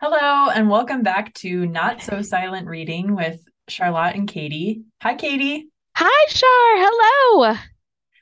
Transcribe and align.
Hello, 0.00 0.48
and 0.50 0.68
welcome 0.70 1.02
back 1.02 1.32
to 1.34 1.66
Not 1.66 2.02
So 2.02 2.22
Silent 2.22 2.66
Reading 2.66 3.14
with 3.14 3.40
Charlotte 3.68 4.16
and 4.16 4.26
Catie. 4.28 4.82
Hi, 5.02 5.14
Catie. 5.14 5.68
Hi, 5.94 6.26
Shar. 6.28 6.48
Hello. 6.82 7.56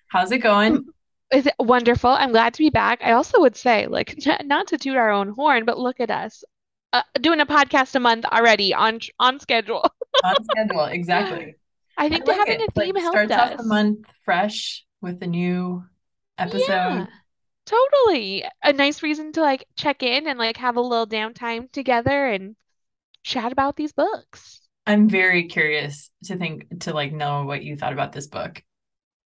How's 0.08 0.32
it 0.32 0.38
going? 0.38 0.92
Is 1.32 1.46
it 1.46 1.54
wonderful? 1.58 2.10
I'm 2.10 2.32
glad 2.32 2.54
to 2.54 2.58
be 2.58 2.70
back. 2.70 3.00
I 3.02 3.12
also 3.12 3.40
would 3.40 3.56
say, 3.56 3.86
like, 3.86 4.14
not 4.44 4.68
to 4.68 4.78
toot 4.78 4.96
our 4.96 5.10
own 5.10 5.28
horn, 5.30 5.64
but 5.64 5.78
look 5.78 6.00
at 6.00 6.10
us, 6.10 6.44
uh, 6.92 7.02
doing 7.20 7.40
a 7.40 7.46
podcast 7.46 7.94
a 7.94 8.00
month 8.00 8.24
already 8.26 8.74
on 8.74 9.00
on 9.18 9.40
schedule. 9.40 9.90
On 10.22 10.42
schedule, 10.44 10.84
exactly. 10.84 11.56
I 11.96 12.08
I 12.08 12.08
think 12.08 12.26
like 12.26 12.36
having 12.36 12.60
it. 12.60 12.60
a 12.60 12.68
It's 12.68 12.76
like 12.76 12.92
theme 12.92 12.96
helped 12.96 13.30
starts 13.30 13.36
off 13.36 13.56
the 13.56 13.62
month 13.62 14.06
fresh 14.24 14.84
with 15.00 15.22
a 15.22 15.26
new 15.26 15.84
Yeah, 16.42 17.06
episode. 17.06 17.08
Totally. 17.68 18.44
A 18.62 18.72
nice 18.72 19.02
reason 19.02 19.32
to 19.32 19.42
like 19.42 19.66
check 19.76 20.02
in 20.02 20.26
and 20.26 20.38
like 20.38 20.56
have 20.56 20.76
a 20.76 20.80
little 20.80 21.06
downtime 21.06 21.70
together 21.70 22.26
and 22.26 22.56
chat 23.22 23.52
about 23.52 23.76
these 23.76 23.92
books. 23.92 24.60
I'm 24.86 25.08
very 25.08 25.48
curious 25.48 26.10
to 26.24 26.36
think 26.36 26.80
to 26.80 26.94
like 26.94 27.12
know 27.12 27.44
what 27.44 27.62
you 27.62 27.76
thought 27.76 27.92
about 27.92 28.12
this 28.12 28.26
book. 28.26 28.62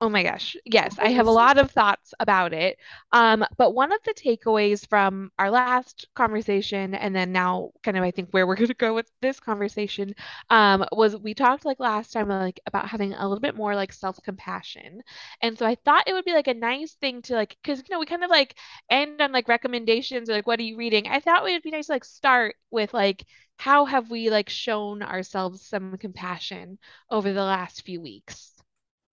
Oh 0.03 0.09
my 0.09 0.23
gosh. 0.23 0.57
Yes, 0.65 0.99
I 0.99 1.11
have 1.11 1.27
a 1.27 1.31
lot 1.31 1.59
of 1.59 1.71
thoughts 1.71 2.15
about 2.21 2.55
it. 2.55 2.79
Um, 3.13 3.45
but 3.59 3.75
one 3.75 3.93
of 3.93 3.99
the 4.05 4.15
takeaways 4.15 4.87
from 4.89 5.31
our 5.39 5.51
last 5.51 6.07
conversation, 6.15 6.95
and 6.95 7.15
then 7.15 7.33
now 7.33 7.73
kind 7.83 7.99
of 7.99 8.03
I 8.03 8.11
think 8.11 8.31
where 8.31 8.47
we're 8.47 8.55
going 8.57 8.69
to 8.69 8.75
go 8.75 8.95
with 8.95 9.11
this 9.21 9.41
conversation, 9.41 10.15
um, 10.49 10.87
was 10.93 11.19
we 11.19 11.35
talked 11.35 11.67
like 11.67 11.81
last 11.81 12.13
time 12.15 12.29
like 12.31 12.61
about 12.67 12.89
having 12.89 13.13
a 13.13 13.29
little 13.29 13.41
bit 13.43 13.55
more 13.55 13.75
like 13.75 13.93
self-compassion. 13.93 15.03
And 15.43 15.59
so 15.59 15.67
I 15.67 15.75
thought 15.75 16.05
it 16.09 16.15
would 16.15 16.25
be 16.25 16.33
like 16.33 16.49
a 16.49 16.55
nice 16.55 16.95
thing 16.95 17.21
to 17.23 17.35
like, 17.35 17.57
because 17.63 17.81
you 17.81 17.85
know, 17.91 18.01
we 18.01 18.07
kind 18.07 18.25
of 18.25 18.31
like 18.31 18.57
end 18.89 19.21
on 19.21 19.33
like 19.33 19.49
recommendations 19.49 20.31
or 20.31 20.33
like 20.33 20.47
what 20.47 20.59
are 20.61 20.63
you 20.63 20.79
reading? 20.79 21.09
I 21.09 21.21
thought 21.21 21.47
it 21.47 21.53
would 21.53 21.63
be 21.63 21.73
nice 21.73 21.87
to 21.89 21.93
like 21.93 22.05
start 22.07 22.57
with 22.71 22.95
like 22.95 23.27
how 23.59 23.85
have 23.85 24.11
we 24.11 24.31
like 24.31 24.49
shown 24.49 25.03
ourselves 25.03 25.61
some 25.67 25.99
compassion 25.99 26.79
over 27.11 27.35
the 27.35 27.45
last 27.45 27.83
few 27.85 28.01
weeks? 28.01 28.60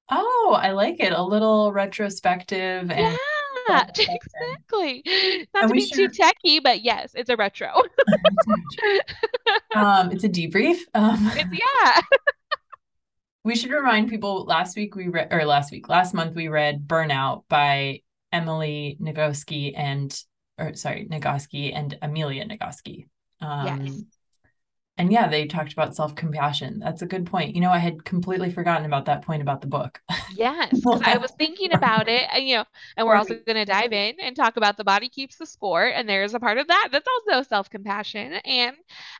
Oh, 0.09 0.57
I 0.59 0.71
like 0.71 0.99
it. 0.99 1.13
A 1.13 1.21
little 1.21 1.71
retrospective 1.71 2.89
and 2.91 3.17
Yeah, 3.69 3.85
exactly. 3.97 5.03
Not 5.53 5.63
And 5.63 5.69
to 5.69 5.73
be 5.73 5.85
too 5.85 6.03
should 6.03 6.13
techy, 6.13 6.59
but 6.59 6.81
yes, 6.83 7.11
it's 7.15 7.29
a 7.29 7.35
retro. 7.35 7.67
um 9.75 10.11
it's 10.11 10.23
a 10.23 10.29
debrief. 10.29 10.77
Um 10.93 11.31
It's 11.35 11.59
yeah. 11.59 12.01
We 13.43 13.55
should 13.55 13.71
remind 13.71 14.09
people 14.09 14.45
last 14.45 14.75
week 14.75 14.95
we 14.95 15.07
read, 15.07 15.29
or 15.31 15.45
last 15.45 15.71
week, 15.71 15.87
last 15.87 16.13
month 16.13 16.35
we 16.35 16.49
read 16.49 16.85
Burnout 16.87 17.43
by 17.47 18.01
Emily 18.31 18.97
Nagoski 19.01 19.73
and, 19.75 20.13
or 20.57 20.75
sorry, 20.75 21.07
Nagoski 21.09 21.73
and 21.73 21.97
Amelia 22.01 22.45
Nagoski. 22.45 23.07
Yes. 23.41 24.01
And 24.97 25.11
yeah, 25.11 25.27
they 25.27 25.45
talked 25.45 25.73
about 25.73 25.95
self-compassion. 25.95 26.79
That's 26.79 27.01
a 27.01 27.05
good 27.05 27.25
point. 27.25 27.55
You 27.55 27.61
know, 27.61 27.71
I 27.71 27.77
had 27.77 28.03
completely 28.03 28.51
forgotten 28.51 28.85
about 28.85 29.05
that 29.05 29.23
point 29.23 29.41
about 29.41 29.61
the 29.61 29.67
book. 29.67 30.01
Yes, 30.29 30.85
I 31.01 31.17
was 31.17 31.31
thinking 31.31 31.71
about 31.71 32.09
it, 32.09 32.27
and 32.33 32.45
you 32.45 32.57
know, 32.57 32.65
and 32.97 33.07
we're 33.07 33.15
also 33.15 33.35
going 33.35 33.55
to 33.55 33.63
dive 33.65 33.93
in 33.93 34.19
and 34.19 34.35
talk 34.35 34.57
about 34.57 34.75
the 34.75 34.83
body 34.83 35.07
keeps 35.07 35.37
the 35.37 35.45
score, 35.45 35.85
and 35.85 36.07
there's 36.07 36.33
a 36.33 36.39
part 36.39 36.57
of 36.57 36.67
that 36.67 36.89
that's 36.91 37.07
also 37.07 37.43
self-compassion. 37.47 38.33
And 38.33 38.75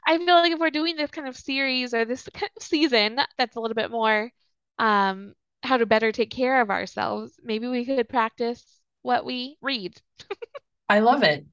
I 0.05 0.17
feel 0.17 0.35
like 0.35 0.51
if 0.51 0.59
we're 0.59 0.69
doing 0.69 0.97
this 0.97 1.11
kind 1.11 1.27
of 1.27 1.37
series 1.37 1.93
or 1.93 2.03
this 2.03 2.27
kind 2.33 2.51
of 2.57 2.61
season 2.63 3.19
that's 3.37 3.55
a 3.55 3.59
little 3.61 3.75
bit 3.75 3.89
more 3.91 4.31
um 4.79 5.33
how 5.63 5.77
to 5.77 5.85
better 5.85 6.11
take 6.11 6.29
care 6.29 6.61
of 6.61 6.69
ourselves, 6.69 7.33
maybe 7.41 7.67
we 7.67 7.85
could 7.85 8.09
practice 8.09 8.63
what 9.01 9.23
we 9.25 9.57
read. 9.61 9.99
I 10.89 10.99
love 10.99 11.23
it. 11.23 11.45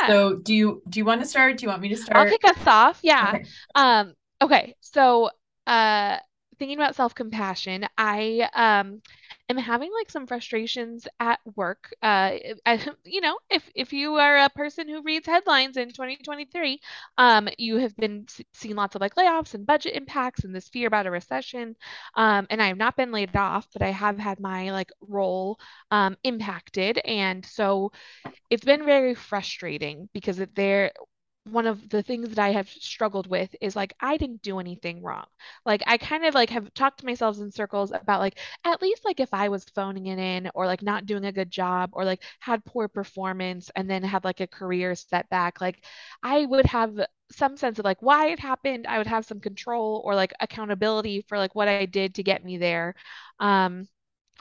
Yeah. 0.00 0.08
So 0.08 0.36
do 0.36 0.54
you 0.54 0.82
do 0.88 0.98
you 1.00 1.04
want 1.04 1.20
to 1.20 1.26
start? 1.26 1.58
Do 1.58 1.64
you 1.64 1.68
want 1.68 1.82
me 1.82 1.88
to 1.90 1.96
start? 1.96 2.16
I'll 2.18 2.38
kick 2.38 2.44
us 2.44 2.66
off. 2.66 3.00
Yeah. 3.02 3.32
Okay. 3.34 3.44
Um, 3.74 4.14
okay. 4.42 4.74
So, 4.80 5.30
uh, 5.66 6.18
thinking 6.58 6.78
about 6.78 6.96
self-compassion, 6.96 7.86
I 7.96 8.48
um 8.54 9.00
am 9.48 9.56
having 9.56 9.90
like 9.98 10.10
some 10.10 10.26
frustrations 10.26 11.06
at 11.20 11.40
work. 11.56 11.90
Uh, 12.02 12.36
I, 12.66 12.80
you 13.04 13.20
know, 13.20 13.38
if 13.50 13.68
if 13.74 13.92
you 13.92 14.14
are 14.16 14.36
a 14.38 14.50
person 14.50 14.88
who 14.88 15.02
reads 15.02 15.26
headlines 15.26 15.76
in 15.76 15.92
2023, 15.92 16.80
um, 17.18 17.48
you 17.58 17.76
have 17.78 17.96
been 17.96 18.26
seeing 18.52 18.76
lots 18.76 18.94
of 18.94 19.00
like 19.00 19.14
layoffs 19.14 19.54
and 19.54 19.66
budget 19.66 19.94
impacts 19.94 20.44
and 20.44 20.54
this 20.54 20.68
fear 20.68 20.86
about 20.88 21.06
a 21.06 21.10
recession. 21.10 21.76
Um, 22.16 22.46
and 22.50 22.62
I 22.62 22.68
have 22.68 22.76
not 22.78 22.96
been 22.96 23.12
laid 23.12 23.34
off, 23.36 23.66
but 23.72 23.82
I 23.82 23.90
have 23.90 24.18
had 24.18 24.40
my 24.40 24.70
like 24.72 24.90
role 25.00 25.58
um 25.90 26.16
impacted, 26.24 26.98
and 27.04 27.44
so 27.44 27.92
it's 28.50 28.64
been 28.64 28.84
very 28.84 29.14
frustrating 29.14 30.08
because 30.12 30.40
there 30.54 30.92
one 31.52 31.66
of 31.66 31.88
the 31.88 32.02
things 32.02 32.28
that 32.30 32.38
I 32.38 32.50
have 32.50 32.68
struggled 32.68 33.26
with 33.28 33.54
is 33.60 33.76
like 33.76 33.94
I 34.00 34.16
didn't 34.16 34.42
do 34.42 34.58
anything 34.60 35.02
wrong. 35.02 35.26
Like 35.66 35.82
I 35.86 35.98
kind 35.98 36.24
of 36.24 36.34
like 36.34 36.50
have 36.50 36.72
talked 36.74 37.00
to 37.00 37.06
myself 37.06 37.38
in 37.38 37.50
circles 37.52 37.92
about 37.92 38.20
like 38.20 38.38
at 38.64 38.82
least 38.82 39.04
like 39.04 39.20
if 39.20 39.32
I 39.34 39.48
was 39.48 39.64
phoning 39.64 40.06
it 40.06 40.18
in 40.18 40.50
or 40.54 40.66
like 40.66 40.82
not 40.82 41.06
doing 41.06 41.24
a 41.24 41.32
good 41.32 41.50
job 41.50 41.90
or 41.92 42.04
like 42.04 42.22
had 42.40 42.64
poor 42.64 42.88
performance 42.88 43.70
and 43.76 43.88
then 43.90 44.02
had 44.02 44.24
like 44.24 44.40
a 44.40 44.46
career 44.46 44.94
setback, 44.94 45.60
like 45.60 45.84
I 46.22 46.44
would 46.46 46.66
have 46.66 46.98
some 47.30 47.56
sense 47.56 47.78
of 47.78 47.84
like 47.84 48.00
why 48.02 48.28
it 48.28 48.38
happened. 48.40 48.86
I 48.86 48.98
would 48.98 49.06
have 49.06 49.24
some 49.26 49.40
control 49.40 50.02
or 50.04 50.14
like 50.14 50.32
accountability 50.40 51.24
for 51.28 51.38
like 51.38 51.54
what 51.54 51.68
I 51.68 51.86
did 51.86 52.14
to 52.16 52.22
get 52.22 52.44
me 52.44 52.56
there. 52.58 52.94
Um, 53.40 53.88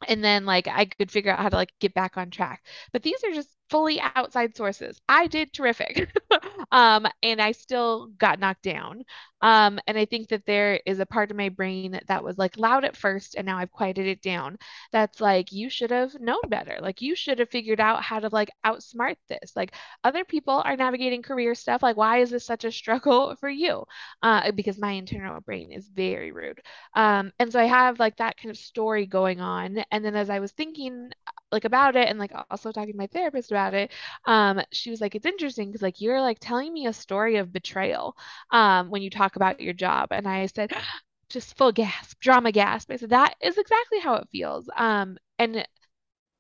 and 0.08 0.24
then 0.24 0.46
like 0.46 0.68
I 0.68 0.86
could 0.86 1.12
figure 1.12 1.32
out 1.32 1.40
how 1.40 1.50
to 1.50 1.56
like 1.56 1.74
get 1.80 1.94
back 1.94 2.18
on 2.18 2.30
track. 2.30 2.64
But 2.92 3.04
these 3.04 3.24
are 3.24 3.32
just 3.34 3.50
fully 3.70 4.00
outside 4.02 4.56
sources. 4.56 5.02
I 5.10 5.28
did 5.28 5.54
terrific. 5.54 6.10
um, 6.72 7.08
and 7.24 7.42
I 7.42 7.52
still 7.54 8.08
got 8.18 8.40
knocked 8.40 8.64
down. 8.64 9.04
Um, 9.42 9.80
and 9.88 9.98
I 9.98 10.06
think 10.06 10.30
that 10.30 10.46
there 10.46 10.82
is 10.86 11.00
a 11.00 11.06
part 11.06 11.30
of 11.30 11.38
my 11.38 11.50
brain 11.50 12.00
that 12.08 12.24
was 12.24 12.38
like 12.38 12.58
loud 12.58 12.84
at 12.86 12.98
first, 12.98 13.36
and 13.36 13.46
now 13.46 13.58
I've 13.58 13.72
quieted 13.72 14.08
it 14.08 14.22
down. 14.22 14.58
That's 14.92 15.22
like, 15.22 15.52
you 15.52 15.70
should 15.70 15.92
have 15.92 16.20
known 16.20 16.42
better. 16.50 16.80
Like, 16.82 17.02
you 17.02 17.16
should 17.16 17.40
have 17.40 17.50
figured 17.50 17.80
out 17.80 18.04
how 18.04 18.20
to 18.20 18.30
like 18.30 18.50
outsmart 18.66 19.18
this. 19.30 19.56
Like, 19.56 19.74
other 20.04 20.26
people 20.26 20.62
are 20.66 20.76
navigating 20.76 21.22
career 21.22 21.54
stuff. 21.56 21.84
Like, 21.84 21.98
why 21.98 22.20
is 22.20 22.32
this 22.32 22.46
such 22.46 22.66
a 22.66 22.72
struggle 22.72 23.36
for 23.40 23.50
you? 23.50 23.86
Uh, 24.24 24.52
because 24.52 24.78
my 24.80 24.92
internal 24.92 25.40
brain 25.42 25.72
is 25.72 25.88
very 25.88 26.32
rude. 26.32 26.62
Um, 26.96 27.32
and 27.40 27.52
so 27.52 27.60
I 27.60 27.66
have 27.66 28.00
like 28.00 28.18
that 28.18 28.38
kind 28.38 28.50
of 28.50 28.58
story 28.58 29.06
going 29.06 29.40
on. 29.42 29.84
And 29.92 30.04
then 30.04 30.16
as 30.16 30.30
I 30.30 30.40
was 30.40 30.52
thinking 30.52 31.12
like 31.52 31.66
about 31.66 31.96
it 31.96 32.10
and 32.10 32.20
like 32.20 32.32
also 32.50 32.72
talking 32.72 32.94
to 32.94 32.98
my 32.98 33.08
therapist 33.08 33.52
about 33.52 33.74
it, 33.74 33.92
um, 34.26 34.62
she 34.72 34.90
was 34.90 35.02
like, 35.02 35.16
it's 35.16 35.26
interesting 35.26 35.70
because 35.70 35.82
like 35.82 36.02
you're 36.02 36.22
like 36.22 36.40
telling 36.40 36.74
me 36.74 36.88
a 36.88 36.94
story 36.94 37.38
of 37.38 37.54
betrayal 37.54 38.16
um 38.52 38.90
when 38.90 39.02
you 39.02 39.10
talk 39.10 39.36
about 39.36 39.60
your 39.60 39.74
job. 39.74 40.10
And 40.12 40.28
I 40.28 40.46
said, 40.48 40.72
just 41.30 41.58
full 41.58 41.72
gasp, 41.72 42.20
drama 42.20 42.52
gasp. 42.52 42.92
I 42.92 42.96
said, 42.98 43.10
that 43.10 43.36
is 43.42 43.58
exactly 43.58 44.00
how 44.00 44.16
it 44.16 44.28
feels. 44.32 44.70
Um, 44.76 45.18
and 45.40 45.68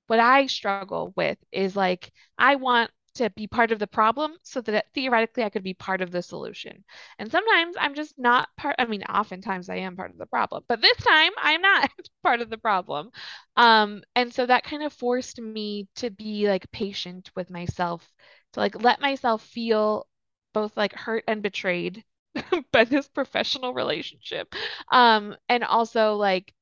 what 0.07 0.19
I 0.19 0.47
struggle 0.47 1.13
with 1.15 1.37
is 1.51 1.75
like 1.75 2.11
I 2.37 2.55
want 2.55 2.91
to 3.17 3.29
be 3.31 3.47
part 3.47 3.71
of 3.71 3.79
the 3.79 3.87
problem 3.87 4.35
so 4.43 4.61
that 4.61 4.87
theoretically 4.93 5.43
I 5.43 5.49
could 5.49 5.63
be 5.63 5.73
part 5.73 6.01
of 6.01 6.11
the 6.11 6.21
solution. 6.21 6.83
And 7.19 7.31
sometimes 7.31 7.75
I'm 7.79 7.95
just 7.95 8.17
not 8.17 8.49
part, 8.57 8.75
I 8.79 8.85
mean, 8.85 9.03
oftentimes 9.03 9.69
I 9.69 9.77
am 9.77 9.95
part 9.95 10.11
of 10.11 10.17
the 10.17 10.25
problem, 10.25 10.63
but 10.67 10.81
this 10.81 10.97
time 10.97 11.31
I'm 11.37 11.61
not 11.61 11.91
part 12.23 12.41
of 12.41 12.49
the 12.49 12.57
problem. 12.57 13.11
Um, 13.55 14.03
and 14.15 14.33
so 14.33 14.45
that 14.45 14.63
kind 14.63 14.83
of 14.83 14.93
forced 14.93 15.39
me 15.41 15.87
to 15.97 16.09
be 16.09 16.47
like 16.47 16.71
patient 16.71 17.31
with 17.35 17.49
myself, 17.49 18.09
to 18.53 18.59
like 18.59 18.81
let 18.81 19.01
myself 19.01 19.43
feel 19.43 20.07
both 20.53 20.75
like 20.77 20.93
hurt 20.93 21.23
and 21.27 21.41
betrayed 21.43 22.03
by 22.71 22.83
this 22.83 23.07
professional 23.07 23.73
relationship. 23.73 24.53
Um, 24.91 25.35
and 25.49 25.63
also 25.63 26.15
like 26.15 26.53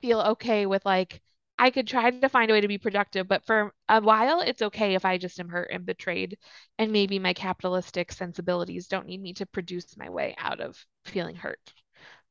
feel 0.00 0.20
okay 0.20 0.66
with 0.66 0.84
like 0.84 1.20
I 1.60 1.70
could 1.70 1.86
try 1.88 2.10
to 2.10 2.28
find 2.28 2.50
a 2.50 2.54
way 2.54 2.62
to 2.62 2.68
be 2.68 2.78
productive, 2.78 3.28
but 3.28 3.44
for 3.46 3.72
a 3.88 4.00
while 4.00 4.40
it's 4.40 4.62
okay 4.62 4.94
if 4.96 5.04
I 5.04 5.18
just 5.18 5.38
am 5.40 5.48
hurt 5.50 5.70
and 5.72 5.86
betrayed, 5.86 6.38
and 6.78 6.92
maybe 6.92 7.18
my 7.20 7.34
capitalistic 7.34 8.12
sensibilities 8.12 8.88
don't 8.88 9.06
need 9.06 9.22
me 9.22 9.34
to 9.34 9.46
produce 9.46 9.96
my 9.96 10.10
way 10.10 10.34
out 10.38 10.60
of 10.60 10.84
feeling 11.04 11.36
hurt. 11.36 11.60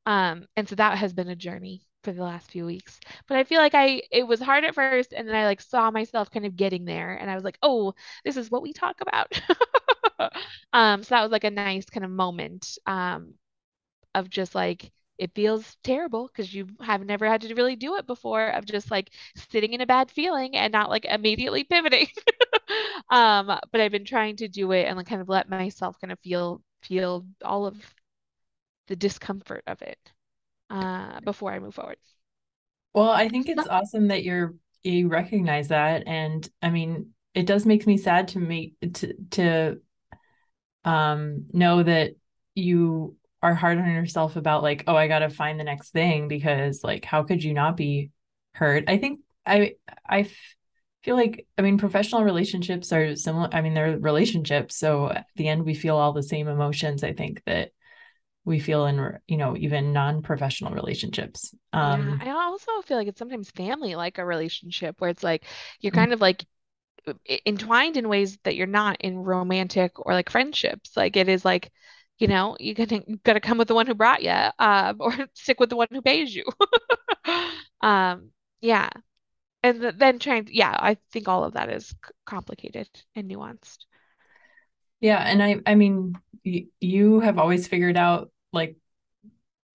Um, 0.06 0.48
and 0.56 0.68
so 0.70 0.76
that 0.76 0.98
has 0.98 1.14
been 1.14 1.30
a 1.30 1.36
journey 1.36 1.84
for 2.04 2.14
the 2.14 2.24
last 2.24 2.52
few 2.52 2.66
weeks. 2.66 3.00
But 3.28 3.38
I 3.38 3.44
feel 3.46 3.60
like 3.62 3.76
I 3.76 4.04
it 4.12 4.28
was 4.28 4.42
hard 4.42 4.66
at 4.66 4.76
first, 4.76 5.14
and 5.14 5.28
then 5.28 5.36
I 5.36 5.46
like 5.46 5.62
saw 5.62 5.92
myself 5.92 6.32
kind 6.32 6.46
of 6.46 6.56
getting 6.58 6.86
there, 6.86 7.14
and 7.16 7.30
I 7.32 7.36
was 7.36 7.44
like, 7.44 7.60
oh, 7.64 7.94
this 8.26 8.38
is 8.38 8.52
what 8.52 8.64
we 8.64 8.74
talk 8.74 9.02
about. 9.02 9.42
Um, 10.74 11.04
so 11.04 11.16
that 11.16 11.24
was 11.24 11.32
like 11.32 11.44
a 11.46 11.50
nice 11.52 11.86
kind 11.90 12.04
of 12.06 12.12
moment. 12.12 12.78
Um, 12.86 13.36
of 14.16 14.30
just 14.30 14.56
like 14.56 14.92
it 15.20 15.36
feels 15.36 15.78
terrible 15.84 16.28
because 16.28 16.54
you 16.54 16.68
have 16.82 17.06
never 17.06 17.28
had 17.28 17.42
to 17.42 17.56
really 17.56 17.76
do 17.78 17.98
it 17.98 18.08
before 18.08 18.50
of 18.50 18.66
just 18.66 18.92
like 18.92 19.12
sitting 19.52 19.74
in 19.74 19.82
a 19.82 19.88
bad 19.88 20.12
feeling 20.12 20.56
and 20.58 20.74
not 20.74 20.90
like 20.90 21.06
immediately 21.06 21.66
pivoting. 21.66 22.08
Um, 23.12 23.48
but 23.72 23.82
I've 23.82 23.92
been 23.92 24.06
trying 24.06 24.36
to 24.38 24.48
do 24.48 24.72
it 24.72 24.84
and 24.86 24.96
like 24.98 25.08
kind 25.08 25.22
of 25.22 25.30
let 25.30 25.50
myself 25.50 26.00
kind 26.00 26.12
of 26.12 26.20
feel 26.20 26.62
feel 26.84 27.26
all 27.44 27.66
of 27.66 27.76
the 28.88 28.96
discomfort 28.96 29.64
of 29.68 29.82
it 29.82 30.00
uh 30.70 31.20
before 31.22 31.54
I 31.54 31.60
move 31.60 31.76
forward. 31.76 31.98
Well, 32.94 33.10
I 33.12 33.30
think 33.30 33.50
it's 33.50 33.68
awesome 33.68 34.08
that 34.08 34.24
you're 34.24 34.56
you 34.84 35.10
recognize 35.10 35.68
that. 35.70 36.04
And 36.08 36.48
I 36.62 36.70
mean, 36.70 37.14
it 37.34 37.46
does 37.46 37.66
make 37.66 37.86
me 37.86 37.98
sad 37.98 38.30
to 38.30 38.40
make 38.40 38.76
to 38.96 39.14
to 39.32 39.82
um 40.86 41.46
know 41.54 41.84
that 41.84 42.16
you 42.56 43.16
are 43.42 43.56
hard 43.56 43.78
on 43.78 43.92
yourself 43.92 44.36
about 44.36 44.64
like 44.64 44.84
oh 44.88 44.96
i 44.96 45.08
got 45.08 45.20
to 45.20 45.30
find 45.30 45.60
the 45.60 45.64
next 45.64 45.92
thing 45.92 46.28
because 46.28 46.84
like 46.84 47.06
how 47.06 47.24
could 47.24 47.44
you 47.44 47.54
not 47.54 47.78
be 47.78 48.12
hurt? 48.54 48.86
I 48.88 48.98
think 48.98 49.22
i 49.46 49.76
i 50.08 50.30
feel 51.04 51.16
like 51.16 51.48
i 51.58 51.62
mean 51.62 51.78
professional 51.78 52.24
relationships 52.24 52.92
are 52.92 53.16
similar 53.16 53.50
i 53.54 53.62
mean 53.62 53.74
they're 53.74 53.98
relationships 53.98 54.76
so 54.76 55.10
at 55.10 55.26
the 55.38 55.48
end 55.48 55.64
we 55.64 55.74
feel 55.74 55.96
all 55.96 56.12
the 56.12 56.22
same 56.22 56.48
emotions 56.48 57.04
i 57.04 57.14
think 57.14 57.42
that 57.46 57.72
we 58.44 58.60
feel 58.60 58.86
in 58.86 59.18
you 59.28 59.38
know 59.38 59.56
even 59.56 59.94
non-professional 59.94 60.74
relationships. 60.74 61.54
Um 61.72 62.20
yeah 62.26 62.36
i 62.36 62.44
also 62.44 62.72
feel 62.84 62.98
like 62.98 63.08
it's 63.08 63.20
sometimes 63.20 63.50
family 63.52 63.96
like 63.96 64.18
a 64.18 64.26
relationship 64.26 64.96
where 65.00 65.10
it's 65.10 65.24
like 65.24 65.46
you're 65.80 65.92
kind 65.92 66.12
of 66.14 66.20
like 66.20 66.46
entwined 67.46 67.98
in 67.98 68.10
ways 68.10 68.38
that 68.44 68.56
you're 68.56 68.68
not 68.68 68.98
in 69.02 69.18
romantic 69.18 70.06
or 70.06 70.14
like 70.14 70.30
friendships. 70.30 70.96
Like 70.96 71.16
it 71.16 71.30
is 71.30 71.46
like 71.46 71.72
you 72.20 72.28
know 72.28 72.56
you 72.60 72.74
gotta, 72.74 73.04
you 73.08 73.18
gotta 73.24 73.40
come 73.40 73.58
with 73.58 73.68
the 73.68 73.76
one 73.76 73.88
who 73.88 73.96
brought 73.96 74.24
you 74.24 74.32
um, 74.60 74.98
or 75.02 75.14
stick 75.34 75.60
with 75.60 75.70
the 75.70 75.76
one 75.78 75.88
who 75.92 76.02
pays 76.02 76.34
you. 76.36 76.44
Um 77.82 78.32
yeah. 78.62 78.90
And 79.64 79.82
then 79.82 80.20
trying 80.20 80.48
yeah 80.52 80.76
i 80.80 80.98
think 81.12 81.28
all 81.28 81.44
of 81.44 81.54
that 81.54 81.70
is 81.70 81.96
complicated 82.26 82.90
and 83.16 83.30
nuanced. 83.30 83.80
Yeah 85.02 85.20
and 85.20 85.42
i 85.42 85.58
i 85.66 85.76
mean 85.76 86.16
y- 86.46 86.68
you 86.80 87.20
have 87.22 87.38
always 87.38 87.68
figured 87.68 87.98
out 87.98 88.32
like 88.54 88.76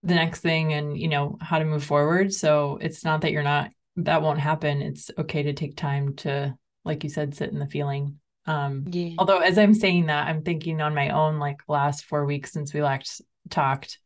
the 0.03 0.13
next 0.15 0.41
thing 0.41 0.73
and 0.73 0.97
you 0.97 1.07
know 1.07 1.37
how 1.41 1.57
to 1.59 1.65
move 1.65 1.83
forward. 1.83 2.33
So 2.33 2.77
it's 2.81 3.03
not 3.03 3.21
that 3.21 3.31
you're 3.31 3.43
not 3.43 3.71
that 3.97 4.21
won't 4.21 4.39
happen. 4.39 4.81
It's 4.81 5.09
okay 5.17 5.43
to 5.43 5.53
take 5.53 5.75
time 5.75 6.15
to 6.17 6.55
like 6.83 7.03
you 7.03 7.09
said 7.09 7.35
sit 7.35 7.49
in 7.51 7.59
the 7.59 7.65
feeling 7.67 8.19
um 8.47 8.85
yeah. 8.89 9.11
although 9.17 9.39
as 9.39 9.57
i'm 9.57 9.73
saying 9.73 10.07
that 10.07 10.27
i'm 10.27 10.43
thinking 10.43 10.81
on 10.81 10.93
my 10.93 11.09
own 11.09 11.39
like 11.39 11.59
last 11.67 12.05
four 12.05 12.25
weeks 12.25 12.51
since 12.51 12.73
we 12.73 12.81
last 12.81 13.21
talked 13.49 13.99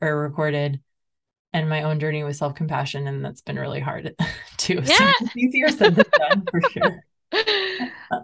or 0.00 0.20
recorded 0.20 0.80
and 1.52 1.68
my 1.68 1.82
own 1.82 1.98
journey 1.98 2.22
with 2.22 2.36
self-compassion 2.36 3.06
and 3.06 3.24
that's 3.24 3.40
been 3.40 3.58
really 3.58 3.80
hard 3.80 4.14
too 4.56 4.80
yeah. 4.84 4.96
so 4.96 5.04
it's 5.20 5.36
easier 5.36 5.68
said 5.68 5.94
than 5.96 6.06
done 6.18 6.44
for 6.50 6.60
sure 6.70 7.04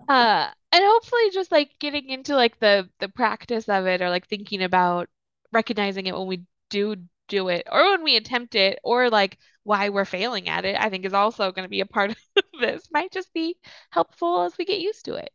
uh 0.09 0.51
and 0.73 0.85
hopefully 0.85 1.31
just 1.33 1.53
like 1.53 1.71
getting 1.79 2.09
into 2.09 2.35
like 2.35 2.59
the 2.61 2.89
the 3.01 3.09
practice 3.09 3.69
of 3.69 3.87
it 3.87 4.03
or 4.03 4.11
like 4.11 4.27
thinking 4.27 4.63
about 4.63 5.09
recognizing 5.53 6.07
it 6.07 6.17
when 6.17 6.27
we 6.27 6.43
do 6.71 6.97
do 7.29 7.49
it 7.49 7.67
or 7.71 7.93
when 7.93 8.03
we 8.03 8.17
attempt 8.17 8.55
it 8.55 8.79
or 8.85 9.11
like 9.11 9.39
why 9.63 9.89
we're 9.89 10.05
failing 10.05 10.49
at 10.49 10.65
it 10.65 10.77
i 10.79 10.89
think 10.89 11.05
is 11.05 11.13
also 11.13 11.53
going 11.53 11.65
to 11.65 11.69
be 11.69 11.81
a 11.81 11.87
part 11.87 12.11
of 12.11 12.17
this 12.61 12.89
might 12.93 13.13
just 13.13 13.33
be 13.33 13.57
helpful 13.91 14.43
as 14.43 14.57
we 14.59 14.65
get 14.65 14.81
used 14.81 15.05
to 15.05 15.15
it. 15.15 15.31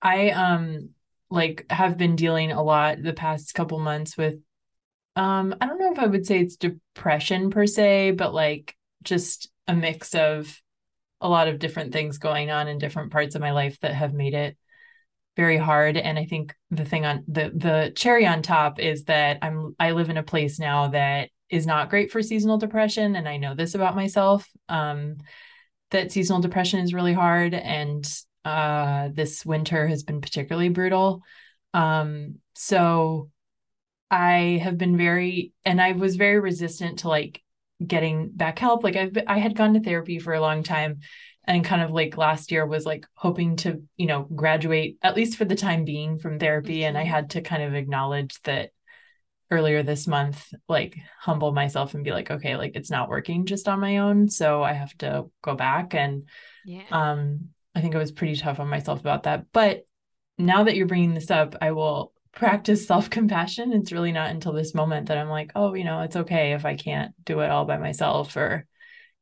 I 0.00 0.30
um 0.30 0.90
like 1.30 1.66
have 1.70 1.98
been 1.98 2.16
dealing 2.16 2.52
a 2.52 2.62
lot 2.62 3.02
the 3.02 3.12
past 3.12 3.54
couple 3.54 3.78
months 3.78 4.16
with 4.16 4.36
um 5.16 5.54
i 5.60 5.66
don't 5.66 5.78
know 5.78 5.92
if 5.92 5.98
i 5.98 6.06
would 6.06 6.26
say 6.26 6.40
it's 6.40 6.56
depression 6.56 7.50
per 7.50 7.66
se 7.66 8.12
but 8.12 8.32
like 8.32 8.76
just 9.02 9.50
a 9.66 9.74
mix 9.74 10.14
of 10.14 10.60
a 11.20 11.28
lot 11.28 11.48
of 11.48 11.58
different 11.58 11.92
things 11.92 12.18
going 12.18 12.50
on 12.50 12.68
in 12.68 12.78
different 12.78 13.12
parts 13.12 13.34
of 13.34 13.40
my 13.40 13.50
life 13.50 13.78
that 13.80 13.94
have 13.94 14.14
made 14.14 14.34
it 14.34 14.56
very 15.38 15.56
hard. 15.56 15.96
And 15.96 16.18
i 16.18 16.24
think 16.24 16.52
the 16.72 16.84
thing 16.84 17.06
on 17.06 17.22
the 17.28 17.52
the 17.54 17.92
cherry 17.94 18.26
on 18.26 18.42
top 18.42 18.80
is 18.80 19.04
that 19.04 19.38
i'm 19.40 19.76
i 19.78 19.92
live 19.92 20.10
in 20.10 20.16
a 20.16 20.22
place 20.22 20.58
now 20.58 20.88
that 20.88 21.30
is 21.48 21.64
not 21.64 21.90
great 21.90 22.10
for 22.10 22.22
seasonal 22.22 22.58
depression. 22.58 23.14
And 23.14 23.28
i 23.28 23.36
know 23.36 23.54
this 23.54 23.76
about 23.76 23.94
myself 23.94 24.46
um 24.68 25.16
that 25.92 26.10
seasonal 26.10 26.42
depression 26.42 26.80
is 26.80 26.92
really 26.92 27.14
hard. 27.14 27.54
And 27.54 28.04
uh 28.44 29.10
this 29.14 29.46
winter 29.46 29.86
has 29.86 30.02
been 30.02 30.20
particularly 30.20 30.70
brutal. 30.70 31.22
Um 31.72 32.40
so 32.56 33.30
i 34.10 34.60
have 34.60 34.76
been 34.76 34.96
very 34.96 35.52
and 35.64 35.80
i 35.80 35.92
was 35.92 36.16
very 36.16 36.40
resistant 36.40 37.00
to 37.00 37.08
like 37.08 37.42
getting 37.86 38.30
back 38.34 38.58
help. 38.58 38.82
Like 38.82 38.96
i've 38.96 39.16
i 39.28 39.38
had 39.38 39.54
gone 39.54 39.74
to 39.74 39.80
therapy 39.80 40.18
for 40.18 40.34
a 40.34 40.40
long 40.40 40.64
time 40.64 40.98
and 41.48 41.64
kind 41.64 41.80
of 41.80 41.90
like 41.90 42.18
last 42.18 42.52
year 42.52 42.66
was 42.66 42.84
like 42.84 43.06
hoping 43.14 43.56
to 43.56 43.82
you 43.96 44.06
know 44.06 44.24
graduate 44.34 44.98
at 45.02 45.16
least 45.16 45.36
for 45.36 45.46
the 45.46 45.56
time 45.56 45.84
being 45.84 46.18
from 46.18 46.38
therapy. 46.38 46.84
And 46.84 46.96
i 46.96 47.02
mm-hmm. 47.02 47.10
had 47.10 47.30
to 47.30 47.40
kind 47.40 47.62
of 47.62 47.74
acknowledge 47.74 48.40
that 48.42 48.70
earlier 49.50 49.82
this 49.82 50.06
month 50.06 50.46
like 50.68 50.94
humble 51.18 51.52
myself 51.52 51.94
and 51.94 52.04
be 52.04 52.10
like 52.10 52.30
okay 52.30 52.56
like 52.56 52.72
it's 52.74 52.90
not 52.90 53.08
working 53.08 53.46
just 53.46 53.66
on 53.66 53.80
my 53.80 53.96
own 53.96 54.28
so 54.28 54.62
i 54.62 54.74
have 54.74 54.96
to 54.98 55.24
go 55.42 55.56
back. 55.56 55.94
And 55.94 56.28
yeah. 56.66 56.84
um 56.92 57.48
i 57.74 57.80
think 57.80 57.94
i 57.94 57.98
was 57.98 58.12
pretty 58.12 58.36
tough 58.36 58.60
on 58.60 58.68
myself 58.68 59.00
about 59.00 59.22
that. 59.24 59.46
But 59.52 59.86
now 60.36 60.64
that 60.64 60.76
you're 60.76 60.86
bringing 60.86 61.14
this 61.14 61.30
up 61.30 61.56
i 61.62 61.72
will 61.72 62.12
practice 62.30 62.86
self-compassion. 62.86 63.72
It's 63.72 63.90
really 63.90 64.12
not 64.12 64.30
until 64.30 64.52
this 64.52 64.74
moment 64.74 65.08
that 65.08 65.16
i'm 65.16 65.30
like 65.30 65.52
oh 65.54 65.72
you 65.72 65.84
know 65.84 66.02
it's 66.02 66.16
okay 66.16 66.52
if 66.52 66.66
i 66.66 66.76
can't 66.76 67.12
do 67.24 67.40
it 67.40 67.50
all 67.50 67.64
by 67.64 67.78
myself 67.78 68.36
or 68.36 68.66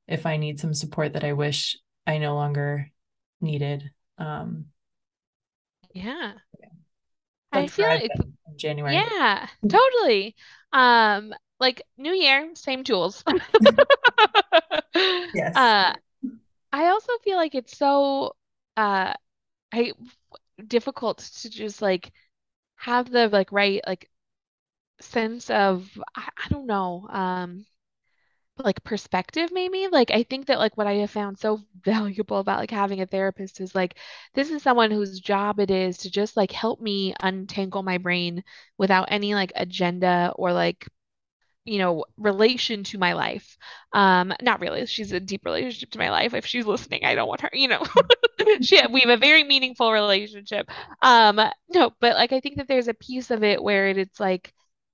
if 0.08 0.26
i 0.26 0.36
need 0.36 0.58
some 0.58 0.74
support 0.74 1.12
that 1.12 1.24
i 1.24 1.32
wish 1.32 1.76
I 2.06 2.18
no 2.18 2.34
longer 2.34 2.90
needed. 3.40 3.90
Um, 4.18 4.66
yeah. 5.92 6.34
I 7.52 7.66
feel 7.66 7.86
like 7.86 8.10
January. 8.56 8.96
Yeah, 8.96 9.48
totally. 9.68 10.36
Um, 10.72 11.34
like 11.58 11.82
new 11.96 12.12
year, 12.12 12.50
same 12.54 12.84
tools. 12.84 13.24
yes. 15.34 15.56
Uh, 15.56 15.92
I 16.72 16.86
also 16.88 17.12
feel 17.24 17.36
like 17.36 17.54
it's 17.54 17.76
so 17.76 18.36
uh, 18.76 19.14
I 19.72 19.92
difficult 20.66 21.18
to 21.18 21.50
just 21.50 21.82
like 21.82 22.12
have 22.76 23.10
the 23.10 23.28
like 23.28 23.52
right 23.52 23.80
like 23.86 24.10
sense 25.00 25.50
of 25.50 25.88
I, 26.16 26.30
I 26.44 26.48
don't 26.50 26.66
know 26.66 27.08
um 27.10 27.66
like 28.58 28.82
perspective 28.84 29.50
maybe? 29.52 29.88
Like 29.88 30.10
i 30.10 30.22
think 30.22 30.46
that 30.46 30.58
like 30.58 30.76
what 30.76 30.86
i 30.86 30.94
have 30.94 31.10
found 31.10 31.38
so 31.38 31.60
valuable 31.84 32.38
about 32.38 32.58
like 32.58 32.70
having 32.70 33.00
a 33.00 33.06
therapist 33.06 33.60
is 33.60 33.74
like 33.74 33.96
this 34.34 34.50
is 34.50 34.62
someone 34.62 34.90
whose 34.90 35.20
job 35.20 35.60
it 35.60 35.70
is 35.70 35.98
to 35.98 36.10
just 36.10 36.36
like 36.36 36.52
help 36.52 36.80
me 36.80 37.14
untangle 37.20 37.82
my 37.82 37.98
brain 37.98 38.42
without 38.78 39.08
any 39.10 39.34
like 39.34 39.52
agenda 39.56 40.32
or 40.36 40.52
like 40.52 40.86
you 41.64 41.78
know 41.78 42.04
relation 42.16 42.84
to 42.84 42.98
my 42.98 43.12
life. 43.14 43.56
Um 43.92 44.32
not 44.40 44.60
really 44.60 44.86
she's 44.86 45.12
a 45.12 45.20
deep 45.20 45.44
relationship 45.44 45.90
to 45.92 45.98
my 45.98 46.10
life. 46.10 46.32
If 46.34 46.46
she's 46.46 46.66
listening 46.66 47.04
i 47.04 47.14
don't 47.14 47.28
want 47.28 47.40
her 47.42 47.50
you 47.52 47.68
know. 47.68 47.84
She 48.60 48.80
we 48.90 49.00
have 49.00 49.10
a 49.10 49.16
very 49.16 49.42
meaningful 49.44 49.92
relationship. 49.92 50.70
Um 51.02 51.40
no 51.70 51.92
but 52.00 52.14
like 52.14 52.32
i 52.32 52.40
think 52.40 52.56
that 52.56 52.68
there's 52.68 52.88
a 52.88 52.94
piece 52.94 53.30
of 53.30 53.42
it 53.42 53.62
where 53.62 53.88
it's 53.88 54.20
like 54.20 54.52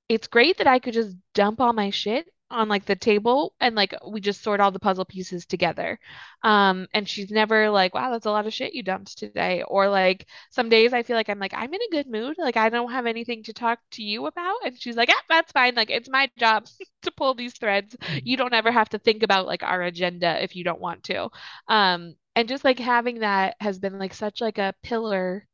it's 0.09 0.27
great 0.29 0.59
that 0.59 0.67
I 0.67 0.79
could 0.79 0.95
just 0.95 1.17
dump 1.35 1.61
all 1.61 1.73
my 1.73 1.91
shit 1.91 2.27
on 2.53 2.69
like 2.69 2.85
the 2.85 2.97
table 2.97 3.55
and 3.61 3.75
like 3.75 3.95
we 4.07 4.21
just 4.21 4.43
sort 4.43 4.61
all 4.61 4.71
the 4.71 4.79
puzzle 4.79 5.05
pieces 5.05 5.47
together. 5.47 5.99
Um, 6.43 6.87
and 6.95 7.09
she's 7.09 7.31
never 7.31 7.71
like, 7.71 7.95
wow, 7.95 8.11
that's 8.11 8.27
a 8.27 8.31
lot 8.31 8.47
of 8.47 8.53
shit 8.53 8.75
you 8.75 8.83
dumped 8.83 9.19
today. 9.19 9.63
Or 9.67 9.89
like 9.89 10.27
some 10.51 10.69
days 10.69 10.93
I 10.93 11.03
feel 11.03 11.17
like 11.17 11.29
I'm 11.29 11.39
like, 11.39 11.55
I'm 11.55 11.73
in 11.73 11.81
a 11.81 11.91
good 11.91 12.07
mood. 12.09 12.37
Like 12.39 12.57
I 12.57 12.69
don't 12.69 12.93
have 12.93 13.07
anything 13.07 13.43
to 13.45 13.53
talk 13.53 13.79
to 13.93 14.03
you 14.03 14.27
about. 14.27 14.57
And 14.65 14.81
she's 14.81 14.97
like, 14.97 15.09
yeah, 15.09 15.15
that's 15.29 15.53
fine. 15.53 15.75
Like 15.75 15.91
it's 15.91 16.09
my 16.09 16.31
job 16.39 16.67
to 17.03 17.11
pull 17.11 17.35
these 17.35 17.55
threads. 17.55 17.97
Mm-hmm. 17.97 18.19
You 18.25 18.37
don't 18.37 18.55
ever 18.55 18.71
have 18.71 18.91
to 18.91 18.99
think 18.99 19.23
about 19.23 19.47
like 19.47 19.63
our 19.63 19.83
agenda 19.83 20.43
if 20.43 20.55
you 20.55 20.65
don't 20.65 20.81
want 20.81 21.05
to. 21.05 21.31
Um, 21.69 22.15
and 22.37 22.49
just 22.49 22.65
like 22.65 22.79
having 22.79 23.21
that 23.21 23.57
has 23.61 23.79
been 23.79 23.99
like 23.99 24.15
such 24.15 24.41
like 24.41 24.59
a 24.59 24.75
pillar 24.83 25.47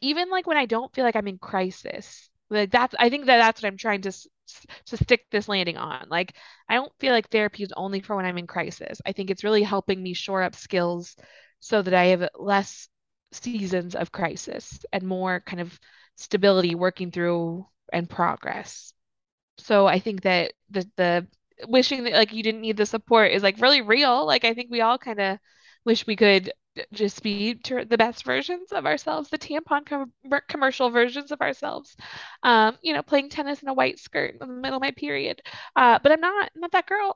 even 0.00 0.30
like 0.30 0.46
when 0.46 0.56
I 0.56 0.66
don't 0.66 0.94
feel 0.94 1.04
like 1.04 1.16
I'm 1.16 1.28
in 1.28 1.38
crisis 1.38 2.28
like 2.50 2.70
that's 2.70 2.94
I 2.98 3.08
think 3.08 3.26
that 3.26 3.38
that's 3.38 3.62
what 3.62 3.68
I'm 3.68 3.76
trying 3.76 4.02
to 4.02 4.12
to 4.86 4.96
stick 4.96 5.26
this 5.30 5.48
landing 5.48 5.76
on. 5.76 6.06
Like 6.08 6.34
I 6.68 6.74
don't 6.74 6.92
feel 6.98 7.12
like 7.12 7.28
therapy 7.30 7.62
is 7.62 7.72
only 7.76 8.00
for 8.00 8.16
when 8.16 8.24
I'm 8.24 8.38
in 8.38 8.46
crisis. 8.46 9.00
I 9.06 9.12
think 9.12 9.30
it's 9.30 9.44
really 9.44 9.62
helping 9.62 10.02
me 10.02 10.14
shore 10.14 10.42
up 10.42 10.54
skills 10.54 11.16
so 11.60 11.82
that 11.82 11.94
I 11.94 12.06
have 12.06 12.28
less 12.38 12.88
seasons 13.32 13.94
of 13.94 14.12
crisis 14.12 14.84
and 14.92 15.02
more 15.04 15.40
kind 15.40 15.60
of 15.60 15.78
stability 16.16 16.74
working 16.74 17.10
through 17.10 17.66
and 17.92 18.08
progress. 18.08 18.92
So 19.58 19.86
I 19.86 19.98
think 20.00 20.22
that 20.22 20.52
the 20.70 20.88
the 20.96 21.26
wishing 21.68 22.04
that 22.04 22.12
like 22.12 22.32
you 22.32 22.42
didn't 22.42 22.60
need 22.60 22.76
the 22.76 22.86
support 22.86 23.32
is 23.32 23.42
like 23.42 23.60
really 23.60 23.82
real. 23.82 24.26
Like 24.26 24.44
I 24.44 24.54
think 24.54 24.70
we 24.70 24.80
all 24.80 24.98
kind 24.98 25.20
of 25.20 25.38
wish 25.84 26.06
we 26.06 26.16
could 26.16 26.52
just 26.92 27.22
be 27.22 27.54
the 27.54 27.96
best 27.98 28.24
versions 28.24 28.72
of 28.72 28.86
ourselves, 28.86 29.30
the 29.30 29.38
tampon 29.38 29.86
com- 29.86 30.12
commercial 30.48 30.90
versions 30.90 31.32
of 31.32 31.40
ourselves. 31.40 31.96
Um, 32.42 32.76
you 32.82 32.94
know, 32.94 33.02
playing 33.02 33.30
tennis 33.30 33.62
in 33.62 33.68
a 33.68 33.74
white 33.74 33.98
skirt 33.98 34.32
in 34.32 34.38
the 34.38 34.46
middle 34.46 34.76
of 34.76 34.82
my 34.82 34.90
period. 34.92 35.42
Uh, 35.74 35.98
but 36.02 36.12
I'm 36.12 36.20
not 36.20 36.50
I'm 36.54 36.60
not 36.60 36.72
that 36.72 36.86
girl. 36.86 37.14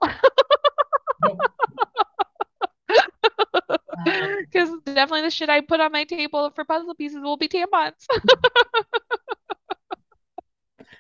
Because 4.40 4.70
definitely 4.84 5.22
the 5.22 5.30
shit 5.30 5.48
I 5.48 5.60
put 5.60 5.80
on 5.80 5.92
my 5.92 6.04
table 6.04 6.50
for 6.54 6.64
puzzle 6.64 6.94
pieces 6.94 7.20
will 7.22 7.36
be 7.36 7.48
tampons. 7.48 8.06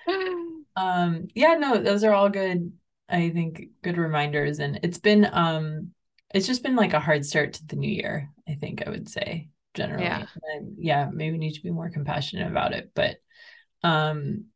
um, 0.76 1.28
yeah, 1.34 1.54
no, 1.54 1.78
those 1.78 2.04
are 2.04 2.12
all 2.12 2.28
good. 2.28 2.72
I 3.08 3.30
think 3.30 3.70
good 3.82 3.98
reminders, 3.98 4.60
and 4.60 4.78
it's 4.82 4.98
been 4.98 5.28
um, 5.32 5.90
it's 6.32 6.46
just 6.46 6.62
been 6.62 6.76
like 6.76 6.92
a 6.92 7.00
hard 7.00 7.26
start 7.26 7.54
to 7.54 7.66
the 7.66 7.76
new 7.76 7.90
year. 7.90 8.30
I 8.60 8.66
think 8.66 8.86
I 8.86 8.90
would 8.90 9.08
say. 9.08 9.48
generally. 9.74 10.26
And 10.56 10.76
yeah, 10.78 11.08
maybe 11.12 11.38
need 11.38 11.54
to 11.54 11.62
be 11.62 11.70
more 11.70 11.90
compassionate 11.90 12.50
about 12.50 12.72
it. 12.72 12.90
But 12.94 13.16
um 13.82 14.46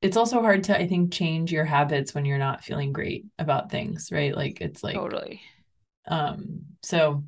it's 0.00 0.16
also 0.16 0.40
hard 0.40 0.64
to, 0.64 0.78
I 0.78 0.86
think, 0.86 1.12
change 1.12 1.50
your 1.50 1.64
habits 1.64 2.14
when 2.14 2.24
you're 2.24 2.38
not 2.38 2.62
feeling 2.62 2.92
great 2.92 3.26
about 3.38 3.70
things, 3.70 4.10
right? 4.12 4.34
Like 4.34 4.60
it's 4.60 4.84
like 4.84 4.94
Totally. 4.94 5.40
um 6.06 6.60
so 6.82 7.24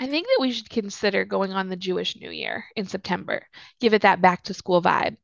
I 0.00 0.06
think 0.08 0.26
that 0.26 0.38
we 0.40 0.50
should 0.50 0.70
consider 0.70 1.24
going 1.24 1.52
on 1.52 1.68
the 1.68 1.76
Jewish 1.76 2.16
New 2.16 2.30
Year 2.30 2.64
in 2.74 2.86
September. 2.86 3.46
Give 3.80 3.94
it 3.94 4.02
that 4.02 4.20
back 4.20 4.42
to 4.44 4.54
school 4.54 4.82
vibe. 4.82 5.16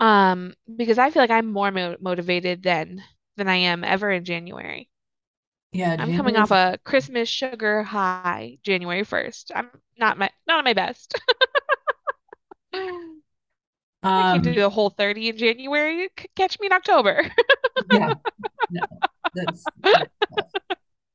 Um, 0.00 0.54
because 0.76 0.98
I 0.98 1.10
feel 1.10 1.22
like 1.22 1.30
I'm 1.30 1.52
more 1.52 1.70
mo 1.70 1.96
motivated 2.00 2.62
than 2.62 3.02
than 3.36 3.48
I 3.48 3.56
am 3.56 3.84
ever 3.84 4.10
in 4.10 4.24
January. 4.24 4.88
Yeah, 5.74 5.96
I'm 5.98 6.12
coming 6.12 6.36
off 6.36 6.50
a 6.52 6.78
Christmas 6.84 7.28
sugar 7.28 7.82
high 7.82 8.58
January 8.62 9.04
1st. 9.04 9.50
I'm 9.54 9.70
not 9.98 10.16
my 10.18 10.30
not 10.46 10.58
at 10.60 10.64
my 10.64 10.72
best. 10.72 11.20
I 14.06 14.24
can't 14.24 14.42
do 14.44 14.54
um 14.54 14.54
the 14.54 14.70
whole 14.70 14.90
30 14.90 15.30
in 15.30 15.36
January. 15.36 16.08
Catch 16.36 16.60
me 16.60 16.66
in 16.66 16.72
October. 16.72 17.30
yeah, 17.90 18.14
no, 18.70 18.82
that's 19.34 19.70
that's. 20.30 20.54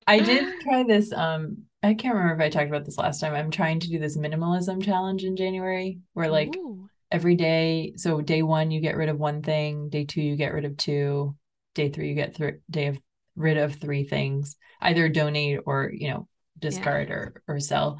I 0.08 0.22
did 0.22 0.60
try 0.62 0.84
this. 0.84 1.12
Um, 1.14 1.66
I 1.84 1.94
can't 1.94 2.16
remember 2.16 2.44
if 2.44 2.48
I 2.48 2.50
talked 2.50 2.70
about 2.70 2.86
this 2.86 2.98
last 2.98 3.20
time. 3.22 3.34
I'm 3.34 3.52
trying 3.52 3.80
to 3.82 3.90
do 3.90 4.00
this 4.00 4.18
minimalism 4.18 4.84
challenge 4.84 5.24
in 5.24 5.36
January 5.36 6.00
where 6.14 6.30
like 6.30 6.56
Ooh, 6.56 6.90
every 7.12 7.36
day, 7.36 7.94
so 7.96 8.22
day 8.22 8.42
one 8.44 8.72
you 8.72 8.82
get 8.82 8.98
rid 8.98 9.10
of 9.10 9.20
one 9.20 9.42
thing, 9.44 9.90
day 9.90 10.06
two 10.06 10.22
you 10.22 10.36
get 10.36 10.54
rid 10.54 10.66
of 10.66 10.78
two, 10.78 11.36
day 11.76 11.90
three 11.90 12.10
you 12.10 12.16
get 12.16 12.36
three 12.36 12.56
day 12.70 12.88
of 12.88 13.00
rid 13.36 13.58
of 13.58 13.76
three 13.76 14.04
things, 14.04 14.58
either 14.82 15.10
donate 15.10 15.60
or, 15.66 15.92
you 15.94 16.10
know, 16.10 16.28
yeah. 16.68 16.70
discard 16.70 17.10
or 17.10 17.42
or 17.48 17.60
sell. 17.60 18.00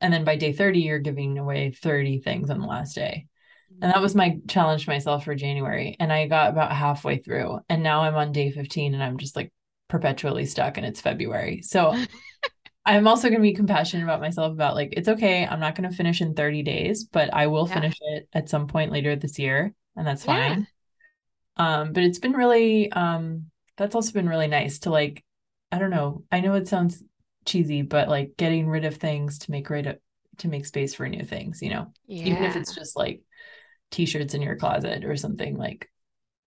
And 0.00 0.12
then 0.12 0.24
by 0.24 0.36
day 0.36 0.52
30 0.52 0.80
you're 0.80 0.98
giving 0.98 1.38
away 1.38 1.70
30 1.70 2.20
things 2.20 2.50
on 2.50 2.60
the 2.60 2.66
last 2.66 2.94
day. 2.94 3.26
And 3.80 3.92
that 3.92 4.02
was 4.02 4.14
my 4.14 4.38
challenge 4.48 4.84
to 4.84 4.90
myself 4.90 5.24
for 5.24 5.34
January. 5.34 5.96
And 6.00 6.12
I 6.12 6.26
got 6.26 6.50
about 6.50 6.72
halfway 6.72 7.18
through. 7.18 7.60
And 7.68 7.82
now 7.82 8.02
I'm 8.02 8.14
on 8.16 8.32
day 8.32 8.50
15 8.50 8.94
and 8.94 9.02
I'm 9.02 9.18
just 9.18 9.36
like 9.36 9.52
perpetually 9.88 10.46
stuck 10.46 10.76
and 10.78 10.86
it's 10.86 11.00
February. 11.00 11.62
So 11.62 11.94
I'm 12.86 13.08
also 13.08 13.28
going 13.28 13.40
to 13.40 13.42
be 13.42 13.54
compassionate 13.54 14.04
about 14.04 14.20
myself 14.20 14.52
about 14.52 14.74
like, 14.74 14.90
it's 14.96 15.08
okay. 15.08 15.46
I'm 15.46 15.60
not 15.60 15.74
going 15.74 15.88
to 15.90 15.96
finish 15.96 16.20
in 16.20 16.34
30 16.34 16.62
days, 16.62 17.04
but 17.04 17.32
I 17.32 17.46
will 17.46 17.66
Yeah. 17.66 17.74
finish 17.74 17.96
it 18.00 18.28
at 18.32 18.48
some 18.50 18.66
point 18.66 18.92
later 18.92 19.16
this 19.16 19.38
year. 19.38 19.74
And 19.96 20.06
that's 20.06 20.24
Yeah. 20.24 20.56
fine. 20.56 20.66
Um, 21.56 21.92
but 21.92 22.02
it's 22.04 22.18
been 22.18 22.32
really, 22.32 22.90
um, 22.92 23.50
that's 23.76 23.94
also 23.94 24.12
been 24.12 24.28
really 24.28 24.46
nice 24.46 24.80
to 24.80 24.90
like, 24.90 25.24
I 25.72 25.78
don't 25.78 25.90
know. 25.90 26.24
I 26.30 26.40
know 26.40 26.54
it 26.54 26.68
sounds 26.68 27.02
cheesy, 27.44 27.82
but 27.82 28.08
like 28.08 28.36
getting 28.36 28.68
rid 28.68 28.84
of 28.84 28.96
things 28.96 29.38
to 29.40 29.50
make 29.50 29.68
rid 29.70 29.86
of, 29.86 29.98
to 30.38 30.48
make 30.48 30.66
space 30.66 30.94
for 30.94 31.08
new 31.08 31.24
things, 31.24 31.62
you 31.62 31.70
know, 31.70 31.92
even 32.08 32.44
if 32.44 32.56
it's 32.56 32.74
just 32.74 32.96
like 32.96 33.22
t-shirts 33.90 34.34
in 34.34 34.42
your 34.42 34.56
closet 34.56 35.04
or 35.04 35.16
something 35.16 35.56
like, 35.56 35.90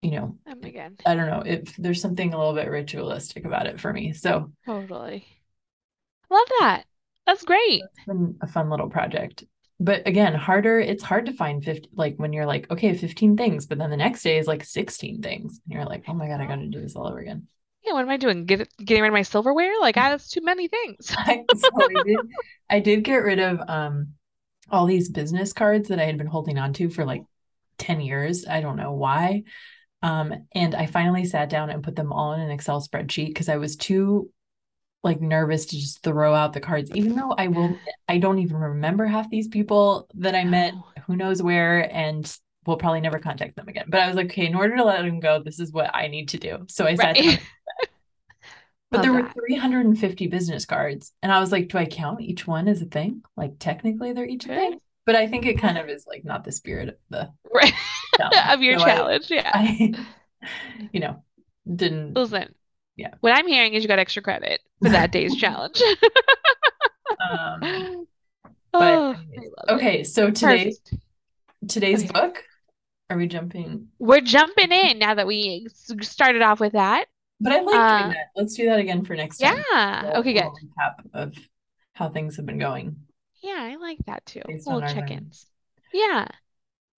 you 0.03 0.13
know, 0.13 0.39
Oh 0.47 0.55
my 0.63 0.71
God. 0.71 0.97
I 1.05 1.15
don't 1.15 1.31
know 1.31 1.43
if 1.45 1.77
there's 1.77 2.01
something 2.01 2.33
a 2.33 2.39
little 2.39 2.55
bit 2.55 2.71
ritualistic 2.71 3.45
about 3.45 3.67
it 3.67 3.81
for 3.81 3.93
me. 3.93 4.13
So 4.13 4.53
Totally. 4.65 5.27
Love 6.31 6.49
that. 6.61 6.85
That's 7.27 7.45
great. 7.45 7.83
it's 7.83 8.07
been 8.07 8.37
a 8.41 8.47
fun 8.47 8.71
little 8.71 8.89
project. 8.89 9.45
But 9.79 10.07
again, 10.07 10.35
harder, 10.35 10.81
it's 10.81 11.03
hard 11.03 11.27
to 11.27 11.33
find 11.33 11.63
50, 11.63 11.91
like 11.95 12.17
when 12.17 12.33
you're 12.33 12.47
like, 12.47 12.71
okay, 12.71 12.95
15 12.95 13.37
things, 13.37 13.67
but 13.67 13.79
then 13.79 13.91
the 13.91 13.97
next 13.97 14.23
day 14.23 14.39
is 14.39 14.47
like 14.47 14.65
16 14.65 15.21
things. 15.21 15.61
And 15.65 15.75
you're 15.75 15.85
like, 15.85 16.05
oh 16.09 16.15
my 16.15 16.29
God, 16.29 16.41
I 16.41 16.47
got 16.47 16.57
to 16.57 16.67
do 16.67 16.81
this 16.81 16.97
all 16.97 17.07
over 17.07 17.19
again. 17.19 17.47
Yeah, 17.85 17.93
what 17.93 18.03
am 18.03 18.09
I 18.09 18.17
doing? 18.17 18.47
Get 18.47 18.69
getting 18.79 19.03
rid 19.03 19.11
of 19.11 19.15
my 19.15 19.23
silverware? 19.23 19.79
Like, 19.81 19.97
ah, 19.97 20.11
that's 20.11 20.31
too 20.31 20.41
many 20.43 20.67
things. 20.67 21.15
I, 21.17 21.45
so 21.55 21.69
I 21.75 22.03
did, 22.05 22.19
I 22.71 22.81
did 22.81 23.05
get 23.05 23.19
rid 23.19 23.39
of 23.39 23.61
um 23.69 24.09
all 24.71 24.87
these 24.87 25.09
business 25.09 25.53
cards 25.53 25.89
that 25.91 26.01
I 26.01 26.05
had 26.05 26.19
been 26.19 26.27
holding 26.27 26.59
on 26.59 26.73
to 26.75 26.91
for 26.91 27.05
like 27.05 27.23
10 27.79 28.01
years. 28.01 28.47
I 28.47 28.61
don't 28.61 28.77
know 28.77 28.93
why. 28.93 29.45
Um, 30.03 30.35
and 30.55 30.75
I 30.75 30.87
finally 30.87 31.25
sat 31.25 31.49
down 31.49 31.71
and 31.71 31.83
put 31.83 31.97
them 31.97 32.13
all 32.13 32.33
in 32.33 32.41
an 32.41 32.51
Excel 32.51 32.81
spreadsheet 32.81 33.29
because 33.29 33.49
I 33.49 33.57
was 33.57 33.77
too 33.77 34.31
like 35.03 35.21
nervous 35.21 35.67
to 35.67 35.77
just 35.77 36.03
throw 36.03 36.35
out 36.35 36.53
the 36.53 36.61
cards, 36.61 36.91
even 36.95 37.15
though 37.15 37.33
I 37.33 37.49
will, 37.49 37.77
I 38.09 38.19
don't 38.19 38.39
even 38.41 38.57
remember 38.57 39.07
half 39.07 39.31
these 39.31 39.49
people 39.49 40.09
that 40.15 40.35
I 40.35 40.45
met, 40.45 40.75
oh. 40.75 40.85
who 41.07 41.17
knows 41.17 41.43
where, 41.43 41.93
and 41.95 42.31
we'll 42.67 42.77
probably 42.77 43.01
never 43.01 43.19
contact 43.19 43.57
them 43.57 43.69
again. 43.69 43.87
But 43.89 44.01
I 44.01 44.09
was 44.09 44.17
like, 44.17 44.27
okay, 44.27 44.47
in 44.47 44.55
order 44.55 44.77
to 44.77 44.85
let 44.85 45.03
them 45.03 45.21
go, 45.21 45.43
this 45.43 45.61
is 45.61 45.73
what 45.73 45.95
I 45.95 46.09
need 46.09 46.31
to 46.31 46.39
do. 46.39 46.67
So 46.69 46.87
I 46.87 46.95
Right. 46.95 47.41
but 48.91 48.99
Love 48.99 49.03
there 49.03 49.13
were 49.13 49.31
350 49.31 50.27
business 50.27 50.65
cards. 50.65 51.13
And 51.23 51.33
I 51.33 51.41
was 51.41 51.53
like, 51.53 51.69
do 51.69 51.79
I 51.79 51.87
count 51.87 52.21
each 52.21 52.47
one 52.47 52.69
as 52.69 52.83
a 52.83 52.87
thing? 52.87 53.23
Like 53.37 53.59
technically 53.59 54.13
they're 54.13 54.27
each 54.27 54.47
a 54.47 54.49
thing. 54.49 54.81
But 55.05 55.15
I 55.15 55.29
think 55.29 55.47
it 55.47 55.61
kind 55.61 55.79
of 55.79 55.89
is 55.89 56.05
like 56.07 56.25
not 56.25 56.43
the 56.43 56.53
spirit 56.53 56.89
of 56.89 56.97
the 57.11 57.31
Right. 57.53 57.73
Of 58.49 58.63
your 58.63 58.79
So 58.79 58.85
I, 58.87 58.89
challenge. 58.89 59.31
Yeah. 59.31 59.51
I, 59.53 59.93
you 60.93 61.01
know, 61.01 61.23
didn't, 61.73 62.15
Listen, 62.15 62.55
yeah. 62.97 63.15
what 63.21 63.33
I'm 63.37 63.47
hearing 63.47 63.75
is 63.75 63.83
you 63.83 63.89
got 63.89 63.99
extra 63.99 64.23
credit 64.23 64.61
for 64.83 64.89
that 64.91 65.13
day's 65.13 65.35
challenge. 65.43 65.81
Um, 67.21 67.61
but 68.73 68.83
Oh, 68.83 69.13
I 69.13 69.15
anyways, 69.15 69.51
love 69.57 69.69
it. 69.69 69.73
okay, 69.73 70.05
so 70.05 70.31
today's 70.31 70.79
Perfect. 70.81 71.05
today's 71.69 72.03
Okay. 72.05 72.13
book, 72.13 72.45
are 73.11 73.17
we 73.17 73.27
jumping? 73.27 73.89
We're 73.99 74.21
jumping 74.21 74.71
in 74.73 74.99
now 74.99 75.15
that 75.15 75.27
we 75.27 75.69
started 76.03 76.43
off 76.43 76.61
with 76.61 76.73
that. 76.73 77.07
But 77.41 77.53
I 77.53 77.61
like 77.61 77.67
doing 77.67 77.81
Uh, 77.81 78.09
that. 78.09 78.27
Let's 78.35 78.55
do 78.55 78.67
that 78.67 78.79
again 78.79 79.05
for 79.05 79.15
next 79.15 79.39
time. 79.39 79.63
yeah. 79.73 80.13
Okay, 80.17 80.33
good. 80.33 80.45
recap 80.45 80.95
of 81.15 81.35
how 81.95 82.09
things 82.11 82.37
have 82.37 82.47
been 82.47 82.59
going 82.59 82.97
Yeah, 83.43 83.59
I 83.59 83.77
like 83.77 83.99
that 84.07 84.25
too. 84.27 84.43
based 84.47 84.67
Little 84.67 84.81
check-ins. 84.83 85.11
learnings. 85.11 85.47
Yeah. 85.93 86.29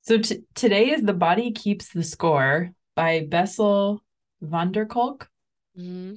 So 0.02 0.18
t 0.18 0.42
today 0.54 0.90
is 0.90 1.02
The 1.02 1.12
Body 1.12 1.52
Keeps 1.52 1.92
the 1.92 2.02
Score 2.02 2.70
by 2.96 3.20
Bessel 3.28 4.02
van 4.40 4.72
der 4.72 4.86
Kolk. 4.86 5.28
Hmm 5.78 6.14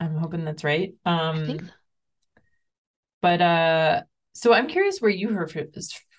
I'm 0.00 0.16
hoping 0.16 0.44
that's 0.44 0.64
right. 0.64 0.94
Um, 1.06 1.70
but 3.22 3.40
uh, 3.40 4.02
so 4.34 4.52
I'm 4.52 4.68
curious 4.68 5.00
where 5.00 5.10
you 5.10 5.30
heard 5.30 5.52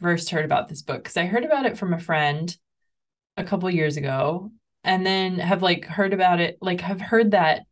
first 0.02 0.30
heard 0.30 0.46
about 0.46 0.70
this 0.70 0.82
book 0.82 1.04
because 1.04 1.18
I 1.18 1.26
heard 1.26 1.46
about 1.46 1.66
it 1.66 1.78
from 1.78 1.94
a 1.94 2.00
friend 2.00 2.56
a 3.38 3.44
couple 3.44 3.70
years 3.70 3.98
ago, 3.98 4.52
and 4.84 5.06
then 5.06 5.40
have 5.40 5.64
like 5.64 5.86
heard 5.86 6.14
about 6.14 6.42
it, 6.42 6.58
like 6.62 6.82
have 6.82 7.02
heard 7.02 7.32
that 7.32 7.64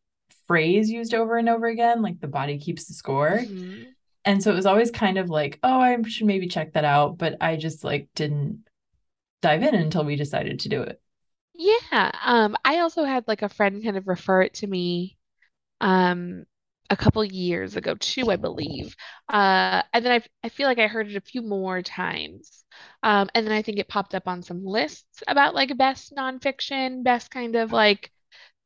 phrase 0.48 0.90
used 0.90 1.14
over 1.14 1.38
and 1.38 1.50
over 1.50 1.68
again, 1.68 2.02
like 2.02 2.20
the 2.20 2.28
body 2.28 2.60
keeps 2.60 2.86
the 2.86 2.94
score. 2.94 3.40
hmm 3.40 3.84
And 4.26 4.44
so 4.44 4.52
it 4.52 4.56
was 4.56 4.68
always 4.68 4.92
kind 4.92 5.20
of 5.20 5.30
like, 5.30 5.60
oh, 5.64 5.80
I 5.82 6.02
should 6.04 6.28
maybe 6.28 6.48
check 6.48 6.74
that 6.74 6.86
out, 6.86 7.18
but 7.18 7.38
I 7.42 7.58
just 7.58 7.84
like 7.84 8.10
didn't 8.16 8.64
dive 9.44 9.64
in 9.64 9.76
until 9.76 10.06
we 10.06 10.18
decided 10.18 10.62
to 10.62 10.70
do 10.70 10.84
it. 10.84 11.02
Yeah. 11.54 12.12
Um, 12.24 12.56
I 12.66 12.80
also 12.80 13.04
had 13.04 13.28
like 13.28 13.42
a 13.42 13.50
friend 13.50 13.84
kind 13.84 13.98
of 13.98 14.08
refer 14.08 14.42
it 14.44 14.56
to 14.56 14.68
me 14.68 15.18
um 15.82 16.46
a 16.90 16.98
couple 16.98 17.24
years 17.26 17.76
ago 17.78 17.96
too, 17.96 18.32
I 18.32 18.38
believe. 18.38 18.96
Uh, 19.30 19.84
and 19.94 20.06
then 20.06 20.14
I 20.14 20.24
I 20.46 20.50
feel 20.50 20.68
like 20.68 20.80
I 20.80 20.88
heard 20.88 21.10
it 21.10 21.18
a 21.18 21.22
few 21.22 21.42
more 21.44 21.82
times. 21.84 22.66
Um, 23.04 23.30
and 23.36 23.46
then 23.48 23.54
I 23.54 23.62
think 23.64 23.80
it 23.80 23.90
popped 23.90 24.16
up 24.16 24.28
on 24.28 24.44
some 24.44 24.66
lists 24.66 25.24
about 25.28 25.56
like 25.56 25.78
best 25.78 26.16
nonfiction, 26.16 27.04
best 27.04 27.32
kind 27.32 27.56
of 27.58 27.72
like 27.74 28.12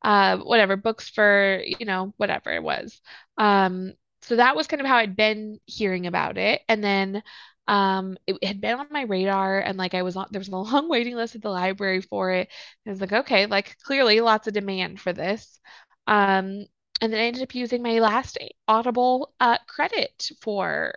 uh 0.02 0.38
whatever 0.38 0.76
books 0.76 1.08
for, 1.10 1.62
you 1.64 1.86
know, 1.86 2.14
whatever 2.16 2.52
it 2.54 2.62
was. 2.62 3.00
Um, 3.38 3.94
so 4.22 4.36
that 4.36 4.56
was 4.56 4.66
kind 4.66 4.80
of 4.80 4.86
how 4.86 4.96
I'd 4.96 5.16
been 5.16 5.60
hearing 5.66 6.06
about 6.06 6.38
it. 6.38 6.62
And 6.68 6.82
then 6.84 7.22
um 7.68 8.16
it 8.26 8.42
had 8.44 8.60
been 8.60 8.78
on 8.80 8.88
my 8.90 9.02
radar 9.02 9.60
and 9.60 9.78
like 9.78 9.94
I 9.94 10.02
was 10.02 10.16
on 10.16 10.28
there 10.32 10.40
was 10.40 10.48
a 10.48 10.56
long 10.56 10.88
waiting 10.90 11.14
list 11.16 11.36
at 11.36 11.42
the 11.42 11.50
library 11.50 12.00
for 12.02 12.32
it. 12.32 12.48
And 12.86 12.90
I 12.90 12.92
was 12.92 13.00
like, 13.00 13.12
okay, 13.12 13.46
like 13.46 13.76
clearly 13.84 14.20
lots 14.20 14.48
of 14.48 14.54
demand 14.54 15.00
for 15.00 15.12
this. 15.12 15.60
Um, 16.06 16.66
and 17.00 17.12
then 17.12 17.20
I 17.20 17.24
ended 17.26 17.42
up 17.42 17.54
using 17.54 17.82
my 17.82 18.00
last 18.00 18.38
Audible 18.66 19.32
uh, 19.40 19.58
credit 19.68 20.30
for 20.42 20.94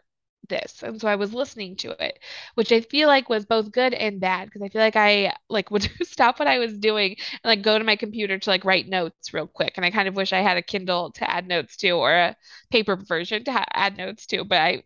this. 0.49 0.81
And 0.83 0.99
so 0.99 1.07
I 1.07 1.15
was 1.15 1.33
listening 1.33 1.75
to 1.77 1.91
it, 2.03 2.19
which 2.55 2.71
I 2.71 2.81
feel 2.81 3.07
like 3.07 3.29
was 3.29 3.45
both 3.45 3.71
good 3.71 3.93
and 3.93 4.19
bad 4.19 4.45
because 4.45 4.61
I 4.63 4.69
feel 4.69 4.81
like 4.81 4.95
I 4.95 5.33
like 5.49 5.69
would 5.71 5.87
stop 6.03 6.39
what 6.39 6.47
I 6.47 6.59
was 6.59 6.77
doing 6.77 7.11
and 7.19 7.39
like 7.43 7.61
go 7.61 7.77
to 7.77 7.83
my 7.83 7.95
computer 7.95 8.37
to 8.39 8.49
like 8.49 8.65
write 8.65 8.87
notes 8.87 9.33
real 9.33 9.47
quick. 9.47 9.73
And 9.77 9.85
I 9.85 9.91
kind 9.91 10.07
of 10.07 10.15
wish 10.15 10.33
I 10.33 10.39
had 10.41 10.57
a 10.57 10.61
Kindle 10.61 11.11
to 11.13 11.29
add 11.29 11.47
notes 11.47 11.77
to 11.77 11.91
or 11.91 12.11
a 12.13 12.35
paper 12.71 12.95
version 12.95 13.43
to 13.45 13.51
ha 13.51 13.65
add 13.73 13.97
notes 13.97 14.25
to. 14.27 14.43
But 14.43 14.57
I, 14.57 14.83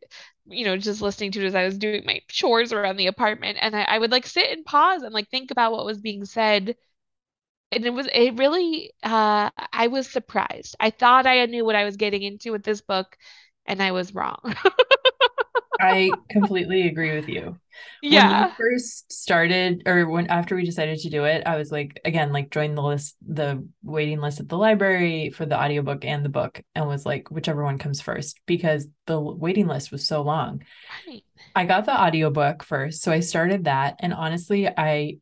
you 0.48 0.66
know, 0.66 0.78
just 0.78 1.02
listening 1.02 1.32
to 1.34 1.42
it 1.44 1.48
as 1.48 1.56
I 1.56 1.66
was 1.66 1.78
doing 1.78 2.04
my 2.06 2.22
chores 2.30 2.74
around 2.74 2.98
the 2.98 3.08
apartment, 3.08 3.58
and 3.62 3.76
I, 3.76 3.84
I 3.84 4.00
would 4.00 4.12
like 4.12 4.26
sit 4.28 4.50
and 4.52 4.66
pause 4.66 5.04
and 5.04 5.14
like 5.14 5.30
think 5.30 5.52
about 5.52 5.72
what 5.74 5.86
was 5.86 6.00
being 6.00 6.26
said 6.26 6.76
and 7.72 7.86
it 7.86 7.92
was 7.92 8.08
it 8.14 8.38
really 8.38 8.92
uh 9.04 9.50
I 9.74 9.88
was 9.88 10.10
surprised. 10.12 10.76
I 10.80 10.90
thought 10.92 11.26
I 11.28 11.46
knew 11.46 11.66
what 11.66 11.76
I 11.76 11.86
was 11.86 11.98
getting 11.98 12.24
into 12.24 12.52
with 12.52 12.64
this 12.64 12.82
book 12.82 13.18
and 13.66 13.82
I 13.82 13.92
was 13.92 14.14
wrong. 14.14 14.40
I 15.90 16.22
completely 16.30 16.88
agree 16.88 17.16
with 17.16 17.28
you. 17.28 17.60
When 18.08 18.28
we 18.28 18.36
Yeah. 18.36 18.52
first 18.58 19.12
started, 19.12 19.84
or 19.88 20.08
when 20.08 20.28
after 20.28 20.56
we 20.56 20.64
decided 20.64 21.00
to 21.00 21.10
do 21.10 21.26
it, 21.26 21.44
I 21.46 21.58
was 21.58 21.72
like, 21.72 22.00
again, 22.06 22.32
like 22.32 22.52
join 22.52 22.76
the 22.76 22.84
list, 22.84 23.16
the 23.28 23.68
waiting 23.84 24.20
list 24.22 24.40
at 24.40 24.48
the 24.48 24.58
library 24.58 25.32
for 25.32 25.46
the 25.46 25.60
audiobook 25.60 26.06
and 26.06 26.24
the 26.24 26.30
book, 26.30 26.62
and 26.76 26.88
was 26.88 27.06
like, 27.06 27.32
whichever 27.32 27.64
one 27.64 27.80
comes 27.80 28.02
first, 28.02 28.40
because 28.46 28.88
the 29.08 29.20
waiting 29.20 29.68
list 29.68 29.92
was 29.92 30.08
so 30.08 30.22
long. 30.22 30.62
Right. 31.08 31.24
I 31.56 31.66
got 31.66 31.86
the 31.86 32.00
audiobook 32.00 32.64
first, 32.64 33.02
so 33.02 33.12
I 33.12 33.22
started 33.22 33.66
that, 33.66 33.98
and 34.00 34.14
honestly, 34.14 34.68
I 34.68 35.18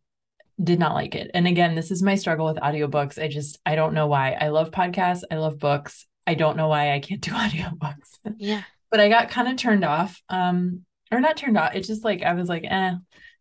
did 0.64 0.80
not 0.80 0.96
like 0.96 1.16
it. 1.16 1.32
And 1.34 1.48
again, 1.48 1.76
this 1.76 1.92
is 1.92 2.04
my 2.04 2.16
struggle 2.16 2.48
with 2.48 2.58
audiobooks. 2.58 3.22
I 3.22 3.28
just 3.30 3.60
I 3.66 3.76
don't 3.76 3.94
know 3.96 4.08
why. 4.08 4.34
I 4.34 4.50
love 4.50 4.72
podcasts, 4.72 5.24
I 5.32 5.38
love 5.38 5.60
books. 5.60 6.08
I 6.28 6.36
don't 6.36 6.58
know 6.58 6.70
why 6.70 6.94
I 6.94 7.00
can't 7.00 7.22
do 7.22 7.32
audiobooks. 7.34 8.20
Yeah. 8.38 8.64
But 8.94 9.00
I 9.00 9.10
got 9.10 9.32
kind 9.32 9.48
of 9.48 9.58
turned 9.58 9.84
off. 9.84 10.22
Um, 10.30 10.86
or 11.12 11.20
not 11.20 11.36
turned 11.36 11.58
off. 11.58 11.74
It's 11.74 11.88
just 11.88 12.04
like 12.04 12.22
I 12.22 12.34
was 12.34 12.48
like, 12.48 12.64
eh, 12.64 12.94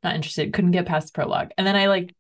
not 0.03 0.15
interested. 0.15 0.51
Couldn't 0.55 0.71
get 0.71 0.87
past 0.87 1.09
the 1.09 1.13
prologue. 1.13 1.51
And 1.59 1.67
then 1.67 1.77
I 1.77 1.89
like, 1.89 2.17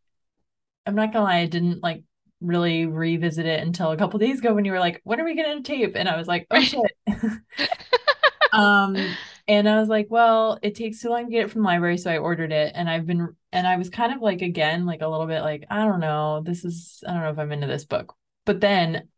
I'm 0.84 0.94
not 0.94 1.14
gonna 1.14 1.24
lie, 1.24 1.38
I 1.38 1.46
didn't 1.46 1.82
like 1.82 2.04
really 2.42 2.84
revisit 2.84 3.46
it 3.46 3.62
until 3.62 3.90
a 3.90 3.96
couple 3.96 4.18
days 4.18 4.40
ago 4.40 4.52
when 4.52 4.66
you 4.66 4.72
were 4.72 4.80
like, 4.80 5.00
when 5.04 5.18
are 5.18 5.24
we 5.24 5.34
gonna 5.34 5.62
tape? 5.62 5.96
And 5.96 6.10
I 6.10 6.18
was 6.18 6.28
like, 6.28 6.46
oh 6.50 6.60
shit. 6.60 6.82
um, 8.52 8.98
and 9.48 9.66
I 9.66 9.80
was 9.80 9.88
like, 9.88 10.08
well, 10.10 10.58
it 10.62 10.74
takes 10.74 11.00
too 11.00 11.08
long 11.08 11.24
to 11.24 11.30
get 11.30 11.46
it 11.46 11.50
from 11.50 11.62
the 11.62 11.68
library, 11.68 11.96
so 11.96 12.10
I 12.10 12.18
ordered 12.18 12.52
it. 12.52 12.72
And 12.74 12.86
I've 12.86 13.06
been, 13.06 13.34
and 13.50 13.66
I 13.66 13.78
was 13.78 13.88
kind 13.88 14.12
of 14.12 14.20
like, 14.20 14.42
again, 14.42 14.84
like 14.84 15.00
a 15.00 15.08
little 15.08 15.26
bit 15.26 15.40
like, 15.40 15.64
I 15.70 15.86
don't 15.86 16.00
know, 16.00 16.42
this 16.44 16.66
is, 16.66 17.02
I 17.08 17.14
don't 17.14 17.22
know 17.22 17.30
if 17.30 17.38
I'm 17.38 17.52
into 17.52 17.66
this 17.66 17.86
book. 17.86 18.14
But 18.44 18.60
then 18.60 19.08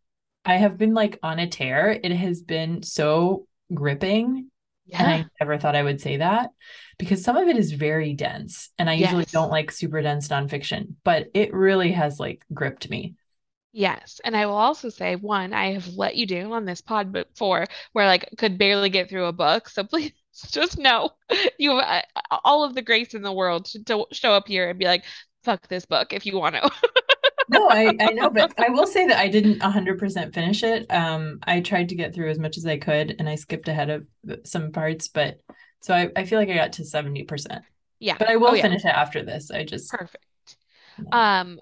I 0.45 0.55
have 0.55 0.79
been 0.79 0.95
like 0.95 1.19
on 1.25 1.41
a 1.41 1.49
tear. 1.49 1.91
It 1.91 2.13
has 2.13 2.43
been 2.43 2.85
so 2.85 3.49
gripping 3.73 4.51
and 4.99 5.09
Yeah. 5.09 5.09
I 5.09 5.27
never 5.41 5.59
thought 5.59 5.77
I 5.77 5.83
would 5.83 6.01
say 6.01 6.19
that 6.19 6.51
because 6.99 7.25
some 7.25 7.37
of 7.37 7.49
it 7.49 7.57
is 7.57 7.73
very 7.73 8.13
dense. 8.13 8.71
And 8.79 8.89
I 8.91 8.95
usually 8.95 9.25
don't 9.27 9.51
like 9.51 9.71
super 9.71 10.03
dense 10.03 10.29
nonfiction, 10.29 10.95
but 11.05 11.29
it 11.35 11.53
really 11.55 11.93
has 11.93 12.21
like 12.21 12.45
gripped 12.53 12.89
me. 12.91 13.15
Yes. 13.73 14.21
And 14.25 14.37
I 14.37 14.47
will 14.47 14.55
also 14.57 14.89
say, 14.89 15.17
one, 15.17 15.53
I 15.53 15.73
have 15.73 15.89
let 15.97 16.15
you 16.17 16.27
down 16.27 16.53
on 16.53 16.65
this 16.65 16.81
pod 16.81 17.13
before 17.13 17.67
where 17.93 18.07
like 18.07 18.29
could 18.39 18.57
barely 18.57 18.89
get 18.89 19.09
through 19.09 19.27
a 19.27 19.33
book. 19.33 19.69
So 19.69 19.83
please 19.91 20.13
just 20.51 20.79
know 20.79 21.11
you 21.59 21.79
have 21.79 22.05
uh, 22.17 22.39
all 22.45 22.65
of 22.65 22.75
the 22.75 22.83
grace 22.83 23.15
in 23.15 23.23
the 23.23 23.33
world 23.33 23.67
to, 23.67 23.83
to 23.85 24.07
show 24.13 24.33
up 24.33 24.47
here 24.47 24.71
and 24.71 24.79
be 24.79 24.85
like, 24.85 25.05
fuck 25.43 25.67
this 25.69 25.87
book 25.87 26.13
if 26.13 26.25
you 26.27 26.39
want 26.39 26.55
to. 26.57 26.71
No, 27.49 27.69
I, 27.69 27.97
I 28.01 28.13
know, 28.13 28.31
but 28.31 28.53
I 28.59 28.71
will 28.71 28.87
say 28.87 29.07
that 29.07 29.19
I 29.19 29.29
didn't 29.29 29.63
100% 29.63 30.35
finish 30.35 30.63
it. 30.63 30.91
Um, 30.91 31.39
I 31.45 31.61
tried 31.61 31.91
to 31.91 31.95
get 31.95 32.15
through 32.15 32.31
as 32.31 32.39
much 32.39 32.57
as 32.57 32.67
I 32.67 32.79
could 32.79 33.17
and 33.19 33.29
I 33.29 33.35
skipped 33.35 33.69
ahead 33.69 33.91
of 33.91 34.07
some 34.45 34.73
parts, 34.73 35.09
but 35.09 35.41
so 35.81 35.95
I, 35.95 36.11
I 36.17 36.25
feel 36.25 36.39
like 36.39 36.49
I 36.49 36.55
got 36.55 36.73
to 36.75 36.85
70%. 36.85 37.63
Yeah. 38.01 38.17
But 38.19 38.29
I 38.31 38.37
will 38.37 38.51
Oh, 38.51 38.55
yeah. 38.55 38.63
finish 38.63 38.85
it 38.85 38.89
after 38.89 39.23
this. 39.25 39.51
I 39.51 39.65
just 39.65 39.91
Perfect. 39.91 40.25
Um, 41.13 41.61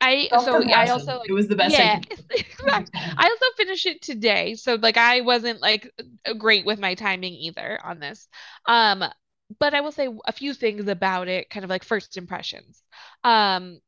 I 0.00 0.28
so 0.38 0.62
I 0.62 0.88
also 0.90 1.18
like 1.18 1.28
it 1.28 1.32
was 1.32 1.48
the 1.48 1.56
best 1.56 1.78
yeah, 1.78 1.80
I. 1.80 2.02
I 3.18 3.28
also 3.28 3.46
finished 3.56 3.86
it 3.86 4.02
today, 4.02 4.54
so 4.54 4.76
like 4.76 4.96
I 4.96 5.22
wasn't 5.22 5.60
like 5.62 5.90
great 6.38 6.66
with 6.66 6.78
my 6.78 6.94
timing 6.94 7.34
either 7.34 7.78
on 7.84 8.00
this. 8.00 8.28
Um, 8.66 9.04
but 9.58 9.74
I 9.74 9.80
will 9.80 9.92
say 9.92 10.08
a 10.26 10.32
few 10.32 10.54
things 10.54 10.88
about 10.88 11.28
it, 11.28 11.50
kind 11.50 11.64
of 11.64 11.70
like 11.70 11.84
first 11.84 12.16
impressions. 12.16 12.82
Um, 13.24 13.80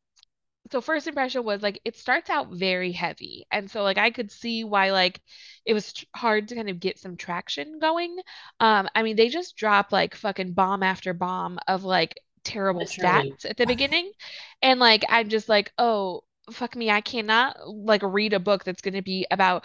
so 0.71 0.81
first 0.81 1.07
impression 1.07 1.45
was 1.45 1.63
like 1.63 1.81
it 1.85 1.97
starts 1.97 2.31
out 2.31 2.51
very 2.53 2.93
heavy, 2.93 3.47
and 3.51 3.71
so 3.71 3.83
like 3.83 3.99
I 3.99 4.11
could 4.11 4.31
see 4.31 4.65
why 4.65 4.91
like 4.93 5.21
it 5.65 5.75
was 5.75 5.93
tr- 5.93 6.05
hard 6.15 6.49
to 6.49 6.55
kind 6.55 6.69
of 6.71 6.81
get 6.81 6.99
some 6.99 7.17
traction 7.17 7.79
going. 7.79 8.17
Um, 8.61 8.89
I 8.95 9.03
mean 9.03 9.17
they 9.17 9.29
just 9.29 9.57
drop 9.57 9.93
like 9.93 10.15
fucking 10.15 10.53
bomb 10.53 10.83
after 10.83 11.13
bomb 11.15 11.59
of 11.69 11.85
like 11.85 12.19
terrible 12.45 12.87
Literally. 12.87 12.87
stats 12.87 13.45
at 13.49 13.57
the 13.57 13.67
beginning, 13.67 14.11
and 14.63 14.81
like 14.81 15.05
I'm 15.09 15.29
just 15.29 15.49
like 15.49 15.73
oh 15.79 16.25
fuck 16.53 16.77
me 16.77 16.91
I 16.91 17.01
cannot 17.01 17.57
like 17.69 18.03
read 18.03 18.33
a 18.33 18.41
book 18.41 18.65
that's 18.65 18.83
going 18.83 18.95
to 18.95 19.03
be 19.03 19.27
about 19.31 19.65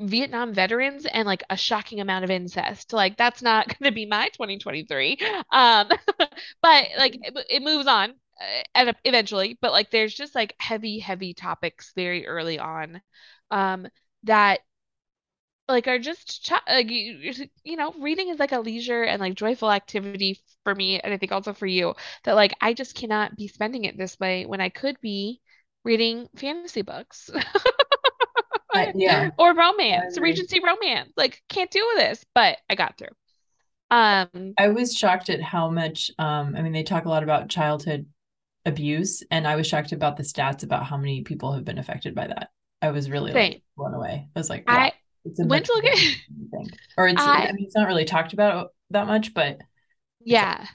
Vietnam 0.00 0.52
veterans 0.52 1.06
and 1.06 1.26
like 1.26 1.42
a 1.50 1.56
shocking 1.56 2.00
amount 2.00 2.24
of 2.24 2.30
incest. 2.30 2.92
Like 2.92 3.16
that's 3.16 3.42
not 3.42 3.68
going 3.78 3.90
to 3.90 3.94
be 3.94 4.06
my 4.06 4.28
2023. 4.30 5.18
Um, 5.52 5.88
but 6.62 6.88
like 6.98 7.18
it, 7.22 7.46
it 7.50 7.62
moves 7.62 7.86
on 7.86 8.14
and 8.74 8.94
eventually, 9.04 9.58
but 9.60 9.72
like 9.72 9.90
there's 9.90 10.14
just 10.14 10.34
like 10.34 10.54
heavy, 10.58 10.98
heavy 10.98 11.34
topics 11.34 11.92
very 11.94 12.26
early 12.26 12.58
on, 12.58 13.00
um, 13.50 13.86
that 14.24 14.60
like 15.68 15.86
are 15.88 15.98
just 15.98 16.44
ch 16.44 16.52
like 16.68 16.90
you, 16.90 17.34
you 17.64 17.76
know, 17.76 17.92
reading 17.98 18.28
is 18.28 18.38
like 18.38 18.52
a 18.52 18.60
leisure 18.60 19.02
and 19.02 19.20
like 19.20 19.34
joyful 19.34 19.70
activity 19.70 20.40
for 20.64 20.74
me, 20.74 21.00
and 21.00 21.12
I 21.12 21.16
think 21.16 21.32
also 21.32 21.52
for 21.52 21.66
you 21.66 21.94
that 22.24 22.34
like 22.34 22.54
I 22.60 22.74
just 22.74 22.94
cannot 22.94 23.36
be 23.36 23.48
spending 23.48 23.84
it 23.84 23.96
this 23.96 24.18
way 24.20 24.46
when 24.46 24.60
I 24.60 24.68
could 24.68 25.00
be 25.00 25.40
reading 25.84 26.28
fantasy 26.36 26.82
books. 26.82 27.30
I, 28.72 28.88
yeah, 28.94 29.30
or 29.38 29.54
romance. 29.54 30.18
Regency 30.18 30.60
romance. 30.60 31.12
Like, 31.16 31.42
can't 31.48 31.70
do 31.70 31.86
this, 31.96 32.24
but 32.34 32.58
I 32.68 32.74
got 32.74 32.98
through. 32.98 33.08
Um, 33.90 34.56
I 34.58 34.68
was 34.68 34.96
shocked 34.96 35.30
at 35.30 35.40
how 35.42 35.70
much 35.70 36.10
um 36.18 36.54
I 36.56 36.62
mean 36.62 36.72
they 36.72 36.82
talk 36.82 37.04
a 37.04 37.08
lot 37.08 37.22
about 37.22 37.48
childhood 37.48 38.06
abuse 38.66 39.22
and 39.30 39.46
I 39.46 39.56
was 39.56 39.66
shocked 39.66 39.92
about 39.92 40.16
the 40.16 40.22
stats 40.22 40.62
about 40.62 40.84
how 40.84 40.96
many 40.96 41.22
people 41.22 41.52
have 41.52 41.64
been 41.64 41.78
affected 41.78 42.14
by 42.14 42.26
that. 42.28 42.50
I 42.82 42.90
was 42.90 43.10
really 43.10 43.32
like 43.32 43.62
blown 43.76 43.94
away. 43.94 44.28
I 44.34 44.38
was 44.38 44.50
like, 44.50 44.68
wow, 44.68 44.74
I 44.74 44.92
went 45.36 45.66
to 45.66 45.72
look 45.74 45.84
at, 45.84 45.96
thing 45.98 46.14
than 46.28 46.36
you 46.40 46.48
think. 46.50 46.78
Or 46.96 47.08
it's 47.08 47.20
I 47.20 47.46
I, 47.46 47.52
mean 47.52 47.64
it's 47.64 47.76
not 47.76 47.86
really 47.86 48.04
talked 48.04 48.32
about 48.32 48.70
that 48.90 49.06
much, 49.06 49.34
but 49.34 49.58
yeah. 50.20 50.66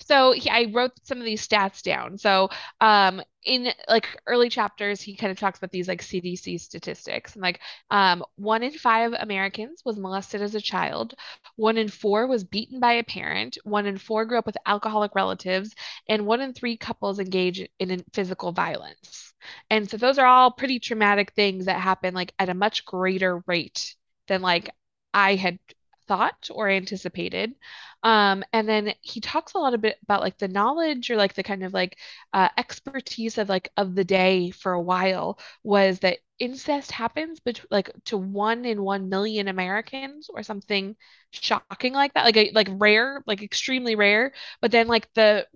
So 0.00 0.32
he, 0.32 0.50
I 0.50 0.70
wrote 0.72 0.92
some 1.02 1.18
of 1.18 1.24
these 1.24 1.46
stats 1.46 1.82
down. 1.82 2.18
So, 2.18 2.50
um, 2.80 3.22
in 3.44 3.72
like 3.88 4.08
early 4.26 4.48
chapters, 4.48 5.00
he 5.00 5.14
kind 5.16 5.30
of 5.30 5.38
talks 5.38 5.58
about 5.58 5.70
these 5.70 5.88
like 5.88 6.02
CDC 6.02 6.58
statistics 6.58 7.34
and 7.34 7.42
like, 7.42 7.60
um, 7.90 8.24
one 8.36 8.62
in 8.62 8.72
five 8.72 9.12
Americans 9.18 9.82
was 9.84 9.98
molested 9.98 10.42
as 10.42 10.54
a 10.54 10.60
child, 10.60 11.14
one 11.56 11.76
in 11.76 11.88
four 11.88 12.26
was 12.26 12.44
beaten 12.44 12.80
by 12.80 12.94
a 12.94 13.04
parent, 13.04 13.58
one 13.64 13.86
in 13.86 13.98
four 13.98 14.24
grew 14.24 14.38
up 14.38 14.46
with 14.46 14.56
alcoholic 14.66 15.14
relatives, 15.14 15.74
and 16.08 16.26
one 16.26 16.40
in 16.40 16.52
three 16.52 16.76
couples 16.76 17.18
engage 17.18 17.60
in, 17.60 17.90
in 17.90 18.04
physical 18.12 18.52
violence. 18.52 19.32
And 19.70 19.88
so 19.90 19.96
those 19.96 20.18
are 20.18 20.26
all 20.26 20.50
pretty 20.50 20.78
traumatic 20.78 21.32
things 21.34 21.66
that 21.66 21.80
happen 21.80 22.14
like 22.14 22.32
at 22.38 22.48
a 22.48 22.54
much 22.54 22.84
greater 22.84 23.42
rate 23.46 23.94
than 24.28 24.42
like 24.42 24.70
I 25.12 25.34
had 25.36 25.58
thought 26.06 26.48
or 26.52 26.68
anticipated. 26.68 27.54
Um, 28.02 28.44
and 28.52 28.68
then 28.68 28.92
he 29.00 29.20
talks 29.20 29.54
a 29.54 29.58
lot 29.58 29.78
bit 29.80 29.98
about 30.02 30.20
like 30.20 30.38
the 30.38 30.48
knowledge 30.48 31.10
or 31.10 31.16
like 31.16 31.34
the 31.34 31.42
kind 31.42 31.64
of 31.64 31.72
like 31.72 31.98
uh, 32.32 32.48
expertise 32.58 33.38
of 33.38 33.48
like 33.48 33.70
of 33.76 33.94
the 33.94 34.04
day 34.04 34.50
for 34.50 34.72
a 34.72 34.80
while 34.82 35.38
was 35.62 36.00
that 36.00 36.18
incest 36.40 36.90
happens 36.90 37.38
but 37.40 37.60
like 37.70 37.90
to 38.04 38.16
one 38.16 38.64
in 38.64 38.82
one 38.82 39.08
million 39.08 39.46
Americans 39.48 40.28
or 40.28 40.42
something 40.42 40.96
shocking 41.30 41.92
like 41.92 42.12
that, 42.14 42.24
like 42.24 42.36
a, 42.36 42.50
like 42.52 42.68
rare, 42.72 43.22
like 43.26 43.42
extremely 43.42 43.94
rare. 43.96 44.32
But 44.60 44.70
then 44.72 44.86
like 44.88 45.12
the 45.14 45.46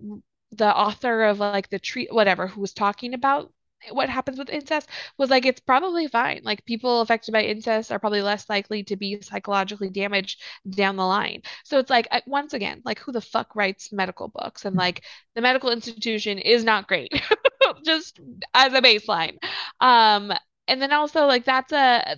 the 0.51 0.75
author 0.75 1.23
of 1.23 1.39
like 1.39 1.69
the 1.69 1.79
treat 1.79 2.11
whatever 2.13 2.47
who 2.47 2.61
was 2.61 2.73
talking 2.73 3.13
about 3.13 3.51
what 3.91 4.09
happens 4.09 4.37
with 4.37 4.49
incest 4.49 4.89
was 5.17 5.29
like 5.29 5.45
it's 5.45 5.59
probably 5.61 6.07
fine. 6.07 6.41
Like 6.43 6.65
people 6.65 7.01
affected 7.01 7.31
by 7.31 7.43
incest 7.43 7.91
are 7.91 7.99
probably 7.99 8.21
less 8.21 8.49
likely 8.49 8.83
to 8.85 8.95
be 8.95 9.21
psychologically 9.21 9.89
damaged 9.89 10.41
down 10.69 10.95
the 10.95 11.05
line. 11.05 11.41
So 11.63 11.79
it's 11.79 11.89
like 11.89 12.07
once 12.27 12.53
again, 12.53 12.81
like 12.85 12.99
who 12.99 13.11
the 13.11 13.21
fuck 13.21 13.55
writes 13.55 13.91
medical 13.91 14.27
books? 14.27 14.65
And 14.65 14.75
like 14.75 15.03
the 15.35 15.41
medical 15.41 15.71
institution 15.71 16.37
is 16.39 16.63
not 16.63 16.87
great, 16.87 17.11
just 17.85 18.19
as 18.53 18.73
a 18.73 18.81
baseline. 18.81 19.37
Um, 19.79 20.33
and 20.67 20.79
then 20.81 20.93
also 20.93 21.25
like 21.25 21.45
that's 21.45 21.71
a 21.71 22.17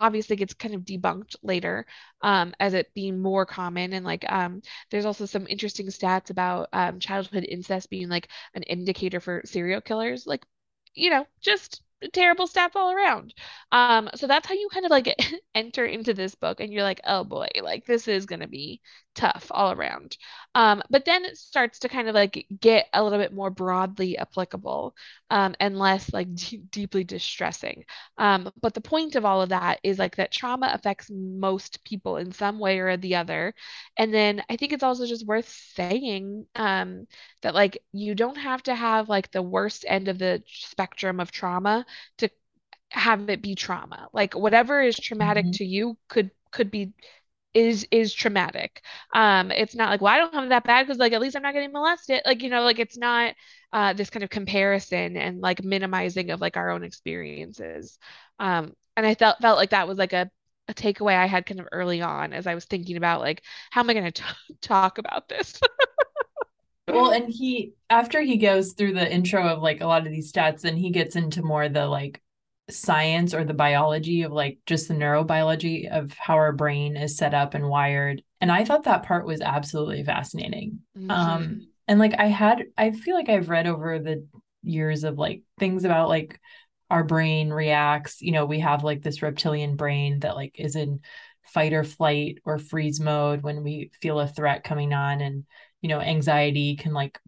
obviously 0.00 0.36
gets 0.36 0.54
kind 0.54 0.74
of 0.74 0.82
debunked 0.82 1.36
later 1.42 1.86
um, 2.22 2.54
as 2.60 2.74
it 2.74 2.92
being 2.94 3.20
more 3.20 3.44
common 3.44 3.92
and 3.92 4.04
like 4.04 4.24
um, 4.30 4.62
there's 4.90 5.04
also 5.04 5.26
some 5.26 5.46
interesting 5.48 5.86
stats 5.88 6.30
about 6.30 6.68
um, 6.72 6.98
childhood 7.00 7.44
incest 7.48 7.90
being 7.90 8.08
like 8.08 8.28
an 8.54 8.62
indicator 8.64 9.20
for 9.20 9.42
serial 9.44 9.80
killers. 9.80 10.26
Like 10.26 10.44
you 10.94 11.10
know, 11.10 11.26
just 11.40 11.82
terrible 12.12 12.46
stats 12.48 12.76
all 12.76 12.92
around. 12.92 13.34
Um, 13.70 14.10
so 14.14 14.26
that's 14.26 14.46
how 14.46 14.54
you 14.54 14.68
kind 14.72 14.84
of 14.84 14.90
like 14.90 15.14
enter 15.54 15.84
into 15.84 16.14
this 16.14 16.34
book 16.34 16.60
and 16.60 16.72
you're 16.72 16.82
like, 16.82 17.00
oh 17.06 17.24
boy, 17.24 17.48
like 17.62 17.86
this 17.86 18.08
is 18.08 18.26
gonna 18.26 18.48
be 18.48 18.80
tough 19.14 19.48
all 19.50 19.72
around. 19.72 20.16
Um, 20.54 20.82
but 20.90 21.04
then 21.04 21.24
it 21.24 21.36
starts 21.36 21.80
to 21.80 21.88
kind 21.88 22.08
of 22.08 22.14
like 22.14 22.46
get 22.60 22.86
a 22.92 23.02
little 23.02 23.18
bit 23.18 23.32
more 23.32 23.50
broadly 23.50 24.16
applicable, 24.18 24.94
um, 25.30 25.54
and 25.60 25.78
less 25.78 26.12
like 26.12 26.34
d 26.34 26.58
deeply 26.70 27.04
distressing. 27.04 27.84
Um, 28.18 28.50
but 28.60 28.74
the 28.74 28.80
point 28.80 29.16
of 29.16 29.24
all 29.24 29.42
of 29.42 29.50
that 29.50 29.80
is 29.82 29.98
like 29.98 30.16
that 30.16 30.32
trauma 30.32 30.70
affects 30.72 31.10
most 31.10 31.84
people 31.84 32.16
in 32.16 32.32
some 32.32 32.58
way 32.58 32.78
or 32.78 32.96
the 32.96 33.16
other. 33.16 33.54
And 33.96 34.12
then 34.12 34.42
I 34.48 34.56
think 34.56 34.72
it's 34.72 34.82
also 34.82 35.06
just 35.06 35.26
worth 35.26 35.48
saying, 35.74 36.46
um, 36.54 37.06
that 37.42 37.54
like 37.54 37.78
you 37.92 38.14
don't 38.14 38.36
have 38.36 38.62
to 38.64 38.74
have 38.74 39.08
like 39.08 39.30
the 39.30 39.42
worst 39.42 39.84
end 39.88 40.08
of 40.08 40.18
the 40.18 40.42
spectrum 40.46 41.20
of 41.20 41.30
trauma 41.32 41.84
to 42.18 42.30
have 42.90 43.28
it 43.30 43.42
be 43.42 43.54
trauma. 43.54 44.08
Like 44.12 44.34
whatever 44.34 44.82
is 44.82 44.98
traumatic 44.98 45.50
Mhm. 45.50 45.52
to 45.52 45.64
you 45.64 45.98
could 46.08 46.30
could 46.52 46.70
be 46.70 46.92
is 47.54 47.86
is 47.90 48.14
traumatic. 48.14 48.82
Um, 49.14 49.50
it's 49.50 49.74
not 49.74 49.90
like, 49.90 50.00
well, 50.00 50.14
I 50.14 50.18
don't 50.18 50.34
have 50.34 50.48
that 50.50 50.64
bad 50.64 50.86
because 50.86 50.98
like 50.98 51.12
at 51.12 51.20
least 51.20 51.36
I'm 51.36 51.42
not 51.42 51.52
getting 51.54 51.72
molested. 51.72 52.22
Like, 52.24 52.42
you 52.42 52.48
know, 52.50 52.62
like 52.62 52.78
it's 52.78 52.96
not 52.96 53.34
uh 53.72 53.92
this 53.92 54.10
kind 54.10 54.24
of 54.24 54.30
comparison 54.30 55.16
and 55.16 55.40
like 55.40 55.62
minimizing 55.64 56.30
of 56.30 56.40
like 56.40 56.56
our 56.56 56.70
own 56.70 56.82
experiences. 56.84 57.98
Um, 58.38 58.74
and 58.96 59.06
I 59.06 59.14
felt 59.14 59.38
felt 59.40 59.58
like 59.58 59.70
that 59.70 59.88
was 59.88 59.98
like 59.98 60.12
a 60.14 60.30
a 60.68 60.74
takeaway 60.74 61.16
I 61.16 61.26
had 61.26 61.44
kind 61.46 61.60
of 61.60 61.68
early 61.72 62.00
on 62.02 62.32
as 62.32 62.46
I 62.46 62.54
was 62.54 62.64
thinking 62.64 62.96
about 62.96 63.20
like 63.20 63.42
how 63.70 63.80
am 63.82 63.90
I 63.90 63.94
going 63.94 64.12
to 64.12 64.22
talk 64.62 64.98
about 64.98 65.28
this? 65.28 65.60
well, 66.88 67.10
and 67.10 67.28
he 67.28 67.74
after 67.90 68.20
he 68.20 68.36
goes 68.36 68.72
through 68.72 68.94
the 68.94 69.12
intro 69.12 69.46
of 69.46 69.62
like 69.62 69.80
a 69.80 69.86
lot 69.86 70.06
of 70.06 70.12
these 70.12 70.32
stats, 70.32 70.62
then 70.62 70.76
he 70.76 70.90
gets 70.90 71.16
into 71.16 71.42
more 71.42 71.68
the 71.68 71.86
like 71.86 72.20
science 72.70 73.34
or 73.34 73.44
the 73.44 73.54
biology 73.54 74.22
of 74.22 74.32
like 74.32 74.58
just 74.66 74.88
the 74.88 74.94
neurobiology 74.94 75.90
of 75.90 76.12
how 76.14 76.34
our 76.34 76.52
brain 76.52 76.96
is 76.96 77.16
set 77.16 77.34
up 77.34 77.54
and 77.54 77.68
wired. 77.68 78.22
And 78.40 78.50
I 78.50 78.64
thought 78.64 78.84
that 78.84 79.04
part 79.04 79.26
was 79.26 79.40
absolutely 79.40 80.04
fascinating. 80.04 80.80
Mm-hmm. 80.96 81.10
Um 81.10 81.68
and 81.88 81.98
like 81.98 82.14
I 82.18 82.26
had 82.26 82.64
I 82.76 82.92
feel 82.92 83.14
like 83.14 83.28
I've 83.28 83.48
read 83.48 83.66
over 83.66 83.98
the 83.98 84.26
years 84.62 85.04
of 85.04 85.18
like 85.18 85.42
things 85.58 85.84
about 85.84 86.08
like 86.08 86.40
our 86.90 87.04
brain 87.04 87.50
reacts, 87.50 88.20
you 88.20 88.32
know, 88.32 88.44
we 88.44 88.60
have 88.60 88.84
like 88.84 89.02
this 89.02 89.22
reptilian 89.22 89.76
brain 89.76 90.20
that 90.20 90.36
like 90.36 90.56
is 90.58 90.76
in 90.76 91.00
fight 91.46 91.72
or 91.72 91.84
flight 91.84 92.38
or 92.44 92.58
freeze 92.58 93.00
mode 93.00 93.42
when 93.42 93.62
we 93.62 93.90
feel 94.00 94.20
a 94.20 94.28
threat 94.28 94.62
coming 94.64 94.92
on 94.92 95.20
and 95.20 95.44
you 95.82 95.88
know 95.88 96.00
anxiety 96.00 96.76
can 96.76 96.94
like 96.94 97.18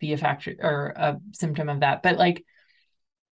be 0.00 0.12
a 0.12 0.18
factor 0.18 0.56
or 0.60 0.92
a 0.96 1.20
symptom 1.32 1.68
of 1.68 1.80
that. 1.80 2.02
But 2.02 2.18
like 2.18 2.44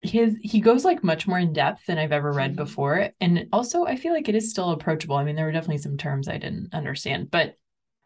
his 0.02 0.38
he 0.42 0.62
goes 0.62 0.86
like 0.86 1.04
much 1.04 1.28
more 1.28 1.40
in 1.40 1.54
depth 1.54 1.86
than 1.88 1.98
I've 1.98 2.12
ever 2.12 2.32
read 2.32 2.52
mm-hmm. 2.52 2.63
before. 2.63 3.10
And 3.20 3.48
also 3.52 3.86
I 3.86 3.96
feel 3.96 4.13
like 4.13 4.30
it 4.30 4.36
is 4.36 4.50
still 4.50 4.72
approachable. 4.72 5.16
I 5.16 5.24
mean, 5.24 5.36
there 5.36 5.46
were 5.46 5.52
definitely 5.52 5.80
some 5.80 5.98
terms 5.98 6.28
I 6.28 6.38
didn't 6.38 6.74
understand, 6.74 7.32
but 7.32 7.56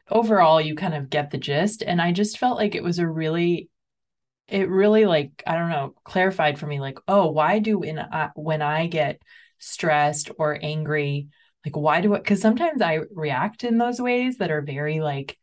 overall 0.09 0.61
you 0.61 0.75
kind 0.75 0.93
of 0.93 1.09
get 1.09 1.31
the 1.31 1.37
gist. 1.37 1.83
And 1.85 2.01
I 2.01 2.11
just 2.11 2.37
felt 2.37 2.57
like 2.57 2.75
it 2.75 2.83
was 2.83 2.99
a 2.99 3.07
really 3.07 3.69
it 4.47 4.69
really 4.69 5.05
like, 5.05 5.43
I 5.47 5.55
don't 5.55 5.69
know, 5.69 5.95
clarified 6.03 6.59
for 6.59 6.67
me 6.67 6.81
like, 6.81 6.99
oh, 7.07 7.31
why 7.31 7.59
do 7.59 7.79
when 7.79 7.99
I 7.99 8.29
when 8.35 8.61
I 8.61 8.87
get 8.87 9.21
stressed 9.59 10.31
or 10.37 10.57
angry, 10.61 11.29
like 11.65 11.75
why 11.75 12.01
do 12.01 12.13
it 12.15 12.23
because 12.23 12.41
sometimes 12.41 12.81
I 12.81 13.01
react 13.13 13.63
in 13.63 13.77
those 13.77 14.01
ways 14.01 14.37
that 14.37 14.51
are 14.51 14.61
very 14.61 14.99
like 14.99 15.37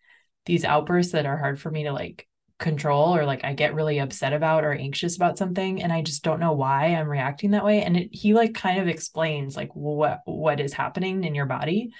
these 0.48 0.64
outbursts 0.64 1.12
that 1.12 1.26
are 1.26 1.36
hard 1.36 1.60
for 1.60 1.70
me 1.70 1.84
to 1.84 1.92
like 1.92 2.26
control 2.58 3.14
or 3.14 3.24
like 3.24 3.44
I 3.44 3.52
get 3.52 3.74
really 3.74 4.00
upset 4.00 4.32
about 4.32 4.64
or 4.64 4.72
anxious 4.72 5.14
about 5.14 5.38
something 5.38 5.80
and 5.80 5.92
I 5.92 6.02
just 6.02 6.24
don't 6.24 6.40
know 6.40 6.54
why 6.54 6.86
I'm 6.86 7.06
reacting 7.06 7.52
that 7.52 7.64
way 7.64 7.82
and 7.82 7.96
it, 7.96 8.08
he 8.10 8.34
like 8.34 8.54
kind 8.54 8.80
of 8.80 8.88
explains 8.88 9.56
like 9.56 9.70
what 9.74 10.22
what 10.24 10.58
is 10.58 10.72
happening 10.72 11.22
in 11.22 11.36
your 11.36 11.46
body 11.46 11.92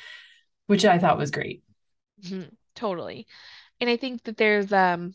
which 0.67 0.85
I 0.85 0.99
thought 0.99 1.17
was 1.17 1.31
great. 1.31 1.63
Mm-hmm. 2.25 2.49
Totally. 2.75 3.27
And 3.81 3.89
I 3.89 3.97
think 3.97 4.25
that 4.25 4.37
there's 4.37 4.73
um 4.73 5.15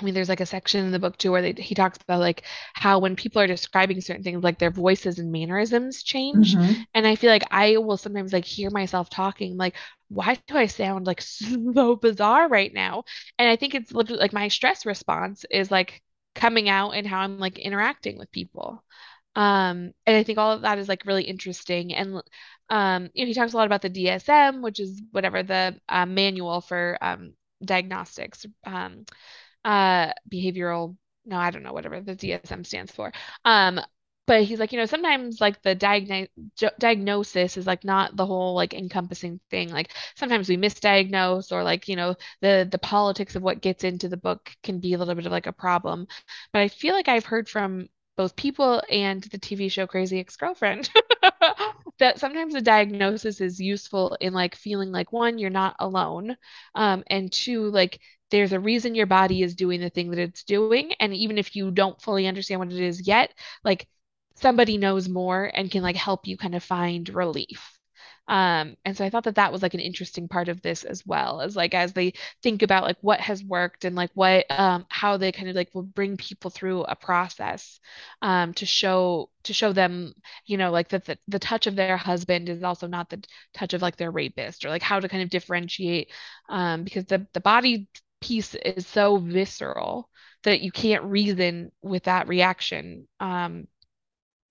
I 0.00 0.04
mean, 0.04 0.14
there's 0.14 0.28
like 0.28 0.40
a 0.40 0.46
section 0.46 0.84
in 0.84 0.92
the 0.92 0.98
book 0.98 1.18
too 1.18 1.30
where 1.30 1.42
they, 1.42 1.52
he 1.52 1.74
talks 1.74 1.98
about 2.02 2.20
like 2.20 2.44
how 2.72 2.98
when 2.98 3.16
people 3.16 3.42
are 3.42 3.46
describing 3.46 4.00
certain 4.00 4.22
things, 4.22 4.42
like 4.42 4.58
their 4.58 4.70
voices 4.70 5.18
and 5.18 5.30
mannerisms 5.30 6.02
change. 6.02 6.54
Mm-hmm. 6.56 6.82
And 6.94 7.06
I 7.06 7.16
feel 7.16 7.30
like 7.30 7.44
I 7.50 7.76
will 7.76 7.98
sometimes 7.98 8.32
like 8.32 8.44
hear 8.44 8.70
myself 8.70 9.10
talking, 9.10 9.58
like, 9.58 9.76
why 10.10 10.36
do 10.46 10.56
I 10.58 10.66
sound 10.66 11.06
like 11.06 11.22
so 11.74 11.96
bizarre 11.96 12.48
right 12.48 12.72
now? 12.74 13.04
And 13.38 13.48
I 13.48 13.56
think 13.56 13.74
it's 13.74 13.92
like 13.92 14.32
my 14.34 14.48
stress 14.48 14.86
response 14.86 15.44
is 15.50 15.70
like 15.70 16.02
coming 16.34 16.68
out 16.68 16.92
and 16.92 17.06
how 17.06 17.20
I'm 17.20 17.38
like 17.38 17.58
interacting 17.58 18.18
with 18.18 18.30
people. 18.32 18.84
Um, 19.36 19.92
and 20.06 20.16
I 20.16 20.22
think 20.24 20.38
all 20.38 20.52
of 20.52 20.62
that 20.62 20.78
is 20.78 20.88
like 20.88 21.06
really 21.06 21.24
interesting. 21.24 21.94
And 21.94 22.22
um, 22.68 23.10
you 23.14 23.24
know, 23.24 23.28
he 23.28 23.34
talks 23.34 23.52
a 23.52 23.56
lot 23.56 23.66
about 23.66 23.82
the 23.82 23.88
DSM, 23.88 24.62
which 24.62 24.80
is 24.80 25.02
whatever 25.12 25.42
the 25.42 25.80
uh, 25.88 26.06
manual 26.06 26.60
for 26.60 26.98
um, 27.00 27.34
diagnostics. 27.64 28.46
Um, 28.64 29.04
uh 29.64 30.12
behavioral 30.32 30.96
no 31.26 31.36
i 31.36 31.50
don't 31.50 31.62
know 31.62 31.72
whatever 31.72 32.00
the 32.00 32.16
dsm 32.16 32.64
stands 32.64 32.92
for 32.92 33.12
um 33.44 33.80
but 34.30 34.44
he's 34.44 34.60
like 34.60 34.70
you 34.70 34.78
know 34.78 34.86
sometimes 34.86 35.40
like 35.40 35.60
the 35.62 35.74
diagno- 35.74 36.28
diagnosis 36.78 37.56
is 37.56 37.66
like 37.66 37.82
not 37.82 38.14
the 38.14 38.24
whole 38.24 38.54
like 38.54 38.74
encompassing 38.74 39.40
thing. 39.50 39.70
Like 39.70 39.90
sometimes 40.14 40.48
we 40.48 40.56
misdiagnose 40.56 41.50
or 41.50 41.64
like 41.64 41.88
you 41.88 41.96
know 41.96 42.14
the 42.40 42.68
the 42.70 42.78
politics 42.78 43.34
of 43.34 43.42
what 43.42 43.60
gets 43.60 43.82
into 43.82 44.08
the 44.08 44.16
book 44.16 44.52
can 44.62 44.78
be 44.78 44.94
a 44.94 44.98
little 44.98 45.16
bit 45.16 45.26
of 45.26 45.32
like 45.32 45.48
a 45.48 45.52
problem. 45.52 46.06
But 46.52 46.62
i 46.62 46.68
feel 46.68 46.94
like 46.94 47.08
i've 47.08 47.24
heard 47.24 47.48
from 47.48 47.88
both 48.16 48.36
people 48.36 48.80
and 48.88 49.22
the 49.24 49.38
TV 49.38 49.68
show 49.68 49.86
Crazy 49.88 50.20
Ex-Girlfriend 50.20 50.90
that 51.98 52.20
sometimes 52.20 52.54
a 52.54 52.60
diagnosis 52.60 53.40
is 53.40 53.60
useful 53.60 54.16
in 54.20 54.32
like 54.32 54.54
feeling 54.54 54.92
like 54.92 55.12
one 55.12 55.38
you're 55.38 55.50
not 55.50 55.74
alone 55.80 56.36
um 56.76 57.02
and 57.08 57.32
two 57.32 57.70
like 57.70 57.98
there's 58.30 58.52
a 58.52 58.60
reason 58.60 58.94
your 58.94 59.06
body 59.06 59.42
is 59.42 59.56
doing 59.56 59.80
the 59.80 59.90
thing 59.90 60.10
that 60.10 60.20
it's 60.20 60.44
doing. 60.44 60.92
And 61.00 61.12
even 61.12 61.36
if 61.36 61.56
you 61.56 61.72
don't 61.72 62.00
fully 62.00 62.28
understand 62.28 62.60
what 62.60 62.70
it 62.72 62.78
is 62.78 63.04
yet 63.04 63.34
like 63.64 63.88
somebody 64.36 64.78
knows 64.78 65.08
more 65.08 65.50
and 65.54 65.70
can 65.70 65.82
like 65.82 65.96
help 65.96 66.26
you 66.26 66.36
kind 66.36 66.54
of 66.54 66.62
find 66.64 67.08
relief. 67.10 67.76
Um, 68.28 68.76
and 68.84 68.96
so 68.96 69.04
I 69.04 69.10
thought 69.10 69.24
that 69.24 69.34
that 69.36 69.50
was 69.52 69.60
like 69.60 69.74
an 69.74 69.80
interesting 69.80 70.28
part 70.28 70.48
of 70.48 70.62
this 70.62 70.84
as 70.84 71.04
well 71.04 71.40
as 71.40 71.56
like 71.56 71.74
as 71.74 71.92
they 71.94 72.12
think 72.42 72.62
about 72.62 72.84
like 72.84 72.98
what 73.00 73.20
has 73.20 73.42
worked 73.42 73.84
and 73.84 73.96
like 73.96 74.10
what 74.14 74.46
um, 74.50 74.86
how 74.88 75.16
they 75.16 75.32
kind 75.32 75.48
of 75.48 75.56
like 75.56 75.74
will 75.74 75.82
bring 75.82 76.16
people 76.16 76.48
through 76.50 76.82
a 76.84 76.94
process 76.94 77.80
um, 78.22 78.54
to 78.54 78.66
show 78.66 79.30
to 79.42 79.52
show 79.52 79.72
them 79.72 80.12
you 80.46 80.56
know 80.56 80.70
like 80.70 80.90
that 80.90 81.06
the, 81.06 81.18
the 81.26 81.40
touch 81.40 81.66
of 81.66 81.74
their 81.74 81.96
husband 81.96 82.48
is 82.48 82.62
also 82.62 82.86
not 82.86 83.10
the 83.10 83.20
touch 83.52 83.74
of 83.74 83.82
like 83.82 83.96
their 83.96 84.12
rapist 84.12 84.64
or 84.64 84.68
like 84.68 84.82
how 84.82 85.00
to 85.00 85.08
kind 85.08 85.22
of 85.24 85.30
differentiate 85.30 86.12
um, 86.48 86.84
because 86.84 87.06
the 87.06 87.26
the 87.32 87.40
body 87.40 87.88
piece 88.20 88.54
is 88.54 88.86
so 88.86 89.16
visceral 89.16 90.08
that 90.44 90.60
you 90.60 90.70
can't 90.70 91.04
reason 91.04 91.72
with 91.82 92.04
that 92.04 92.28
reaction 92.28 93.08
um, 93.18 93.66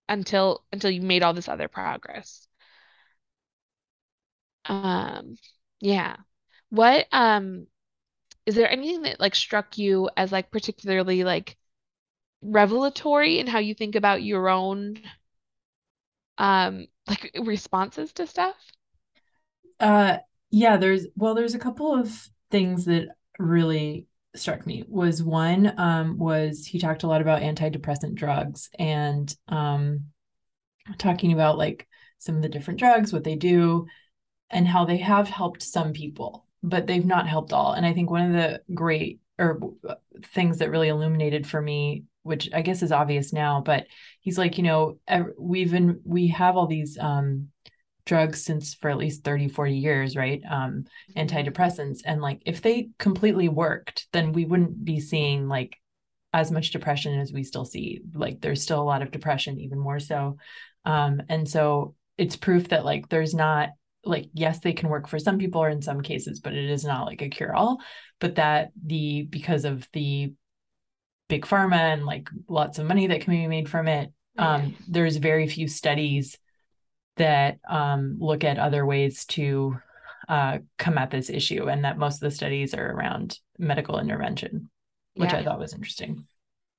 until 0.09 0.65
until 0.73 0.91
you 0.91 1.01
made 1.01 1.23
all 1.23 1.33
this 1.33 1.49
other 1.49 1.69
progress. 1.69 2.47
Um, 4.65 5.37
yeah. 5.79 6.17
What 6.69 7.07
um 7.11 7.67
is 8.45 8.55
there 8.55 8.71
anything 8.71 9.03
that 9.03 9.19
like 9.19 9.35
struck 9.35 9.77
you 9.77 10.09
as 10.17 10.31
like 10.31 10.51
particularly 10.51 11.23
like 11.25 11.57
revelatory 12.41 13.39
in 13.39 13.47
how 13.47 13.59
you 13.59 13.75
think 13.75 13.95
about 13.95 14.23
your 14.23 14.49
own 14.49 15.01
um 16.39 16.87
like 17.07 17.31
responses 17.39 18.13
to 18.13 18.25
stuff? 18.27 18.55
Uh 19.79 20.17
yeah, 20.51 20.77
there's 20.77 21.07
well 21.15 21.35
there's 21.35 21.55
a 21.55 21.59
couple 21.59 21.93
of 21.93 22.29
things 22.51 22.85
that 22.85 23.09
really 23.37 24.07
struck 24.35 24.65
me 24.65 24.83
was 24.87 25.23
one 25.23 25.73
um, 25.77 26.17
was 26.17 26.65
he 26.65 26.79
talked 26.79 27.03
a 27.03 27.07
lot 27.07 27.21
about 27.21 27.41
antidepressant 27.41 28.15
drugs 28.15 28.69
and 28.77 29.35
um, 29.47 30.05
talking 30.97 31.33
about 31.33 31.57
like 31.57 31.87
some 32.19 32.35
of 32.35 32.41
the 32.41 32.49
different 32.49 32.79
drugs, 32.79 33.13
what 33.13 33.23
they 33.23 33.35
do, 33.35 33.87
and 34.49 34.67
how 34.67 34.85
they 34.85 34.97
have 34.97 35.27
helped 35.27 35.63
some 35.63 35.93
people, 35.93 36.45
but 36.61 36.85
they've 36.85 37.05
not 37.05 37.27
helped 37.27 37.53
all. 37.53 37.73
And 37.73 37.85
I 37.85 37.93
think 37.93 38.09
one 38.09 38.27
of 38.27 38.33
the 38.33 38.61
great 38.73 39.19
or 39.37 39.59
things 40.33 40.57
that 40.57 40.69
really 40.69 40.89
illuminated 40.89 41.47
for 41.47 41.61
me 41.61 42.03
which 42.23 42.49
I 42.53 42.61
guess 42.61 42.83
is 42.83 42.91
obvious 42.91 43.33
now, 43.33 43.61
but 43.65 43.87
he's 44.21 44.37
like, 44.37 44.57
you 44.57 44.63
know, 44.63 44.99
we've 45.37 45.71
been 45.71 46.01
we 46.03 46.27
have 46.27 46.57
all 46.57 46.67
these 46.67 46.97
um 46.99 47.49
drugs 48.09 48.43
since 48.43 48.73
for 48.73 48.89
at 48.89 48.97
least 48.97 49.23
30 49.23 49.49
40 49.49 49.75
years 49.75 50.15
right? 50.15 50.41
Um 50.49 50.85
mm-hmm. 51.15 51.19
antidepressants. 51.19 51.99
And 52.03 52.21
like 52.21 52.41
if 52.45 52.61
they 52.61 52.89
completely 52.97 53.49
worked 53.49 54.07
then 54.11 54.33
we 54.33 54.45
wouldn't 54.45 54.83
be 54.83 54.99
seeing 54.99 55.47
like 55.47 55.77
as 56.33 56.51
much 56.51 56.71
depression 56.71 57.19
as 57.19 57.31
we 57.31 57.43
still 57.43 57.65
see. 57.65 58.01
Like 58.13 58.41
there's 58.41 58.63
still 58.63 58.81
a 58.81 58.91
lot 58.91 59.03
of 59.03 59.11
depression 59.11 59.59
even 59.59 59.77
more 59.79 59.99
so. 59.99 60.37
Um 60.85 61.21
and 61.29 61.47
so 61.47 61.93
it's 62.17 62.35
proof 62.35 62.69
that 62.69 62.83
like 62.83 63.09
there's 63.09 63.35
not 63.35 63.69
like 64.03 64.29
yes 64.33 64.59
they 64.59 64.73
can 64.73 64.89
work 64.89 65.07
for 65.07 65.19
some 65.19 65.37
people 65.37 65.61
or 65.61 65.69
in 65.69 65.81
some 65.81 66.01
cases 66.01 66.39
but 66.39 66.53
it 66.53 66.69
is 66.69 66.83
not 66.85 67.05
like 67.05 67.21
a 67.21 67.29
cure 67.29 67.53
all 67.53 67.79
but 68.19 68.35
that 68.35 68.71
the 68.85 69.23
because 69.29 69.65
of 69.65 69.85
the 69.91 70.33
big 71.27 71.45
pharma 71.45 71.93
and 71.93 72.05
like 72.05 72.29
lots 72.47 72.79
of 72.79 72.85
money 72.85 73.07
that 73.07 73.21
can 73.21 73.33
be 73.33 73.45
made 73.45 73.67
from 73.69 73.89
it 73.89 74.09
um 74.37 74.73
there's 74.87 75.17
very 75.17 75.47
few 75.47 75.67
studies 75.67 76.37
that 77.19 77.59
um, 77.69 78.17
look 78.19 78.43
at 78.43 78.57
other 78.57 78.85
ways 78.85 79.25
to 79.25 79.79
uh, 80.27 80.57
come 80.77 80.97
at 80.97 81.11
this 81.11 81.29
issue, 81.29 81.69
and 81.69 81.85
that 81.85 81.97
most 81.97 82.15
of 82.15 82.21
the 82.21 82.31
studies 82.31 82.73
are 82.73 82.91
around 82.91 83.37
medical 83.57 83.99
intervention, 83.99 84.69
which 85.15 85.31
yeah. 85.31 85.39
I 85.39 85.43
thought 85.43 85.59
was 85.59 85.73
interesting. 85.73 86.25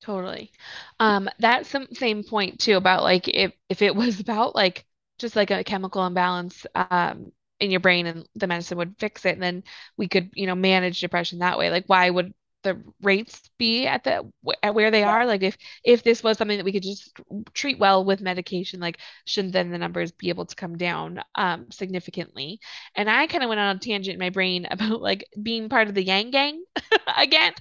Totally. 0.03 0.51
Um, 0.99 1.29
that 1.41 1.67
some 1.67 1.89
same 1.93 2.25
point 2.25 2.59
too 2.59 2.77
about 2.77 3.03
like 3.03 3.29
if 3.29 3.53
if 3.69 3.83
it 3.83 3.95
was 3.97 4.21
about 4.21 4.55
like 4.55 4.85
just 5.19 5.37
like 5.37 5.51
a 5.51 5.65
chemical 5.65 6.05
imbalance 6.07 6.67
um, 6.75 7.33
in 7.61 7.71
your 7.71 7.81
brain 7.81 8.07
and 8.07 8.27
the 8.35 8.47
medicine 8.47 8.79
would 8.79 8.97
fix 8.99 9.25
it, 9.25 9.35
and 9.35 9.43
then 9.43 9.63
we 9.97 10.09
could 10.09 10.31
you 10.35 10.47
know 10.47 10.55
manage 10.55 11.01
depression 11.01 11.41
that 11.41 11.59
way. 11.59 11.71
Like 11.71 11.85
why 11.87 12.09
would 12.09 12.33
the 12.63 12.83
rates 13.03 13.51
be 13.59 13.87
at 13.87 14.05
the 14.05 14.31
at 14.63 14.75
where 14.75 14.91
they 14.91 15.03
Yeah. 15.03 15.05
are? 15.05 15.27
Like 15.27 15.43
if 15.43 15.57
if 15.85 16.03
this 16.03 16.23
was 16.23 16.39
something 16.39 16.59
that 16.59 16.65
we 16.65 16.73
could 16.73 16.83
just 16.83 17.13
treat 17.55 17.79
well 17.79 18.05
with 18.05 18.21
medication, 18.21 18.81
like 18.81 18.99
shouldn't 19.27 19.53
then 19.55 19.71
the 19.71 19.79
numbers 19.79 20.13
be 20.13 20.29
able 20.29 20.47
to 20.47 20.57
come 20.57 20.77
down 20.77 21.21
um 21.35 21.71
significantly? 21.71 22.61
And 22.95 23.11
I 23.11 23.27
kind 23.27 23.43
of 23.45 23.49
went 23.49 23.61
on 23.61 23.77
a 23.77 23.79
tangent 23.79 24.15
in 24.15 24.21
my 24.21 24.31
brain 24.31 24.67
about 24.71 25.01
like 25.01 25.27
being 25.43 25.69
part 25.69 25.89
of 25.89 25.95
the 25.95 26.05
Yang 26.05 26.31
Gang 26.33 26.65
again. 27.17 27.53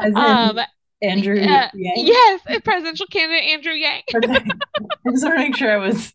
As 0.00 0.14
Um, 0.14 0.58
in 0.58 0.64
Andrew 1.02 1.36
uh, 1.48 1.68
Yang. 1.72 1.72
yes, 1.94 2.40
presidential 2.64 3.06
candidate 3.06 3.50
Andrew 3.50 3.72
Yang. 3.72 4.02
I 4.14 4.20
just 5.10 5.24
want 5.24 5.36
to 5.36 5.38
make 5.38 5.56
sure 5.56 5.70
I 5.72 5.76
was 5.76 6.12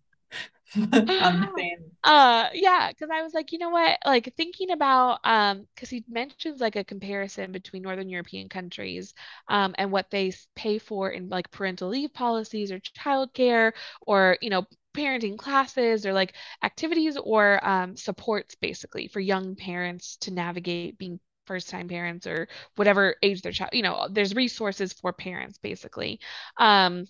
on 1.19 1.39
the 1.39 1.47
same. 1.57 1.91
Uh, 2.03 2.47
yeah, 2.53 2.89
because 2.89 3.09
I 3.11 3.21
was 3.23 3.33
like, 3.33 3.51
you 3.51 3.59
know 3.59 3.69
what? 3.69 3.97
Like 4.05 4.33
thinking 4.37 4.71
about 4.71 5.19
um, 5.25 5.67
because 5.75 5.89
he 5.89 6.03
mentions 6.07 6.61
like 6.61 6.75
a 6.75 6.83
comparison 6.83 7.51
between 7.51 7.81
Northern 7.83 8.09
European 8.09 8.47
countries, 8.49 9.13
um, 9.49 9.75
and 9.77 9.91
what 9.91 10.09
they 10.11 10.31
pay 10.55 10.77
for 10.79 11.09
in 11.11 11.29
like 11.29 11.51
parental 11.51 11.89
leave 11.89 12.13
policies 12.13 12.71
or 12.71 12.79
childcare 12.79 13.73
or 14.01 14.37
you 14.41 14.49
know 14.49 14.65
parenting 14.95 15.37
classes 15.37 16.05
or 16.05 16.13
like 16.13 16.33
activities 16.63 17.17
or 17.17 17.65
um 17.67 17.95
supports 17.97 18.55
basically 18.55 19.07
for 19.07 19.19
young 19.19 19.55
parents 19.55 20.17
to 20.17 20.31
navigate 20.31 20.97
being 20.97 21.19
first 21.45 21.69
time 21.69 21.87
parents 21.87 22.27
or 22.27 22.47
whatever 22.75 23.15
age 23.23 23.41
their 23.41 23.51
child, 23.53 23.69
you 23.73 23.81
know, 23.81 24.07
there's 24.11 24.35
resources 24.35 24.93
for 24.93 25.13
parents 25.13 25.57
basically. 25.59 26.19
Um, 26.57 27.05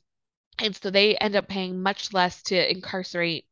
and 0.60 0.76
so 0.76 0.90
they 0.90 1.16
end 1.18 1.36
up 1.36 1.48
paying 1.48 1.82
much 1.82 2.14
less 2.14 2.42
to 2.44 2.72
incarcerate 2.72 3.46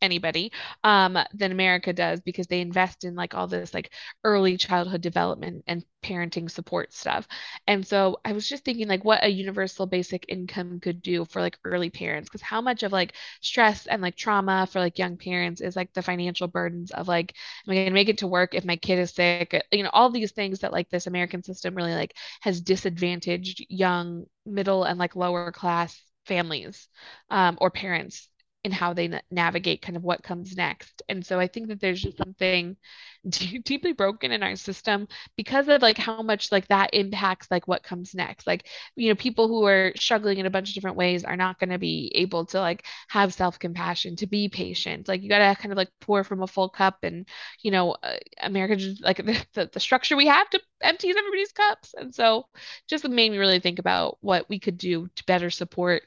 anybody 0.00 0.50
um, 0.82 1.16
than 1.32 1.52
America 1.52 1.92
does 1.92 2.20
because 2.20 2.48
they 2.48 2.60
invest 2.60 3.04
in 3.04 3.14
like 3.14 3.34
all 3.34 3.46
this 3.46 3.72
like 3.72 3.92
early 4.24 4.56
childhood 4.56 5.00
development 5.00 5.62
and 5.66 5.84
parenting 6.02 6.50
support 6.50 6.92
stuff. 6.92 7.26
And 7.66 7.86
so 7.86 8.20
I 8.24 8.32
was 8.32 8.48
just 8.48 8.64
thinking 8.64 8.88
like 8.88 9.04
what 9.04 9.24
a 9.24 9.28
universal 9.28 9.86
basic 9.86 10.24
income 10.28 10.80
could 10.80 11.02
do 11.02 11.24
for 11.24 11.40
like 11.40 11.58
early 11.64 11.90
parents 11.90 12.28
because 12.28 12.42
how 12.42 12.60
much 12.60 12.82
of 12.82 12.92
like 12.92 13.14
stress 13.40 13.86
and 13.86 14.02
like 14.02 14.16
trauma 14.16 14.66
for 14.66 14.80
like 14.80 14.98
young 14.98 15.16
parents 15.16 15.60
is 15.60 15.76
like 15.76 15.92
the 15.92 16.02
financial 16.02 16.48
burdens 16.48 16.90
of 16.90 17.08
like 17.08 17.34
am 17.66 17.72
I 17.72 17.74
going 17.76 17.86
to 17.86 17.92
make 17.92 18.08
it 18.08 18.18
to 18.18 18.26
work 18.26 18.54
if 18.54 18.64
my 18.64 18.76
kid 18.76 18.98
is 18.98 19.12
sick? 19.12 19.60
You 19.70 19.84
know, 19.84 19.90
all 19.92 20.10
these 20.10 20.32
things 20.32 20.60
that 20.60 20.72
like 20.72 20.90
this 20.90 21.06
American 21.06 21.42
system 21.42 21.74
really 21.74 21.94
like 21.94 22.14
has 22.40 22.60
disadvantaged 22.60 23.64
young 23.68 24.26
middle 24.44 24.84
and 24.84 24.98
like 24.98 25.14
lower 25.16 25.52
class 25.52 26.00
families 26.26 26.88
um, 27.30 27.58
or 27.60 27.70
parents 27.70 28.28
in 28.64 28.70
how 28.72 28.92
they 28.92 29.08
na 29.08 29.20
navigate 29.30 29.82
kind 29.82 29.96
of 29.96 30.04
what 30.04 30.22
comes 30.22 30.56
next. 30.56 31.02
And 31.08 31.26
so 31.26 31.40
I 31.40 31.48
think 31.48 31.68
that 31.68 31.80
there's 31.80 32.00
just 32.02 32.16
something 32.18 32.76
d 33.28 33.58
deeply 33.58 33.92
broken 33.92 34.32
in 34.32 34.42
our 34.42 34.56
system 34.56 35.08
because 35.36 35.68
of 35.68 35.82
like 35.82 35.98
how 35.98 36.22
much 36.22 36.52
like 36.52 36.68
that 36.68 36.90
impacts 36.92 37.48
like 37.50 37.66
what 37.68 37.82
comes 37.82 38.14
next. 38.14 38.46
Like, 38.46 38.68
you 38.96 39.08
know, 39.08 39.14
people 39.16 39.48
who 39.48 39.64
are 39.66 39.92
struggling 39.96 40.38
in 40.38 40.46
a 40.46 40.50
bunch 40.50 40.68
of 40.70 40.74
different 40.74 40.96
ways 40.96 41.24
are 41.24 41.36
not 41.36 41.58
going 41.58 41.70
to 41.70 41.78
be 41.78 42.12
able 42.14 42.46
to 42.46 42.60
like 42.60 42.84
have 43.08 43.34
self-compassion, 43.34 44.16
to 44.16 44.26
be 44.26 44.48
patient. 44.48 45.08
Like 45.08 45.22
you 45.22 45.28
got 45.28 45.38
to 45.38 45.60
kind 45.60 45.72
of 45.72 45.78
like 45.78 45.90
pour 46.00 46.24
from 46.24 46.42
a 46.42 46.46
full 46.46 46.68
cup 46.68 46.98
and, 47.02 47.28
you 47.62 47.70
know, 47.70 47.92
uh, 48.02 48.16
America 48.40 48.76
just 48.76 49.02
like 49.02 49.16
the, 49.54 49.70
the 49.72 49.80
structure 49.80 50.16
we 50.16 50.26
have 50.26 50.48
to 50.50 50.60
empties 50.82 51.16
everybody's 51.18 51.52
cups. 51.52 51.94
And 51.96 52.14
so 52.14 52.46
just 52.88 53.08
made 53.08 53.30
me 53.30 53.38
really 53.38 53.60
think 53.60 53.78
about 53.78 54.18
what 54.20 54.48
we 54.48 54.58
could 54.58 54.78
do 54.78 55.08
to 55.16 55.24
better 55.24 55.50
support 55.50 56.02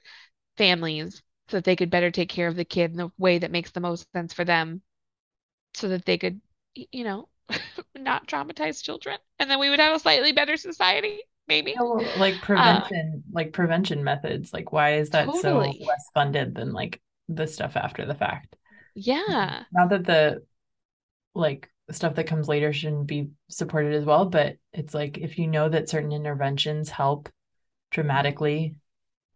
families 0.57 1.21
so 1.49 1.57
that 1.57 1.63
they 1.65 1.75
could 1.75 1.89
better 1.89 2.11
take 2.11 2.29
care 2.29 2.47
of 2.47 2.55
the 2.55 2.65
kid 2.65 2.91
in 2.91 2.97
the 2.97 3.11
way 3.17 3.37
that 3.39 3.51
makes 3.51 3.71
the 3.71 3.79
most 3.79 4.11
sense 4.13 4.33
for 4.33 4.45
them 4.45 4.81
so 5.73 5.89
that 5.89 6.05
they 6.05 6.17
could, 6.17 6.41
you 6.75 7.03
know, 7.03 7.29
not 7.95 8.27
traumatize 8.27 8.83
children. 8.83 9.19
And 9.39 9.49
then 9.49 9.59
we 9.59 9.69
would 9.69 9.79
have 9.79 9.95
a 9.95 9.99
slightly 9.99 10.31
better 10.31 10.57
society, 10.57 11.21
maybe. 11.47 11.77
know, 11.77 12.11
like 12.15 12.41
Uh, 12.55 12.89
prevention, 12.89 13.23
like 13.31 13.53
prevention 13.53 14.03
methods. 14.03 14.53
Like, 14.53 14.71
why 14.71 14.95
is 14.95 15.11
that 15.11 15.35
so 15.35 15.77
less 15.79 16.09
funded 16.13 16.55
than 16.55 16.73
like 16.73 17.01
the 17.29 17.47
stuff 17.47 17.75
after 17.75 18.05
the 18.05 18.15
fact? 18.15 18.55
Yeah. 18.95 19.65
Not 19.71 19.89
that 19.89 20.05
the 20.05 20.45
like 21.35 21.71
stuff 21.91 22.15
that 22.15 22.27
comes 22.27 22.47
later 22.47 22.73
shouldn't 22.73 23.07
be 23.07 23.29
supported 23.49 23.93
as 23.95 24.05
well, 24.05 24.25
but 24.27 24.57
it's 24.73 24.93
like 24.93 25.17
if 25.17 25.37
you 25.39 25.47
know 25.47 25.69
that 25.69 25.89
certain 25.89 26.11
interventions 26.11 26.89
help 26.89 27.29
dramatically, 27.91 28.75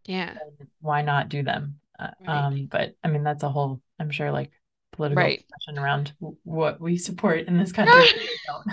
Yeah. 0.06 0.40
why 0.80 1.02
not 1.02 1.28
do 1.28 1.42
them? 1.42 1.80
Right. 2.20 2.46
um, 2.46 2.66
but 2.66 2.96
I 3.04 3.08
mean, 3.08 3.22
that's 3.24 3.42
a 3.42 3.48
whole, 3.50 3.80
I'm 3.98 4.10
sure, 4.10 4.30
like 4.32 4.50
political 4.92 5.22
Right. 5.22 5.44
discussion 5.48 5.78
around 5.78 6.12
w- 6.20 6.38
what 6.44 6.80
we 6.80 6.96
support 6.98 7.46
in 7.46 7.58
this 7.58 7.72
country. 7.72 8.08
and 8.08 8.20
what 8.20 8.30
we 8.30 8.38
don't. 8.46 8.66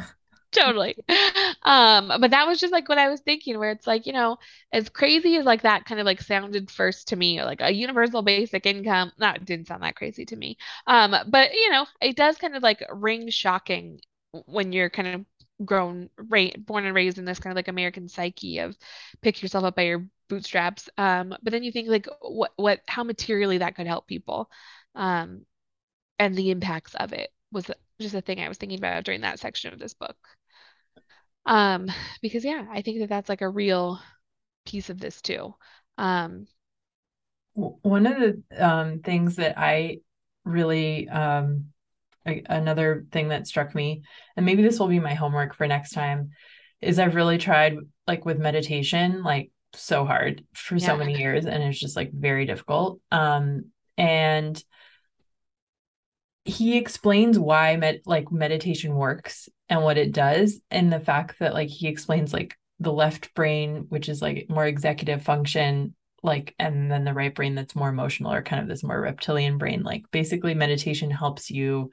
Totally. 0.51 0.95
Um, 1.63 2.07
but 2.21 2.31
that 2.31 2.47
was 2.47 2.59
just 2.59 2.71
like 2.71 2.87
what 2.87 2.97
I 2.97 3.09
was 3.09 3.19
thinking, 3.19 3.59
where 3.59 3.71
it's 3.71 3.85
like, 3.85 4.05
you 4.07 4.13
know, 4.13 4.37
as 4.71 4.87
crazy 4.89 5.35
as 5.35 5.45
like 5.45 5.63
that 5.63 5.85
kind 5.85 5.99
of 5.99 6.05
like 6.05 6.21
sounded 6.21 6.71
first 6.71 7.09
to 7.09 7.15
me, 7.17 7.43
like 7.43 7.59
a 7.61 7.71
universal 7.71 8.21
basic 8.21 8.65
income, 8.65 9.11
not 9.17 9.35
it 9.37 9.45
didn't 9.45 9.67
sound 9.67 9.83
that 9.83 9.97
crazy 9.97 10.25
to 10.25 10.35
me. 10.35 10.57
Um, 10.87 11.13
but 11.27 11.53
you 11.53 11.69
know, 11.69 11.85
it 12.01 12.15
does 12.15 12.37
kind 12.37 12.55
of 12.55 12.63
like 12.63 12.81
ring 12.93 13.29
shocking 13.29 13.99
when 14.45 14.71
you're 14.71 14.89
kind 14.89 15.15
of 15.15 15.25
grown, 15.65 16.09
born 16.57 16.85
and 16.85 16.95
raised 16.95 17.17
in 17.17 17.25
this 17.25 17.39
kind 17.39 17.51
of 17.51 17.55
like 17.55 17.67
American 17.67 18.07
psyche 18.07 18.59
of 18.59 18.77
pick 19.21 19.41
yourself 19.41 19.63
up 19.63 19.75
by 19.75 19.83
your 19.83 20.05
bootstraps. 20.29 20.89
Um, 20.97 21.35
but 21.41 21.51
then 21.51 21.63
you 21.63 21.71
think 21.71 21.89
like 21.89 22.07
what 22.21 22.51
what 22.55 22.81
how 22.87 23.03
materially 23.03 23.59
that 23.59 23.75
could 23.75 23.87
help 23.87 24.07
people. 24.07 24.49
Um, 24.95 25.45
and 26.19 26.35
the 26.35 26.51
impacts 26.51 26.95
of 26.95 27.13
it 27.13 27.31
was 27.51 27.71
just 27.99 28.15
a 28.15 28.21
thing 28.21 28.39
I 28.39 28.49
was 28.49 28.57
thinking 28.57 28.79
about 28.79 29.03
during 29.03 29.21
that 29.21 29.39
section 29.39 29.73
of 29.73 29.79
this 29.79 29.93
book. 29.93 30.17
Um, 31.45 31.89
because 32.21 32.43
yeah, 32.43 32.65
I 32.69 32.81
think 32.81 32.99
that 32.99 33.09
that's 33.09 33.29
like 33.29 33.41
a 33.41 33.49
real 33.49 33.99
piece 34.65 34.89
of 34.89 34.99
this 34.99 35.21
too. 35.21 35.55
Um, 35.97 36.47
One 37.53 38.05
of 38.05 38.17
the 38.19 38.43
um, 38.63 38.99
things 38.99 39.37
that 39.37 39.57
I 39.57 40.01
really, 40.45 41.09
um, 41.09 41.73
a- 42.27 42.43
another 42.49 43.05
thing 43.11 43.29
that 43.29 43.47
struck 43.47 43.73
me, 43.73 44.03
and 44.35 44.45
maybe 44.45 44.61
this 44.61 44.79
will 44.79 44.87
be 44.87 44.99
my 44.99 45.13
homework 45.13 45.55
for 45.55 45.67
next 45.67 45.91
time, 45.91 46.31
is 46.81 46.99
I've 46.99 47.15
really 47.15 47.37
tried 47.37 47.77
like 48.05 48.25
with 48.25 48.37
meditation, 48.37 49.23
like 49.23 49.51
so 49.73 50.05
hard 50.05 50.43
for 50.53 50.79
so 50.79 50.97
many 50.97 51.17
years, 51.17 51.45
and 51.45 51.63
it's 51.63 51.79
just 51.79 51.95
like 51.95 52.11
very 52.11 52.45
difficult. 52.45 52.99
Um, 53.11 53.71
and 53.97 54.61
he 56.45 56.77
explains 56.77 57.37
why 57.37 57.75
med 57.75 58.01
like 58.05 58.31
meditation 58.31 58.95
works 58.95 59.49
and 59.69 59.83
what 59.83 59.97
it 59.97 60.11
does, 60.11 60.61
and 60.71 60.91
the 60.91 60.99
fact 60.99 61.39
that 61.39 61.53
like 61.53 61.69
he 61.69 61.87
explains 61.87 62.33
like 62.33 62.55
the 62.79 62.93
left 62.93 63.33
brain, 63.33 63.85
which 63.89 64.07
is 64.07 64.21
like 64.21 64.45
more 64.49 64.65
executive 64.65 65.23
function, 65.23 65.95
like, 66.23 66.53
and 66.59 66.91
then 66.91 67.03
the 67.03 67.13
right 67.13 67.33
brain 67.33 67.55
that's 67.55 67.75
more 67.75 67.89
emotional 67.89 68.31
or 68.31 68.41
kind 68.41 68.61
of 68.61 68.67
this 68.67 68.83
more 68.83 69.01
reptilian 69.01 69.57
brain. 69.57 69.83
Like 69.83 70.03
basically 70.11 70.53
meditation 70.53 71.09
helps 71.11 71.49
you 71.49 71.91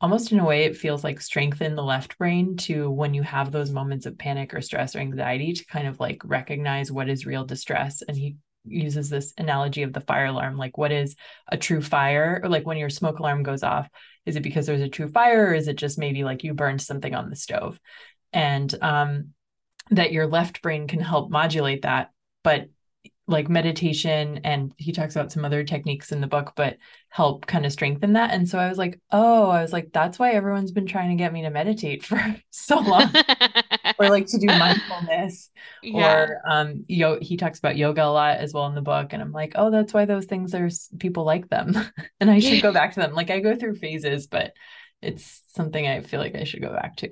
almost 0.00 0.30
in 0.30 0.40
a 0.40 0.44
way 0.44 0.64
it 0.64 0.76
feels 0.76 1.02
like 1.02 1.20
strengthen 1.20 1.74
the 1.74 1.82
left 1.82 2.18
brain 2.18 2.56
to 2.56 2.90
when 2.90 3.14
you 3.14 3.22
have 3.22 3.50
those 3.50 3.70
moments 3.70 4.06
of 4.06 4.18
panic 4.18 4.52
or 4.52 4.60
stress 4.60 4.94
or 4.94 4.98
anxiety 4.98 5.52
to 5.52 5.64
kind 5.66 5.86
of 5.86 5.98
like 5.98 6.20
recognize 6.24 6.92
what 6.92 7.08
is 7.08 7.26
real 7.26 7.44
distress 7.44 8.02
and 8.06 8.16
he 8.16 8.36
uses 8.68 9.08
this 9.08 9.32
analogy 9.38 9.82
of 9.82 9.92
the 9.92 10.00
fire 10.00 10.26
alarm 10.26 10.56
like 10.56 10.76
what 10.76 10.92
is 10.92 11.16
a 11.48 11.56
true 11.56 11.80
fire 11.80 12.40
or 12.42 12.48
like 12.48 12.66
when 12.66 12.76
your 12.76 12.90
smoke 12.90 13.18
alarm 13.20 13.42
goes 13.42 13.62
off 13.62 13.88
is 14.26 14.36
it 14.36 14.42
because 14.42 14.66
there's 14.66 14.80
a 14.80 14.88
true 14.88 15.08
fire 15.08 15.46
or 15.46 15.54
is 15.54 15.68
it 15.68 15.76
just 15.76 15.98
maybe 15.98 16.24
like 16.24 16.44
you 16.44 16.52
burned 16.52 16.82
something 16.82 17.14
on 17.14 17.30
the 17.30 17.36
stove? 17.36 17.78
And 18.32 18.74
um 18.82 19.28
that 19.90 20.12
your 20.12 20.26
left 20.26 20.62
brain 20.62 20.88
can 20.88 21.00
help 21.00 21.30
modulate 21.30 21.82
that 21.82 22.10
but 22.42 22.68
like 23.28 23.48
meditation 23.48 24.40
and 24.44 24.72
he 24.76 24.92
talks 24.92 25.16
about 25.16 25.32
some 25.32 25.44
other 25.44 25.64
techniques 25.64 26.12
in 26.12 26.20
the 26.20 26.28
book 26.28 26.52
but 26.54 26.76
help 27.08 27.44
kind 27.46 27.66
of 27.66 27.72
strengthen 27.72 28.12
that. 28.12 28.32
And 28.32 28.48
so 28.48 28.58
i 28.58 28.68
was 28.68 28.78
like 28.78 29.00
oh 29.10 29.48
i 29.50 29.62
was 29.62 29.72
like 29.72 29.92
that's 29.92 30.18
why 30.18 30.32
everyone's 30.32 30.70
been 30.70 30.86
trying 30.86 31.10
to 31.10 31.16
get 31.16 31.32
me 31.32 31.42
to 31.42 31.50
meditate 31.50 32.04
for 32.04 32.20
so 32.50 32.78
long. 32.78 33.12
Or 33.98 34.10
like 34.10 34.26
to 34.26 34.38
do 34.38 34.46
mindfulness 34.46 35.48
yeah, 35.82 36.12
or 36.12 36.42
um 36.46 36.84
yo 36.86 37.18
he 37.18 37.38
talks 37.38 37.58
about 37.58 37.78
yoga 37.78 38.04
a 38.04 38.06
lot 38.12 38.36
as 38.36 38.52
well 38.52 38.66
in 38.66 38.74
the 38.74 38.82
book 38.82 39.14
and 39.14 39.22
i'm 39.22 39.32
like 39.32 39.52
oh 39.54 39.70
that's 39.70 39.94
why 39.94 40.04
those 40.04 40.26
things 40.26 40.54
are 40.54 40.68
people 40.98 41.24
like 41.24 41.48
them. 41.48 41.74
And 42.20 42.30
i 42.30 42.38
should 42.38 42.62
go 42.62 42.72
back 42.72 42.92
to 42.92 43.00
them. 43.00 43.14
Like 43.14 43.30
i 43.30 43.40
go 43.40 43.56
through 43.56 43.76
phases 43.76 44.26
but 44.26 44.52
it's 45.00 45.42
something 45.48 45.86
i 45.86 46.02
feel 46.02 46.20
like 46.20 46.34
i 46.34 46.44
should 46.44 46.60
go 46.60 46.72
back 46.72 46.96
to 46.96 47.08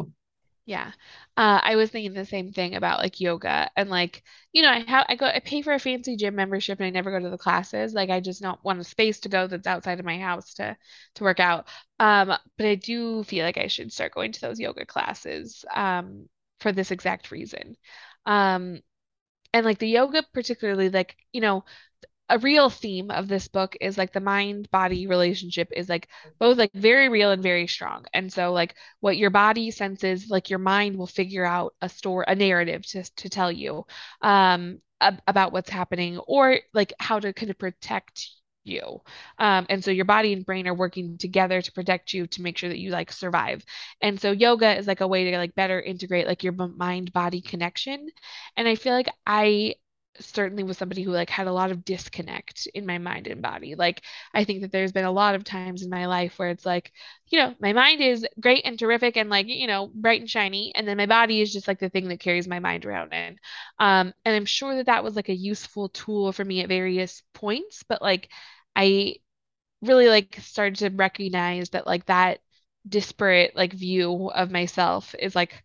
Yeah. 0.66 0.92
Uh, 1.36 1.60
I 1.62 1.76
was 1.76 1.90
thinking 1.90 2.14
the 2.14 2.24
same 2.24 2.50
thing 2.52 2.74
about 2.74 3.00
like 3.00 3.20
yoga 3.20 3.70
and 3.76 3.90
like, 3.90 4.22
you 4.52 4.62
know, 4.62 4.70
I 4.70 4.78
have 4.88 5.04
I 5.10 5.14
go 5.16 5.26
I 5.26 5.40
pay 5.40 5.60
for 5.60 5.74
a 5.74 5.78
fancy 5.78 6.16
gym 6.16 6.34
membership 6.36 6.80
and 6.80 6.86
I 6.86 6.90
never 6.90 7.10
go 7.10 7.20
to 7.22 7.28
the 7.30 7.36
classes. 7.36 7.92
Like 7.92 8.08
I 8.08 8.20
just 8.20 8.40
don't 8.40 8.62
want 8.64 8.80
a 8.80 8.84
space 8.84 9.20
to 9.20 9.28
go 9.28 9.46
that's 9.46 9.66
outside 9.66 9.98
of 10.00 10.06
my 10.06 10.18
house 10.18 10.54
to 10.54 10.74
to 11.16 11.24
work 11.24 11.38
out. 11.40 11.68
Um, 12.00 12.28
but 12.56 12.66
I 12.66 12.76
do 12.76 13.24
feel 13.24 13.44
like 13.44 13.58
I 13.58 13.66
should 13.66 13.92
start 13.92 14.14
going 14.14 14.32
to 14.32 14.40
those 14.40 14.58
yoga 14.60 14.86
classes 14.86 15.64
um 15.74 16.28
for 16.60 16.72
this 16.72 16.90
exact 16.90 17.30
reason. 17.30 17.76
Um, 18.24 18.80
and 19.52 19.64
like 19.64 19.78
the 19.78 19.88
yoga 19.88 20.22
particularly 20.32 20.90
like, 20.90 21.16
you 21.32 21.40
know, 21.40 21.64
a 22.28 22.38
real 22.38 22.70
theme 22.70 23.10
of 23.10 23.28
this 23.28 23.48
book 23.48 23.76
is 23.80 23.98
like 23.98 24.12
the 24.12 24.20
mind 24.20 24.70
body 24.70 25.06
relationship 25.06 25.68
is 25.76 25.88
like 25.88 26.08
both 26.38 26.56
like 26.56 26.70
very 26.72 27.08
real 27.08 27.30
and 27.30 27.42
very 27.42 27.66
strong. 27.66 28.04
And 28.14 28.32
so 28.32 28.52
like 28.52 28.74
what 29.00 29.16
your 29.18 29.30
body 29.30 29.70
senses, 29.70 30.30
like 30.30 30.48
your 30.50 30.58
mind 30.58 30.96
will 30.96 31.06
figure 31.06 31.44
out 31.44 31.74
a 31.82 31.88
story, 31.88 32.24
a 32.28 32.34
narrative 32.34 32.86
to 32.88 33.04
to 33.16 33.28
tell 33.28 33.52
you 33.52 33.86
um 34.22 34.80
ab- 35.00 35.22
about 35.26 35.52
what's 35.52 35.70
happening 35.70 36.18
or 36.18 36.60
like 36.72 36.92
how 36.98 37.20
to 37.20 37.32
kind 37.32 37.50
of 37.50 37.58
protect 37.58 38.30
you. 38.66 39.02
Um, 39.38 39.66
and 39.68 39.84
so 39.84 39.90
your 39.90 40.06
body 40.06 40.32
and 40.32 40.46
brain 40.46 40.66
are 40.66 40.74
working 40.74 41.18
together 41.18 41.60
to 41.60 41.72
protect 41.72 42.14
you 42.14 42.26
to 42.28 42.40
make 42.42 42.56
sure 42.56 42.70
that 42.70 42.78
you 42.78 42.90
like 42.90 43.12
survive. 43.12 43.62
And 44.00 44.18
so 44.18 44.30
yoga 44.32 44.76
is 44.78 44.86
like 44.86 45.02
a 45.02 45.06
way 45.06 45.30
to 45.30 45.36
like 45.36 45.54
better 45.54 45.78
integrate 45.80 46.26
like 46.26 46.42
your 46.42 46.54
mind 46.54 47.12
body 47.12 47.42
connection. 47.42 48.08
And 48.56 48.66
I 48.66 48.74
feel 48.76 48.94
like 48.94 49.08
I 49.26 49.74
certainly 50.20 50.62
was 50.62 50.78
somebody 50.78 51.02
who 51.02 51.10
like 51.10 51.30
had 51.30 51.46
a 51.46 51.52
lot 51.52 51.70
of 51.70 51.84
disconnect 51.84 52.66
in 52.74 52.86
my 52.86 52.98
mind 52.98 53.26
and 53.26 53.42
body. 53.42 53.74
Like 53.74 54.02
I 54.32 54.44
think 54.44 54.62
that 54.62 54.72
there's 54.72 54.92
been 54.92 55.04
a 55.04 55.10
lot 55.10 55.34
of 55.34 55.44
times 55.44 55.82
in 55.82 55.90
my 55.90 56.06
life 56.06 56.38
where 56.38 56.50
it's 56.50 56.66
like, 56.66 56.92
you 57.28 57.38
know, 57.38 57.54
my 57.60 57.72
mind 57.72 58.00
is 58.00 58.26
great 58.40 58.64
and 58.64 58.78
terrific 58.78 59.16
and 59.16 59.30
like, 59.30 59.46
you 59.48 59.66
know, 59.66 59.90
bright 59.94 60.20
and 60.20 60.30
shiny 60.30 60.72
and 60.74 60.86
then 60.86 60.96
my 60.96 61.06
body 61.06 61.40
is 61.40 61.52
just 61.52 61.68
like 61.68 61.78
the 61.80 61.88
thing 61.90 62.08
that 62.08 62.20
carries 62.20 62.48
my 62.48 62.58
mind 62.60 62.84
around 62.86 63.12
and 63.12 63.38
um 63.78 64.12
and 64.24 64.36
I'm 64.36 64.46
sure 64.46 64.76
that 64.76 64.86
that 64.86 65.04
was 65.04 65.16
like 65.16 65.28
a 65.28 65.34
useful 65.34 65.88
tool 65.88 66.32
for 66.32 66.44
me 66.44 66.60
at 66.62 66.68
various 66.68 67.22
points, 67.34 67.82
but 67.88 68.02
like 68.02 68.28
I 68.76 69.16
really 69.82 70.08
like 70.08 70.36
started 70.40 70.76
to 70.76 70.90
recognize 70.96 71.70
that 71.70 71.86
like 71.86 72.06
that 72.06 72.40
disparate 72.88 73.56
like 73.56 73.72
view 73.72 74.30
of 74.30 74.50
myself 74.50 75.14
is 75.18 75.34
like 75.36 75.62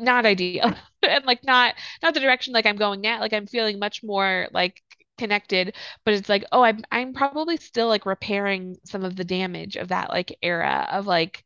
not 0.00 0.26
ideal. 0.26 0.74
And 1.02 1.24
like 1.24 1.42
not 1.44 1.76
not 2.02 2.12
the 2.12 2.20
direction 2.20 2.52
like 2.52 2.66
I'm 2.66 2.76
going 2.76 3.00
now. 3.00 3.20
Like 3.20 3.32
I'm 3.32 3.46
feeling 3.46 3.78
much 3.78 4.02
more 4.02 4.48
like 4.52 4.82
connected 5.16 5.74
but 6.04 6.14
it's 6.14 6.28
like 6.28 6.44
oh 6.52 6.62
I'm 6.62 6.82
I'm 6.92 7.12
probably 7.14 7.56
still 7.58 7.88
like 7.88 8.06
repairing 8.06 8.76
some 8.84 9.04
of 9.04 9.16
the 9.16 9.24
damage 9.24 9.76
of 9.76 9.88
that 9.88 10.10
like 10.10 10.36
era 10.42 10.88
of 10.90 11.06
like 11.06 11.44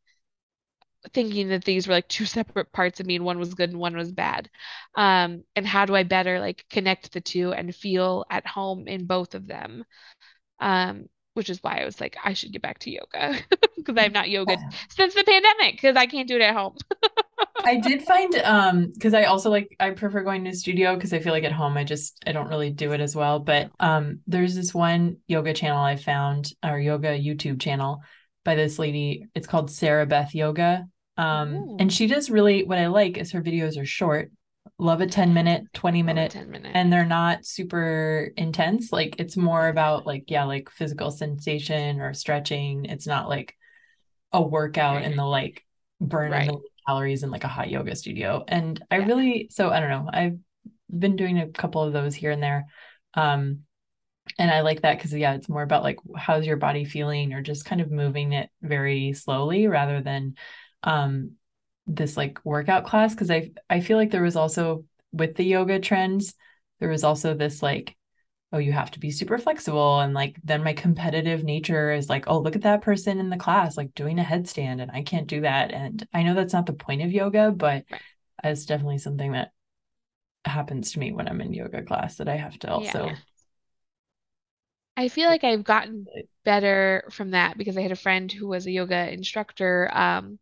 thinking 1.12 1.48
that 1.48 1.64
these 1.64 1.86
were 1.86 1.94
like 1.94 2.08
two 2.08 2.24
separate 2.26 2.72
parts 2.72 3.00
of 3.00 3.06
me 3.06 3.16
and 3.16 3.24
one 3.24 3.38
was 3.38 3.54
good 3.54 3.70
and 3.70 3.78
one 3.78 3.96
was 3.96 4.12
bad. 4.12 4.48
Um 4.94 5.44
and 5.56 5.66
how 5.66 5.86
do 5.86 5.94
I 5.94 6.02
better 6.02 6.40
like 6.40 6.64
connect 6.70 7.12
the 7.12 7.20
two 7.20 7.52
and 7.52 7.74
feel 7.74 8.24
at 8.30 8.46
home 8.46 8.88
in 8.88 9.06
both 9.06 9.34
of 9.34 9.46
them? 9.46 9.84
Um 10.60 11.08
which 11.34 11.50
is 11.50 11.62
why 11.62 11.80
I 11.82 11.86
was 11.86 12.00
like 12.00 12.16
I 12.24 12.34
should 12.34 12.52
get 12.52 12.62
back 12.62 12.80
to 12.80 12.90
yoga 12.90 13.38
because 13.76 13.96
I've 13.98 14.12
not 14.12 14.30
yoga 14.30 14.58
since 14.90 15.14
the 15.14 15.24
pandemic 15.24 15.74
because 15.76 15.96
I 15.96 16.06
can't 16.06 16.28
do 16.28 16.36
it 16.36 16.42
at 16.42 16.54
home 16.56 16.76
I 17.64 17.76
did 17.76 18.02
find 18.02 18.34
um 18.36 18.90
because 18.92 19.14
I 19.14 19.24
also 19.24 19.50
like 19.50 19.74
I 19.80 19.90
prefer 19.90 20.22
going 20.22 20.44
to 20.44 20.50
a 20.50 20.54
studio 20.54 20.94
because 20.94 21.12
I 21.12 21.18
feel 21.18 21.32
like 21.32 21.44
at 21.44 21.52
home 21.52 21.76
I 21.76 21.84
just 21.84 22.22
I 22.26 22.32
don't 22.32 22.48
really 22.48 22.70
do 22.70 22.92
it 22.92 23.00
as 23.00 23.16
well. 23.16 23.38
But 23.38 23.70
um 23.80 24.20
there's 24.26 24.54
this 24.54 24.74
one 24.74 25.18
yoga 25.26 25.52
channel 25.52 25.82
I 25.82 25.96
found 25.96 26.52
or 26.64 26.78
yoga 26.78 27.18
YouTube 27.18 27.60
channel 27.60 28.00
by 28.44 28.54
this 28.54 28.78
lady. 28.78 29.26
It's 29.34 29.46
called 29.46 29.70
Sarah 29.70 30.06
Beth 30.06 30.34
Yoga. 30.34 30.86
Um 31.16 31.54
Ooh. 31.54 31.76
and 31.80 31.92
she 31.92 32.06
does 32.06 32.30
really 32.30 32.64
what 32.64 32.78
I 32.78 32.88
like 32.88 33.18
is 33.18 33.32
her 33.32 33.42
videos 33.42 33.80
are 33.80 33.86
short. 33.86 34.30
Love 34.78 35.00
a 35.00 35.06
10 35.06 35.34
minute, 35.34 35.62
20 35.74 36.02
minute, 36.02 36.32
10 36.32 36.50
minute. 36.50 36.72
and 36.74 36.92
they're 36.92 37.04
not 37.04 37.44
super 37.44 38.32
intense. 38.36 38.90
Like 38.92 39.16
it's 39.18 39.36
more 39.36 39.68
about 39.68 40.06
like, 40.06 40.24
yeah, 40.28 40.44
like 40.44 40.68
physical 40.70 41.10
sensation 41.10 42.00
or 42.00 42.12
stretching. 42.12 42.86
It's 42.86 43.06
not 43.06 43.28
like 43.28 43.54
a 44.32 44.42
workout 44.42 44.96
right. 44.96 45.04
in 45.04 45.16
the 45.16 45.24
like 45.24 45.64
burn 46.00 46.32
right. 46.32 46.48
the 46.48 46.60
calories 46.86 47.22
in 47.22 47.30
like 47.30 47.44
a 47.44 47.48
hot 47.48 47.70
yoga 47.70 47.94
studio. 47.96 48.44
And 48.48 48.82
I 48.90 48.98
yeah. 48.98 49.06
really, 49.06 49.48
so 49.50 49.70
I 49.70 49.80
don't 49.80 49.90
know, 49.90 50.10
I've 50.12 50.38
been 50.96 51.16
doing 51.16 51.38
a 51.38 51.48
couple 51.48 51.82
of 51.82 51.92
those 51.92 52.14
here 52.14 52.30
and 52.30 52.42
there. 52.42 52.66
Um, 53.14 53.60
and 54.38 54.50
I 54.50 54.62
like 54.62 54.82
that 54.82 54.96
because 54.96 55.12
yeah, 55.12 55.34
it's 55.34 55.48
more 55.48 55.62
about 55.62 55.82
like 55.82 55.98
how's 56.16 56.46
your 56.46 56.56
body 56.56 56.84
feeling 56.84 57.32
or 57.32 57.42
just 57.42 57.64
kind 57.64 57.80
of 57.80 57.90
moving 57.90 58.32
it 58.32 58.50
very 58.62 59.12
slowly 59.12 59.66
rather 59.66 60.00
than 60.00 60.34
um 60.82 61.32
this 61.86 62.16
like 62.16 62.44
workout 62.44 62.86
class. 62.86 63.14
Cause 63.14 63.30
I 63.30 63.50
I 63.68 63.80
feel 63.80 63.98
like 63.98 64.10
there 64.10 64.22
was 64.22 64.36
also 64.36 64.84
with 65.12 65.36
the 65.36 65.44
yoga 65.44 65.78
trends, 65.78 66.34
there 66.80 66.88
was 66.88 67.04
also 67.04 67.34
this 67.34 67.62
like 67.62 67.96
oh, 68.54 68.58
you 68.58 68.70
have 68.70 68.92
to 68.92 69.00
be 69.00 69.10
super 69.10 69.36
flexible. 69.36 69.98
And 69.98 70.14
like, 70.14 70.36
then 70.44 70.62
my 70.62 70.74
competitive 70.74 71.42
nature 71.42 71.90
is 71.92 72.08
like, 72.08 72.24
oh, 72.28 72.38
look 72.38 72.54
at 72.54 72.62
that 72.62 72.82
person 72.82 73.18
in 73.18 73.28
the 73.28 73.36
class, 73.36 73.76
like 73.76 73.92
doing 73.94 74.20
a 74.20 74.22
headstand, 74.22 74.80
and 74.80 74.92
I 74.92 75.02
can't 75.02 75.26
do 75.26 75.40
that. 75.40 75.72
And 75.72 76.06
I 76.14 76.22
know 76.22 76.34
that's 76.34 76.52
not 76.52 76.66
the 76.66 76.72
point 76.72 77.02
of 77.02 77.10
yoga, 77.10 77.50
but 77.50 77.84
it's 78.44 78.64
definitely 78.64 78.98
something 78.98 79.32
that 79.32 79.50
happens 80.44 80.92
to 80.92 81.00
me 81.00 81.10
when 81.10 81.26
I'm 81.26 81.40
in 81.40 81.52
yoga 81.52 81.82
class 81.82 82.16
that 82.18 82.28
I 82.28 82.36
have 82.36 82.56
to 82.60 82.70
also. 82.70 83.06
Yeah. 83.06 83.16
I 84.96 85.08
feel 85.08 85.28
like 85.28 85.42
I've 85.42 85.64
gotten 85.64 86.06
better 86.44 87.08
from 87.10 87.32
that 87.32 87.58
because 87.58 87.76
I 87.76 87.82
had 87.82 87.90
a 87.90 87.96
friend 87.96 88.30
who 88.30 88.46
was 88.46 88.66
a 88.66 88.70
yoga 88.70 89.12
instructor. 89.12 89.90
Um, 89.92 90.38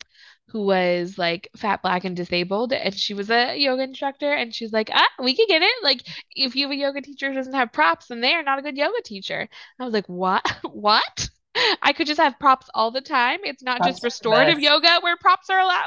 who 0.53 0.63
was 0.67 1.17
like 1.17 1.49
fat, 1.57 1.83
black, 1.83 2.05
and 2.05 2.15
disabled. 2.15 2.73
And 2.73 2.95
she 2.95 3.15
was 3.15 3.31
a 3.31 3.57
yoga 3.57 3.83
instructor. 3.83 4.33
And 4.33 4.55
she's 4.55 4.73
like, 4.73 4.91
ah, 4.93 5.09
we 5.23 5.35
can 5.35 5.47
get 5.49 5.63
it. 5.63 5.83
Like, 5.83 6.03
if 6.37 6.55
you 6.55 6.67
have 6.67 6.73
a 6.73 6.77
yoga 6.77 7.01
teacher 7.01 7.31
who 7.31 7.37
doesn't 7.37 7.55
have 7.55 7.73
props, 7.73 8.09
then 8.09 8.21
they 8.21 8.35
are 8.35 8.43
not 8.43 8.59
a 8.59 8.63
good 8.63 8.77
yoga 8.77 9.01
teacher. 9.03 9.49
I 9.81 9.85
was 9.85 9.95
like, 9.95 10.09
what? 10.09 10.45
what? 10.73 11.29
I 11.83 11.93
could 11.93 12.07
just 12.07 12.21
have 12.21 12.39
props 12.39 12.69
all 12.75 12.91
the 12.91 13.01
time. 13.01 13.41
It's 13.45 13.63
not 13.63 13.83
just 13.83 14.05
restorative 14.05 14.61
yoga 14.61 15.01
where 15.01 15.17
props 15.17 15.51
are 15.51 15.61
allowed. 15.61 15.87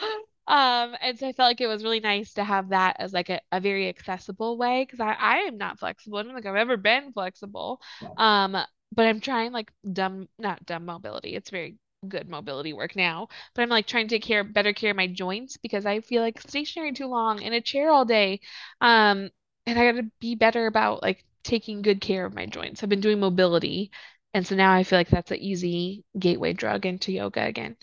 um 0.46 0.94
and 1.00 1.18
so 1.18 1.26
i 1.26 1.32
felt 1.32 1.48
like 1.48 1.60
it 1.60 1.66
was 1.66 1.82
really 1.82 2.00
nice 2.00 2.34
to 2.34 2.44
have 2.44 2.68
that 2.68 2.96
as 2.98 3.14
like 3.14 3.30
a, 3.30 3.40
a 3.50 3.60
very 3.60 3.88
accessible 3.88 4.58
way 4.58 4.84
because 4.84 5.00
I, 5.00 5.14
I 5.18 5.36
am 5.46 5.56
not 5.56 5.78
flexible 5.78 6.18
i 6.18 6.22
don't 6.22 6.34
think 6.34 6.44
i've 6.44 6.54
ever 6.54 6.76
been 6.76 7.12
flexible 7.12 7.80
um 8.18 8.52
but 8.92 9.06
i'm 9.06 9.20
trying 9.20 9.52
like 9.52 9.72
dumb 9.90 10.28
not 10.38 10.66
dumb 10.66 10.84
mobility 10.84 11.34
it's 11.34 11.48
very 11.48 11.78
good 12.04 12.28
mobility 12.28 12.72
work 12.72 12.96
now, 12.96 13.28
but 13.54 13.62
I'm 13.62 13.68
like 13.68 13.86
trying 13.86 14.08
to 14.08 14.14
take 14.16 14.22
care 14.22 14.44
better 14.44 14.72
care 14.72 14.90
of 14.90 14.96
my 14.96 15.06
joints 15.06 15.56
because 15.56 15.86
I 15.86 16.00
feel 16.00 16.22
like 16.22 16.40
stationary 16.40 16.92
too 16.92 17.06
long 17.06 17.42
in 17.42 17.52
a 17.52 17.60
chair 17.60 17.90
all 17.90 18.04
day. 18.04 18.40
Um, 18.80 19.30
and 19.66 19.78
I 19.78 19.90
got 19.92 19.98
to 20.00 20.10
be 20.20 20.34
better 20.34 20.66
about 20.66 21.02
like 21.02 21.24
taking 21.42 21.82
good 21.82 22.00
care 22.00 22.24
of 22.26 22.34
my 22.34 22.46
joints. 22.46 22.82
I've 22.82 22.88
been 22.90 23.00
doing 23.00 23.20
mobility, 23.20 23.90
and 24.34 24.46
so 24.46 24.54
now 24.56 24.72
I 24.72 24.84
feel 24.84 24.98
like 24.98 25.08
that's 25.10 25.30
an 25.30 25.38
easy 25.38 26.04
gateway 26.18 26.52
drug 26.52 26.86
into 26.86 27.12
yoga 27.12 27.44
again. 27.44 27.76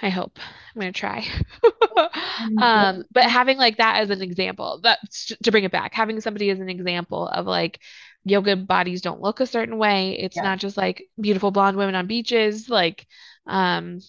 I 0.00 0.10
hope 0.10 0.38
I'm 0.38 0.80
gonna 0.80 0.92
try. 0.92 1.26
um, 2.56 3.04
but 3.10 3.24
having 3.24 3.58
like 3.58 3.78
that 3.78 4.00
as 4.00 4.10
an 4.10 4.22
example, 4.22 4.80
that 4.84 5.00
to 5.42 5.50
bring 5.50 5.64
it 5.64 5.72
back, 5.72 5.92
having 5.92 6.20
somebody 6.20 6.50
as 6.50 6.60
an 6.60 6.68
example 6.68 7.26
of 7.26 7.46
like 7.46 7.80
yoga 8.24 8.56
bodies 8.56 9.00
don't 9.02 9.20
look 9.20 9.40
a 9.40 9.46
certain 9.46 9.78
way. 9.78 10.18
It's 10.18 10.36
yeah. 10.36 10.42
not 10.42 10.58
just 10.58 10.76
like 10.76 11.04
beautiful 11.20 11.50
blonde 11.50 11.76
women 11.76 11.94
on 11.94 12.06
beaches, 12.06 12.68
like, 12.68 13.06
um, 13.46 14.00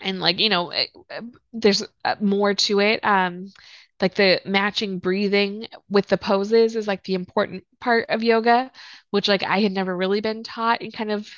and 0.00 0.20
like 0.20 0.38
you 0.38 0.48
know, 0.48 0.70
it, 0.70 0.90
eh, 1.10 1.16
eh, 1.18 1.20
there's 1.52 1.84
uh, 2.04 2.16
more 2.20 2.54
to 2.54 2.80
it. 2.80 3.04
Um, 3.04 3.52
like 4.00 4.14
the 4.14 4.40
matching 4.44 4.98
breathing 4.98 5.68
with 5.88 6.08
the 6.08 6.18
poses 6.18 6.74
is 6.74 6.88
like 6.88 7.04
the 7.04 7.14
important 7.14 7.64
part 7.80 8.06
of 8.08 8.22
yoga, 8.22 8.72
which 9.10 9.28
like 9.28 9.44
I 9.44 9.60
had 9.60 9.72
never 9.72 9.96
really 9.96 10.20
been 10.20 10.42
taught 10.42 10.82
in 10.82 10.90
kind 10.90 11.12
of 11.12 11.28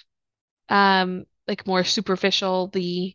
um 0.71 1.27
like 1.47 1.67
more 1.67 1.85
superficial 1.85 2.69
the 2.69 3.15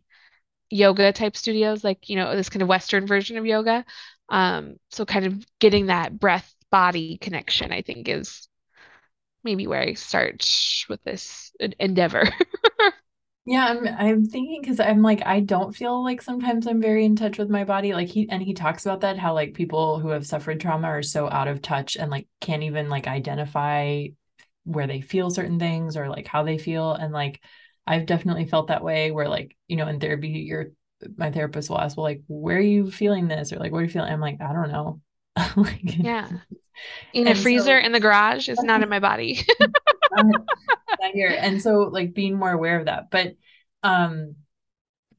yoga 0.70 1.12
type 1.14 1.36
studios, 1.36 1.84
like 1.84 2.10
you 2.10 2.16
know 2.16 2.36
this 2.36 2.50
kind 2.50 2.62
of 2.62 2.68
Western 2.70 3.08
version 3.08 3.38
of 3.38 3.46
yoga. 3.46 3.86
Um, 4.30 4.78
so 4.92 5.06
kind 5.06 5.26
of 5.26 5.46
getting 5.60 5.88
that 5.88 6.20
breath 6.20 6.54
body 6.72 7.18
connection, 7.18 7.72
I 7.72 7.82
think, 7.82 8.08
is 8.08 8.49
maybe 9.44 9.68
where 9.68 9.82
I 9.82 9.94
start 9.94 10.48
with 10.90 11.04
this 11.04 11.52
endeavor. 11.80 12.24
yeah, 13.46 13.66
I'm 13.66 13.88
I'm 13.88 14.26
thinking 14.26 14.62
because 14.62 14.80
I'm 14.80 15.02
like 15.02 15.26
I 15.26 15.40
don't 15.40 15.76
feel 15.76 16.04
like 16.04 16.22
sometimes 16.22 16.68
I'm 16.68 16.82
very 16.82 17.06
in 17.06 17.16
touch 17.16 17.38
with 17.38 17.50
my 17.50 17.64
body. 17.64 17.94
Like 17.94 18.08
he 18.10 18.30
and 18.30 18.44
he 18.44 18.54
talks 18.54 18.86
about 18.86 19.02
that 19.02 19.18
how 19.18 19.34
like 19.34 19.54
people 19.54 20.00
who 20.00 20.10
have 20.10 20.26
suffered 20.26 20.60
trauma 20.60 20.88
are 20.88 21.04
so 21.04 21.30
out 21.30 21.48
of 21.48 21.62
touch 21.62 21.96
and 21.96 22.12
like 22.12 22.28
can't 22.42 22.64
even 22.64 22.90
like 22.90 23.08
identify 23.08 24.08
where 24.66 24.88
they 24.88 25.02
feel 25.02 25.32
certain 25.32 25.60
things 25.60 25.98
or 25.98 26.10
like 26.10 26.28
how 26.28 26.44
they 26.44 26.58
feel 26.58 26.94
and 26.94 27.14
like 27.14 27.42
I've 27.88 28.06
definitely 28.06 28.46
felt 28.46 28.68
that 28.68 28.84
way 28.84 29.12
where 29.12 29.28
like 29.28 29.56
you 29.68 29.78
know 29.78 29.88
in 29.88 30.00
therapy 30.00 30.30
your 30.30 30.68
my 31.18 31.32
therapist 31.32 31.70
will 31.70 31.80
ask 31.80 31.98
well 31.98 32.04
like 32.04 32.22
where 32.28 32.58
are 32.58 32.62
you 32.62 32.92
feeling 32.92 33.28
this 33.28 33.52
or 33.52 33.58
like 33.58 33.72
what 33.72 33.80
are 33.80 33.84
you 33.84 33.90
feeling 33.90 34.12
I'm 34.12 34.22
like 34.22 34.42
I 34.42 34.54
don't 34.54 34.72
know 34.72 35.02
like, 35.56 35.98
yeah 35.98 36.28
in 37.14 37.28
a 37.28 37.36
freezer 37.36 37.80
so, 37.80 37.86
in 37.86 37.92
the 37.92 38.00
garage 38.00 38.50
is 38.50 38.62
not 38.62 38.84
in 38.84 38.90
my 38.90 39.00
body. 39.00 39.46
not, 40.12 40.26
not 41.02 41.12
here. 41.14 41.36
And 41.38 41.62
so 41.62 41.90
like 41.92 42.14
being 42.14 42.38
more 42.38 42.52
aware 42.52 42.80
of 42.80 42.86
that. 42.86 43.10
But 43.12 43.36
um 43.84 44.36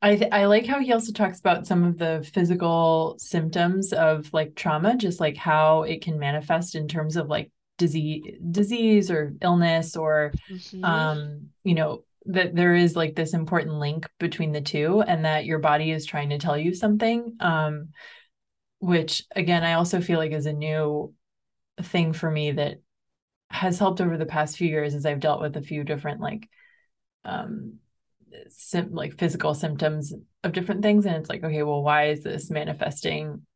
I 0.03 0.17
th- 0.17 0.33
I 0.33 0.47
like 0.47 0.65
how 0.67 0.81
he 0.81 0.93
also 0.93 1.13
talks 1.13 1.41
about 1.41 1.67
some 1.67 1.85
of 1.85 1.99
the 1.99 2.27
physical 2.33 3.17
symptoms 3.19 3.93
of 3.93 4.33
like 4.33 4.55
trauma, 4.55 4.97
just 4.97 5.21
like 5.21 5.37
how 5.37 5.83
it 5.83 6.03
can 6.03 6.19
manifest 6.19 6.75
in 6.75 6.89
terms 6.89 7.17
of 7.17 7.29
like 7.29 7.51
disease 7.81 8.37
disease 8.51 9.11
or 9.11 9.35
illness 9.41 9.97
or 9.97 10.33
mm-hmm. 10.51 10.85
um 10.85 11.49
you 11.65 11.75
know 11.75 12.05
that 12.27 12.55
there 12.55 12.75
is 12.75 12.95
like 12.95 13.15
this 13.15 13.33
important 13.33 13.77
link 13.77 14.07
between 14.19 14.53
the 14.53 14.61
two 14.61 15.01
and 15.01 15.25
that 15.25 15.47
your 15.47 15.59
body 15.59 15.91
is 15.91 16.05
trying 16.05 16.29
to 16.29 16.39
tell 16.39 16.59
you 16.59 16.75
something 16.75 17.37
um 17.41 17.89
which 18.81 19.25
again 19.35 19.65
I 19.65 19.75
also 19.75 20.03
feel 20.03 20.19
like 20.19 20.33
is 20.33 20.45
a 20.45 20.53
new 20.53 21.15
thing 21.83 22.13
for 22.13 22.31
me 22.31 22.53
that 22.53 22.81
has 23.51 23.79
helped 23.79 24.01
over 24.01 24.17
the 24.17 24.27
past 24.27 24.57
few 24.57 24.69
years 24.69 24.95
is 24.95 25.05
I've 25.05 25.21
dealt 25.21 25.41
with 25.41 25.57
a 25.57 25.63
few 25.63 25.85
different 25.85 26.21
like 26.21 26.49
um 27.25 27.75
sim- 28.49 28.95
like 28.95 29.19
physical 29.19 29.55
symptoms 29.55 30.13
of 30.45 30.53
different 30.53 30.83
things 30.83 31.05
and 31.07 31.17
it's 31.17 31.29
like 31.29 31.43
okay 31.45 31.63
well 31.63 31.83
why 31.83 32.09
is 32.09 32.23
this 32.23 32.51
manifesting 32.51 33.47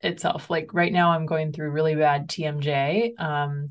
itself? 0.00 0.50
Like 0.50 0.74
right 0.74 0.92
now 0.92 1.12
I'm 1.12 1.26
going 1.26 1.52
through 1.52 1.70
really 1.70 1.94
bad 1.94 2.28
TMJ 2.28 3.14
um 3.18 3.68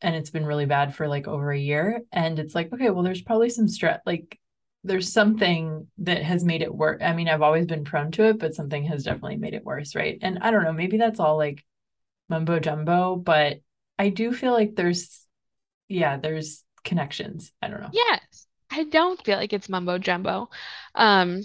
and 0.00 0.16
it's 0.16 0.30
been 0.30 0.46
really 0.46 0.66
bad 0.66 0.94
for 0.94 1.08
like 1.08 1.26
over 1.28 1.50
a 1.52 1.58
year 1.58 2.02
and 2.12 2.38
it's 2.38 2.54
like 2.54 2.72
okay 2.72 2.90
well 2.90 3.02
there's 3.02 3.22
probably 3.22 3.48
some 3.50 3.68
stress 3.68 4.00
like 4.04 4.38
there's 4.84 5.12
something 5.12 5.86
that 5.98 6.22
has 6.22 6.44
made 6.44 6.60
it 6.60 6.74
work 6.74 7.00
i 7.02 7.12
mean 7.12 7.28
i've 7.28 7.42
always 7.42 7.66
been 7.66 7.84
prone 7.84 8.10
to 8.10 8.24
it 8.24 8.38
but 8.38 8.54
something 8.54 8.84
has 8.84 9.04
definitely 9.04 9.36
made 9.36 9.54
it 9.54 9.64
worse 9.64 9.94
right? 9.94 10.18
And 10.22 10.38
i 10.40 10.50
don't 10.50 10.64
know 10.64 10.72
maybe 10.72 10.98
that's 10.98 11.20
all 11.20 11.36
like 11.36 11.64
mumbo 12.32 12.58
jumbo 12.58 13.16
but 13.16 13.60
i 13.98 14.08
do 14.08 14.32
feel 14.32 14.52
like 14.52 14.74
there's 14.74 15.26
yeah 15.88 16.16
there's 16.16 16.64
connections 16.82 17.52
i 17.62 17.68
don't 17.68 17.80
know 17.80 17.90
Yes. 17.92 18.46
I 18.72 18.84
don't 18.84 19.22
feel 19.22 19.36
like 19.36 19.52
it's 19.52 19.68
mumbo 19.68 19.98
jumbo. 19.98 20.48
Um, 20.94 21.42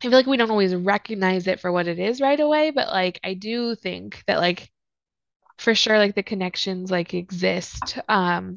I 0.00 0.02
feel 0.02 0.10
like 0.10 0.26
we 0.26 0.36
don't 0.36 0.50
always 0.50 0.74
recognize 0.74 1.46
it 1.46 1.60
for 1.60 1.70
what 1.70 1.86
it 1.86 2.00
is 2.00 2.20
right 2.20 2.38
away, 2.40 2.70
but 2.72 2.88
like 2.88 3.20
I 3.22 3.34
do 3.34 3.76
think 3.76 4.24
that 4.26 4.38
like 4.38 4.68
for 5.58 5.74
sure 5.74 5.98
like 5.98 6.16
the 6.16 6.22
connections 6.24 6.90
like 6.90 7.14
exist. 7.14 7.98
Um, 8.08 8.56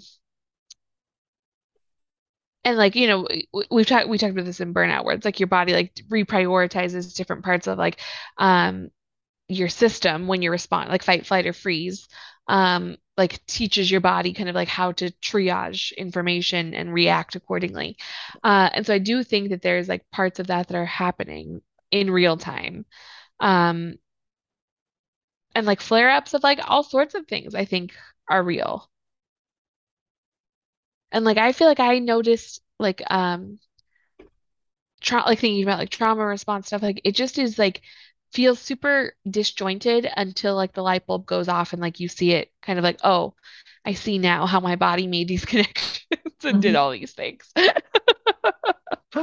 and 2.63 2.77
like 2.77 2.95
you 2.95 3.07
know 3.07 3.27
we, 3.53 3.65
we've 3.69 3.85
talked 3.85 4.09
we 4.09 4.17
talked 4.17 4.31
about 4.33 4.45
this 4.45 4.59
in 4.59 4.73
burnout 4.73 5.05
where 5.05 5.15
it's 5.15 5.25
like 5.25 5.39
your 5.39 5.47
body 5.47 5.73
like 5.73 5.93
reprioritizes 6.09 7.15
different 7.15 7.43
parts 7.43 7.67
of 7.67 7.77
like 7.77 7.99
um 8.37 8.89
your 9.47 9.69
system 9.69 10.27
when 10.27 10.41
you 10.41 10.49
respond 10.51 10.89
like 10.89 11.03
fight 11.03 11.25
flight 11.25 11.45
or 11.45 11.53
freeze 11.53 12.07
um 12.47 12.97
like 13.17 13.45
teaches 13.45 13.89
your 13.89 14.01
body 14.01 14.33
kind 14.33 14.49
of 14.49 14.55
like 14.55 14.67
how 14.67 14.91
to 14.91 15.11
triage 15.21 15.95
information 15.97 16.73
and 16.73 16.93
react 16.93 17.35
accordingly. 17.35 17.97
Uh 18.43 18.69
and 18.73 18.85
so 18.85 18.93
I 18.93 18.99
do 18.99 19.23
think 19.23 19.49
that 19.49 19.61
there's 19.61 19.87
like 19.87 20.09
parts 20.11 20.39
of 20.39 20.47
that 20.47 20.67
that 20.67 20.77
are 20.77 20.85
happening 20.85 21.61
in 21.91 22.11
real 22.11 22.37
time. 22.37 22.85
Um 23.39 23.95
and 25.55 25.65
like 25.65 25.81
flare-ups 25.81 26.33
of 26.33 26.43
like 26.43 26.59
all 26.69 26.83
sorts 26.83 27.15
of 27.15 27.27
things 27.27 27.55
I 27.55 27.65
think 27.65 27.93
are 28.29 28.43
real. 28.43 28.89
And 31.11 31.25
like 31.25 31.37
I 31.37 31.51
feel 31.51 31.67
like 31.67 31.79
I 31.79 31.99
noticed 31.99 32.61
like 32.79 33.01
um 33.09 33.59
tra 35.01 35.23
like 35.25 35.39
thinking 35.39 35.63
about 35.63 35.79
like 35.79 35.89
trauma 35.89 36.25
response 36.25 36.67
stuff 36.67 36.81
like 36.81 37.01
it 37.03 37.13
just 37.15 37.37
is 37.37 37.59
like 37.59 37.81
feels 38.35 38.59
super 38.59 39.13
disjointed 39.29 40.07
until 40.17 40.55
like 40.55 40.73
the 40.73 40.83
light 40.83 41.07
bulb 41.07 41.25
goes 41.25 41.49
off 41.49 41.73
and 41.73 41.81
like 41.81 41.99
you 42.01 42.09
see 42.09 42.33
it 42.33 42.51
kind 42.61 42.79
of 42.79 42.83
like 42.83 42.99
oh 43.03 43.35
I 43.85 43.93
see 43.95 44.17
now 44.19 44.45
how 44.47 44.59
my 44.61 44.75
body 44.77 45.07
made 45.07 45.27
these 45.29 45.45
connections 45.47 46.05
and 46.43 46.61
did 46.61 46.75
Mhm. 46.75 46.79
all 46.79 46.91
these 46.91 47.13
things. 47.13 47.51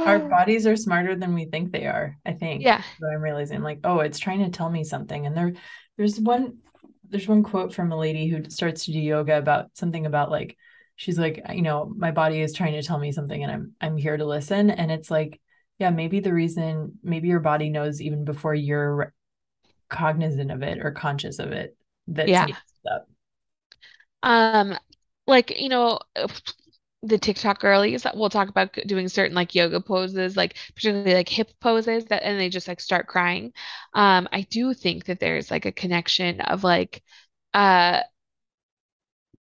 Our 0.05 0.19
bodies 0.29 0.67
are 0.67 0.75
smarter 0.75 1.15
than 1.15 1.33
we 1.33 1.45
think 1.45 1.71
they 1.71 1.85
are 1.85 2.17
i 2.25 2.33
think 2.33 2.61
yeah. 2.63 2.83
i'm 3.01 3.21
realizing 3.21 3.61
like 3.61 3.79
oh 3.85 3.99
it's 3.99 4.19
trying 4.19 4.43
to 4.43 4.49
tell 4.49 4.69
me 4.69 4.83
something. 4.83 5.25
And 5.25 5.35
there 5.35 5.53
there's 5.97 6.19
one 6.19 6.57
there's 7.09 7.27
one 7.27 7.43
quote 7.43 7.73
from 7.73 7.91
a 7.91 7.97
lady 7.97 8.27
who 8.27 8.49
starts 8.49 8.85
to 8.85 8.91
do 8.91 8.99
yoga 8.99 9.37
about 9.37 9.77
something 9.77 10.05
about 10.05 10.31
like 10.31 10.57
she's 10.95 11.17
like 11.17 11.39
you 11.53 11.61
know 11.61 11.91
my 11.95 12.11
body 12.11 12.41
is 12.41 12.53
trying 12.53 12.73
to 12.73 12.83
tell 12.83 12.97
me 12.99 13.11
something 13.11 13.41
and 13.43 13.51
i'm 13.51 13.71
i'm 13.81 13.97
here 13.97 14.17
to 14.17 14.25
listen. 14.25 14.69
And 14.69 14.91
it's 14.91 15.09
like 15.11 15.39
yeah 15.83 15.89
maybe 15.89 16.21
the 16.21 16.33
reason 16.33 16.97
maybe 17.03 17.27
your 17.27 17.41
body 17.41 17.69
knows 17.69 18.01
even 18.01 18.23
before 18.23 18.55
you're 18.55 19.13
cognizant 19.89 20.51
of 20.51 20.63
it 20.63 20.79
or 20.79 20.91
conscious 20.91 21.39
of 21.39 21.51
it 21.51 21.77
that 22.07 22.29
yeah 22.29 22.47
up 22.91 23.09
um 24.23 24.77
like 25.27 25.59
you 25.59 25.69
know 25.69 25.99
the 27.03 27.17
TikTok 27.17 27.59
girlies 27.59 28.03
that 28.03 28.15
we'll 28.15 28.29
talk 28.29 28.47
about 28.47 28.73
doing 28.87 29.09
certain 29.09 29.35
like 29.35 29.55
yoga 29.55 29.81
poses, 29.81 30.37
like 30.37 30.57
particularly 30.73 31.13
like 31.13 31.27
hip 31.27 31.51
poses 31.59 32.05
that 32.05 32.23
and 32.23 32.39
they 32.39 32.49
just 32.49 32.67
like 32.67 32.79
start 32.79 33.07
crying. 33.07 33.51
Um, 33.93 34.27
I 34.31 34.41
do 34.41 34.73
think 34.73 35.05
that 35.05 35.19
there's 35.19 35.51
like 35.51 35.65
a 35.65 35.71
connection 35.73 36.39
of 36.41 36.63
like 36.63 37.03
uh 37.53 38.01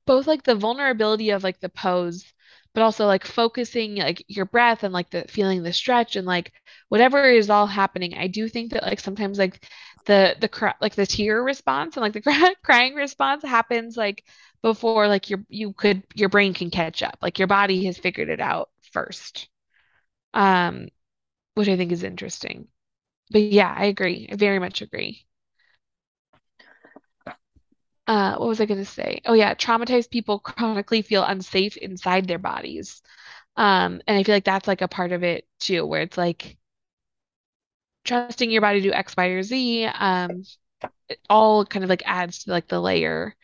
both 0.06 0.28
like 0.28 0.44
the 0.44 0.56
vulnerability 0.56 1.32
of 1.32 1.44
like 1.44 1.60
the 1.60 1.70
pose, 1.70 2.34
but 2.74 2.84
also 2.84 3.06
like 3.06 3.26
focusing 3.26 3.96
like 3.96 4.24
your 4.28 4.46
breath 4.46 4.84
and 4.84 4.94
like 4.94 5.10
the 5.10 5.24
feeling 5.30 5.64
the 5.64 5.74
stretch 5.74 6.16
and 6.16 6.26
like 6.28 6.52
whatever 6.90 7.30
is 7.30 7.50
all 7.50 7.68
happening. 7.68 8.14
I 8.16 8.28
do 8.28 8.48
think 8.48 8.72
that 8.72 8.84
like 8.84 9.00
sometimes 9.00 9.38
like 9.40 9.66
the 10.06 10.36
the 10.40 10.48
cry 10.50 10.74
like 10.82 10.96
the 10.96 11.06
tear 11.06 11.42
response 11.44 11.96
and 11.98 12.02
like 12.04 12.14
the 12.14 12.22
cry 12.24 12.54
crying 12.64 12.96
response 12.96 13.44
happens 13.44 13.98
like 13.98 14.24
before 14.62 15.08
like 15.08 15.30
your 15.30 15.44
you 15.50 15.74
could 15.74 16.04
your 16.16 16.30
brain 16.30 16.54
can 16.54 16.70
catch 16.72 17.04
up. 17.04 17.18
Like 17.22 17.40
your 17.40 17.48
body 17.48 17.86
has 17.86 17.98
figured 17.98 18.30
it 18.30 18.40
out 18.42 18.70
first. 18.94 19.50
Um, 20.34 20.90
which 21.56 21.70
I 21.70 21.78
think 21.78 21.92
is 21.94 22.04
interesting. 22.04 22.68
But 23.32 23.44
yeah, 23.44 23.74
I 23.78 23.86
agree. 23.86 24.30
I 24.32 24.36
very 24.38 24.60
much 24.60 24.82
agree. 24.82 25.26
Uh, 28.12 28.36
what 28.36 28.50
was 28.50 28.60
I 28.60 28.66
going 28.66 28.80
to 28.80 28.86
say? 28.86 29.22
Oh 29.26 29.34
yeah, 29.34 29.54
traumatized 29.54 30.10
people 30.10 30.40
chronically 30.40 31.02
feel 31.02 31.24
unsafe 31.24 31.78
inside 31.78 32.28
their 32.28 32.40
bodies. 32.40 33.02
Um, 33.58 34.02
and 34.08 34.18
I 34.18 34.24
feel 34.24 34.36
like 34.36 34.46
that's 34.46 34.68
like 34.68 34.82
a 34.82 34.88
part 34.90 35.12
of 35.14 35.24
it 35.24 35.48
too, 35.60 35.86
where 35.86 36.02
it's 36.02 36.18
like 36.18 36.58
trusting 38.04 38.52
your 38.52 38.62
body 38.62 38.82
to 38.82 38.90
do 38.90 38.94
X, 38.94 39.16
Y, 39.18 39.26
or 39.28 39.44
Z, 39.44 39.86
um, 39.86 40.44
it 41.10 41.20
all 41.30 41.66
kind 41.66 41.84
of 41.84 41.90
like 41.90 42.04
adds 42.06 42.46
to 42.46 42.52
like 42.52 42.68
the 42.68 42.82
layer, 42.82 43.36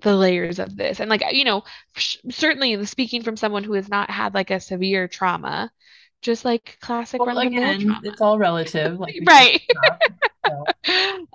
the 0.00 0.16
layers 0.16 0.58
of 0.58 0.76
this. 0.76 1.00
And 1.00 1.08
like, 1.10 1.22
you 1.32 1.44
know, 1.44 1.62
sh 1.96 2.16
certainly 2.30 2.84
speaking 2.86 3.22
from 3.22 3.36
someone 3.36 3.64
who 3.64 3.74
has 3.74 3.88
not 3.88 4.10
had 4.10 4.34
like 4.34 4.50
a 4.50 4.60
severe 4.60 5.06
trauma, 5.08 5.70
just 6.22 6.44
like 6.44 6.78
classic 6.80 7.22
well 7.24 7.38
again 7.38 7.80
trauma. 7.80 8.02
it's 8.04 8.20
all 8.20 8.38
relative 8.38 8.98
like 8.98 9.16
Right. 9.26 9.62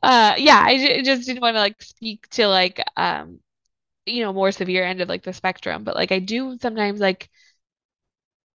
Uh, 0.03 0.35
yeah, 0.37 0.61
I 0.63 1.01
just 1.03 1.25
didn't 1.25 1.41
want 1.41 1.55
to 1.55 1.59
like 1.59 1.81
speak 1.81 2.27
to 2.31 2.47
like 2.47 2.81
um, 2.95 3.39
you 4.05 4.23
know, 4.23 4.33
more 4.33 4.51
severe 4.51 4.85
end 4.85 5.01
of 5.01 5.09
like 5.09 5.23
the 5.23 5.33
spectrum, 5.33 5.83
but 5.85 5.95
like 5.95 6.11
I 6.13 6.19
do 6.19 6.57
sometimes 6.61 6.99
like 7.01 7.29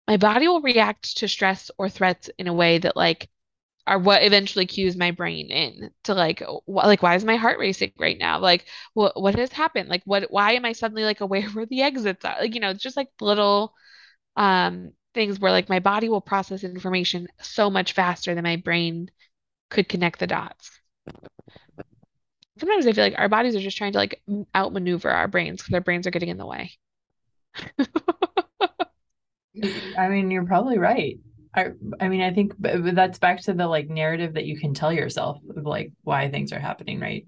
my 0.08 0.16
body 0.16 0.48
will 0.48 0.60
react 0.60 1.18
to 1.18 1.28
stress 1.28 1.70
or 1.78 1.88
threats 1.88 2.28
in 2.38 2.46
a 2.48 2.52
way 2.52 2.78
that 2.78 2.96
like 2.96 3.28
are 3.86 3.98
what 3.98 4.24
eventually 4.24 4.66
cues 4.66 4.96
my 4.96 5.10
brain 5.12 5.50
in 5.50 5.90
to 6.04 6.14
like 6.14 6.40
wh 6.40 6.68
like 6.68 7.02
why 7.02 7.16
is 7.16 7.24
my 7.24 7.36
heart 7.36 7.58
racing 7.58 7.92
right 7.98 8.18
now? 8.18 8.38
Like 8.40 8.66
what 8.94 9.20
what 9.20 9.36
has 9.36 9.52
happened? 9.52 9.88
Like 9.90 10.02
what 10.06 10.30
why 10.30 10.54
am 10.54 10.64
I 10.66 10.72
suddenly 10.72 11.04
like 11.04 11.20
aware 11.22 11.42
where 11.52 11.66
the 11.66 11.82
exits 11.82 12.24
are? 12.26 12.36
Like 12.40 12.54
you 12.54 12.60
know, 12.60 12.70
it's 12.70 12.82
just 12.82 12.96
like 12.98 13.10
little 13.20 13.74
um 14.36 14.92
things 15.14 15.40
where 15.40 15.52
like 15.52 15.68
my 15.70 15.80
body 15.80 16.08
will 16.10 16.20
process 16.22 16.64
information 16.64 17.28
so 17.42 17.70
much 17.70 17.92
faster 17.94 18.34
than 18.34 18.44
my 18.44 18.56
brain 18.56 19.10
could 19.72 19.88
connect 19.88 20.20
the 20.20 20.26
dots. 20.26 20.70
Sometimes 22.58 22.86
I 22.86 22.92
feel 22.92 23.04
like 23.04 23.18
our 23.18 23.28
bodies 23.28 23.56
are 23.56 23.60
just 23.60 23.76
trying 23.76 23.92
to 23.92 23.98
like 23.98 24.22
outmaneuver 24.54 25.10
our 25.10 25.26
brains 25.26 25.62
because 25.62 25.74
our 25.74 25.80
brains 25.80 26.06
are 26.06 26.10
getting 26.10 26.28
in 26.28 26.36
the 26.36 26.46
way. 26.46 26.70
I 29.98 30.08
mean, 30.08 30.30
you're 30.30 30.46
probably 30.46 30.78
right. 30.78 31.18
I 31.54 31.70
I 32.00 32.08
mean, 32.08 32.22
I 32.22 32.32
think 32.32 32.54
that's 32.58 33.18
back 33.18 33.40
to 33.42 33.52
the 33.54 33.66
like 33.66 33.88
narrative 33.88 34.34
that 34.34 34.44
you 34.44 34.58
can 34.58 34.74
tell 34.74 34.92
yourself 34.92 35.38
of 35.56 35.66
like 35.66 35.92
why 36.02 36.30
things 36.30 36.52
are 36.52 36.58
happening, 36.58 37.00
right? 37.00 37.26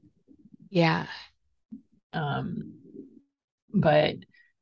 Yeah. 0.70 1.06
Um, 2.12 2.74
but 3.72 4.16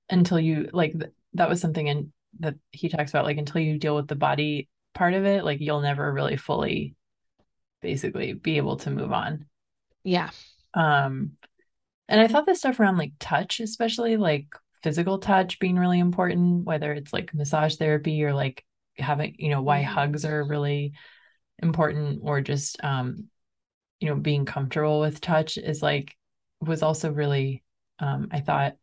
until 0.09 0.41
you 0.41 0.71
like 0.73 0.93
th 0.93 1.13
that 1.35 1.49
was 1.49 1.61
something 1.61 1.87
in 1.87 2.13
that 2.41 2.57
he 2.71 2.89
talks 2.89 3.11
about 3.11 3.25
like 3.25 3.39
until 3.39 3.61
you 3.61 3.79
deal 3.79 3.97
with 3.97 4.09
the 4.09 4.17
body 4.17 4.69
part 4.95 5.15
of 5.15 5.25
it, 5.25 5.45
like 5.45 5.61
you'll 5.61 5.81
never 5.81 6.13
really 6.13 6.37
fully 6.37 6.95
basically 7.83 8.35
be 8.35 8.59
able 8.59 8.77
to 8.79 8.91
move 8.91 9.13
on. 9.13 9.47
Yeah. 10.05 10.31
Um, 10.75 11.33
and 12.09 12.21
I 12.21 12.29
thought 12.29 12.47
this 12.47 12.61
stuff 12.61 12.81
around 12.81 12.99
like 12.99 13.15
touch, 13.21 13.61
especially 13.61 14.17
like 14.17 14.49
physical 14.83 15.19
touch 15.19 15.59
being 15.61 15.77
really 15.79 16.01
important, 16.01 16.65
whether 16.65 16.93
it's 16.93 17.13
like 17.13 17.35
massage 17.35 17.77
therapy 17.77 18.25
or 18.25 18.35
like 18.35 18.65
having, 18.99 19.37
you 19.39 19.51
know, 19.51 19.63
why 19.63 19.83
hmm 19.83 19.83
hugs 19.83 20.25
are 20.25 20.45
really 20.45 20.95
important 21.61 22.21
or 22.25 22.41
just 22.41 22.83
um, 22.85 23.29
you 24.01 24.09
know, 24.09 24.17
being 24.17 24.47
comfortable 24.47 25.01
with 25.01 25.21
touch 25.21 25.59
is 25.59 25.83
like 25.83 26.15
was 26.61 26.83
also 26.83 27.13
really 27.13 27.63
um 28.01 28.29
I 28.33 28.41
thought 28.41 28.77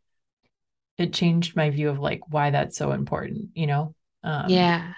it 0.97 1.13
changed 1.13 1.55
my 1.55 1.69
view 1.69 1.89
of 1.89 1.99
like 1.99 2.21
why 2.29 2.49
that's 2.51 2.77
so 2.77 2.91
important, 2.91 3.49
you 3.55 3.67
know? 3.67 3.95
Um 4.23 4.71
Yeah. 4.71 4.93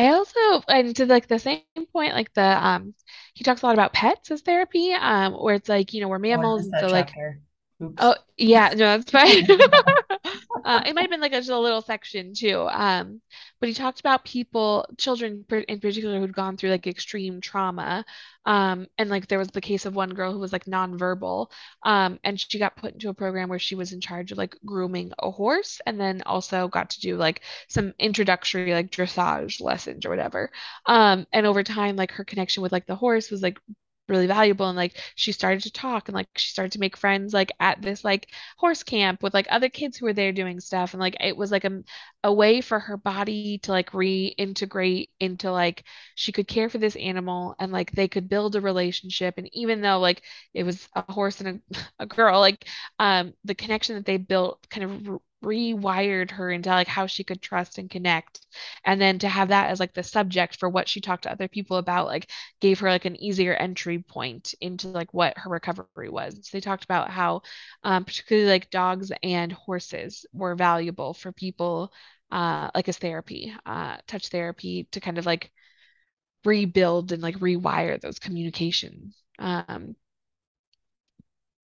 I 0.00 0.08
also, 0.08 0.62
and 0.68 0.96
to 0.96 1.06
like 1.06 1.28
the 1.28 1.38
same 1.38 1.60
point, 1.92 2.14
like 2.14 2.32
the 2.32 2.42
um, 2.42 2.94
he 3.34 3.44
talks 3.44 3.62
a 3.62 3.66
lot 3.66 3.74
about 3.74 3.92
pets 3.92 4.30
as 4.30 4.40
therapy, 4.40 4.92
um, 4.92 5.34
where 5.34 5.54
it's 5.54 5.68
like, 5.68 5.92
you 5.92 6.00
know, 6.00 6.08
we're 6.08 6.16
oh, 6.16 6.20
mammals, 6.20 6.70
that 6.70 6.80
so 6.80 6.88
like. 6.88 7.12
Oh 7.98 8.14
yeah, 8.36 8.70
no, 8.70 8.98
that's 8.98 9.10
fine. 9.10 9.46
Uh, 10.64 10.82
it 10.86 10.94
might 10.94 11.02
have 11.02 11.10
been 11.10 11.20
like 11.20 11.32
a, 11.32 11.36
just 11.36 11.50
a 11.50 11.58
little 11.58 11.80
section 11.82 12.34
too. 12.34 12.66
Um, 12.70 13.20
but 13.60 13.68
he 13.68 13.74
talked 13.74 14.00
about 14.00 14.24
people, 14.24 14.86
children 14.98 15.44
in 15.68 15.80
particular, 15.80 16.18
who'd 16.18 16.34
gone 16.34 16.56
through 16.56 16.70
like 16.70 16.86
extreme 16.86 17.40
trauma. 17.40 18.04
Um, 18.44 18.86
and 18.98 19.08
like 19.10 19.26
there 19.28 19.38
was 19.38 19.48
the 19.48 19.60
case 19.60 19.86
of 19.86 19.94
one 19.94 20.10
girl 20.10 20.32
who 20.32 20.38
was 20.38 20.52
like 20.52 20.66
nonverbal. 20.66 21.50
Um, 21.84 22.18
and 22.24 22.38
she 22.38 22.58
got 22.58 22.76
put 22.76 22.92
into 22.94 23.08
a 23.08 23.14
program 23.14 23.48
where 23.48 23.58
she 23.58 23.74
was 23.74 23.92
in 23.92 24.00
charge 24.00 24.32
of 24.32 24.38
like 24.38 24.56
grooming 24.64 25.12
a 25.18 25.30
horse 25.30 25.80
and 25.86 25.98
then 26.00 26.22
also 26.26 26.68
got 26.68 26.90
to 26.90 27.00
do 27.00 27.16
like 27.16 27.42
some 27.68 27.94
introductory 27.98 28.72
like 28.74 28.90
dressage 28.90 29.60
lessons 29.60 30.04
or 30.04 30.10
whatever. 30.10 30.50
Um, 30.86 31.26
and 31.32 31.46
over 31.46 31.62
time, 31.62 31.96
like 31.96 32.12
her 32.12 32.24
connection 32.24 32.62
with 32.62 32.72
like 32.72 32.86
the 32.86 32.96
horse 32.96 33.30
was 33.30 33.42
like 33.42 33.58
really 34.10 34.26
valuable 34.26 34.68
and 34.68 34.76
like 34.76 34.98
she 35.14 35.32
started 35.32 35.62
to 35.62 35.72
talk 35.72 36.08
and 36.08 36.14
like 36.14 36.28
she 36.36 36.50
started 36.50 36.72
to 36.72 36.80
make 36.80 36.96
friends 36.96 37.32
like 37.34 37.52
at 37.60 37.80
this 37.82 38.04
like 38.04 38.28
horse 38.58 38.82
camp 38.82 39.22
with 39.22 39.34
like 39.34 39.46
other 39.50 39.70
kids 39.70 39.96
who 39.96 40.06
were 40.06 40.12
there 40.12 40.32
doing 40.32 40.60
stuff 40.60 40.92
and 40.94 41.00
like 41.00 41.16
it 41.20 41.36
was 41.36 41.50
like 41.52 41.64
a, 41.64 41.82
a 42.24 42.32
way 42.32 42.60
for 42.60 42.78
her 42.78 42.96
body 42.96 43.58
to 43.58 43.70
like 43.72 43.90
reintegrate 43.92 45.08
into 45.20 45.50
like 45.52 45.84
she 46.14 46.32
could 46.32 46.48
care 46.48 46.68
for 46.68 46.78
this 46.78 46.96
animal 46.96 47.54
and 47.58 47.72
like 47.72 47.92
they 47.92 48.08
could 48.08 48.28
build 48.28 48.56
a 48.56 48.60
relationship 48.60 49.34
and 49.38 49.48
even 49.54 49.80
though 49.80 49.98
like 50.00 50.22
it 50.54 50.64
was 50.64 50.88
a 50.94 51.12
horse 51.12 51.40
and 51.40 51.62
a, 51.74 51.78
a 52.00 52.06
girl 52.06 52.40
like 52.40 52.66
um 52.98 53.32
the 53.44 53.54
connection 53.54 53.94
that 53.96 54.04
they 54.06 54.16
built 54.16 54.66
kind 54.70 54.84
of 55.08 55.20
rewired 55.42 56.30
her 56.32 56.50
into 56.50 56.68
like 56.68 56.88
how 56.88 57.06
she 57.06 57.24
could 57.24 57.40
trust 57.42 57.78
and 57.78 57.90
connect. 57.90 58.40
And 58.84 59.00
then 59.00 59.18
to 59.20 59.28
have 59.28 59.48
that 59.48 59.70
as 59.70 59.80
like 59.80 59.94
the 59.94 60.02
subject 60.02 60.56
for 60.58 60.68
what 60.68 60.88
she 60.88 61.00
talked 61.00 61.22
to 61.24 61.32
other 61.32 61.48
people 61.48 61.76
about 61.78 62.06
like 62.06 62.30
gave 62.60 62.80
her 62.80 62.90
like 62.90 63.04
an 63.06 63.20
easier 63.22 63.54
entry 63.54 63.98
point 64.00 64.54
into 64.60 64.88
like 64.88 65.12
what 65.14 65.38
her 65.38 65.50
recovery 65.50 66.08
was. 66.10 66.34
So 66.42 66.50
they 66.56 66.60
talked 66.60 66.84
about 66.84 67.10
how 67.10 67.42
um, 67.84 68.04
particularly 68.04 68.48
like 68.48 68.70
dogs 68.70 69.12
and 69.22 69.52
horses 69.52 70.26
were 70.32 70.54
valuable 70.54 71.14
for 71.14 71.32
people 71.32 71.92
uh, 72.30 72.70
like 72.74 72.88
as 72.88 72.98
therapy 72.98 73.52
uh, 73.66 73.96
touch 74.06 74.28
therapy 74.28 74.88
to 74.92 75.00
kind 75.00 75.18
of 75.18 75.26
like 75.26 75.50
rebuild 76.44 77.12
and 77.12 77.22
like 77.22 77.36
rewire 77.36 78.00
those 78.00 78.18
communication 78.18 79.12
um, 79.38 79.96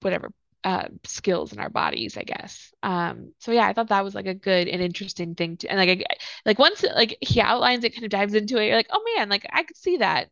whatever 0.00 0.30
uh, 0.66 0.88
skills 1.06 1.54
in 1.54 1.60
our 1.60 1.70
bodies, 1.70 2.18
I 2.18 2.24
guess. 2.24 2.74
Um, 2.84 3.34
so 3.40 3.52
yeah, 3.52 3.66
I 3.68 3.74
thought 3.74 3.90
that 3.90 4.04
was 4.04 4.16
like 4.16 4.26
a 4.26 4.34
good 4.34 4.68
and 4.68 4.82
interesting 4.82 5.36
thing 5.36 5.58
to, 5.58 5.68
and 5.68 5.78
like, 5.78 6.06
I, 6.10 6.16
like 6.46 6.60
once 6.60 6.84
like 6.84 7.18
he 7.22 7.40
outlines 7.42 7.84
it, 7.84 7.94
kind 7.94 8.04
of 8.04 8.10
dives 8.10 8.34
into 8.34 8.58
it, 8.58 8.66
you're 8.66 8.76
like, 8.76 8.88
oh 8.90 9.02
man, 9.16 9.30
like 9.30 9.46
I 9.52 9.64
could 9.64 9.78
see 9.78 9.98
that. 9.98 10.30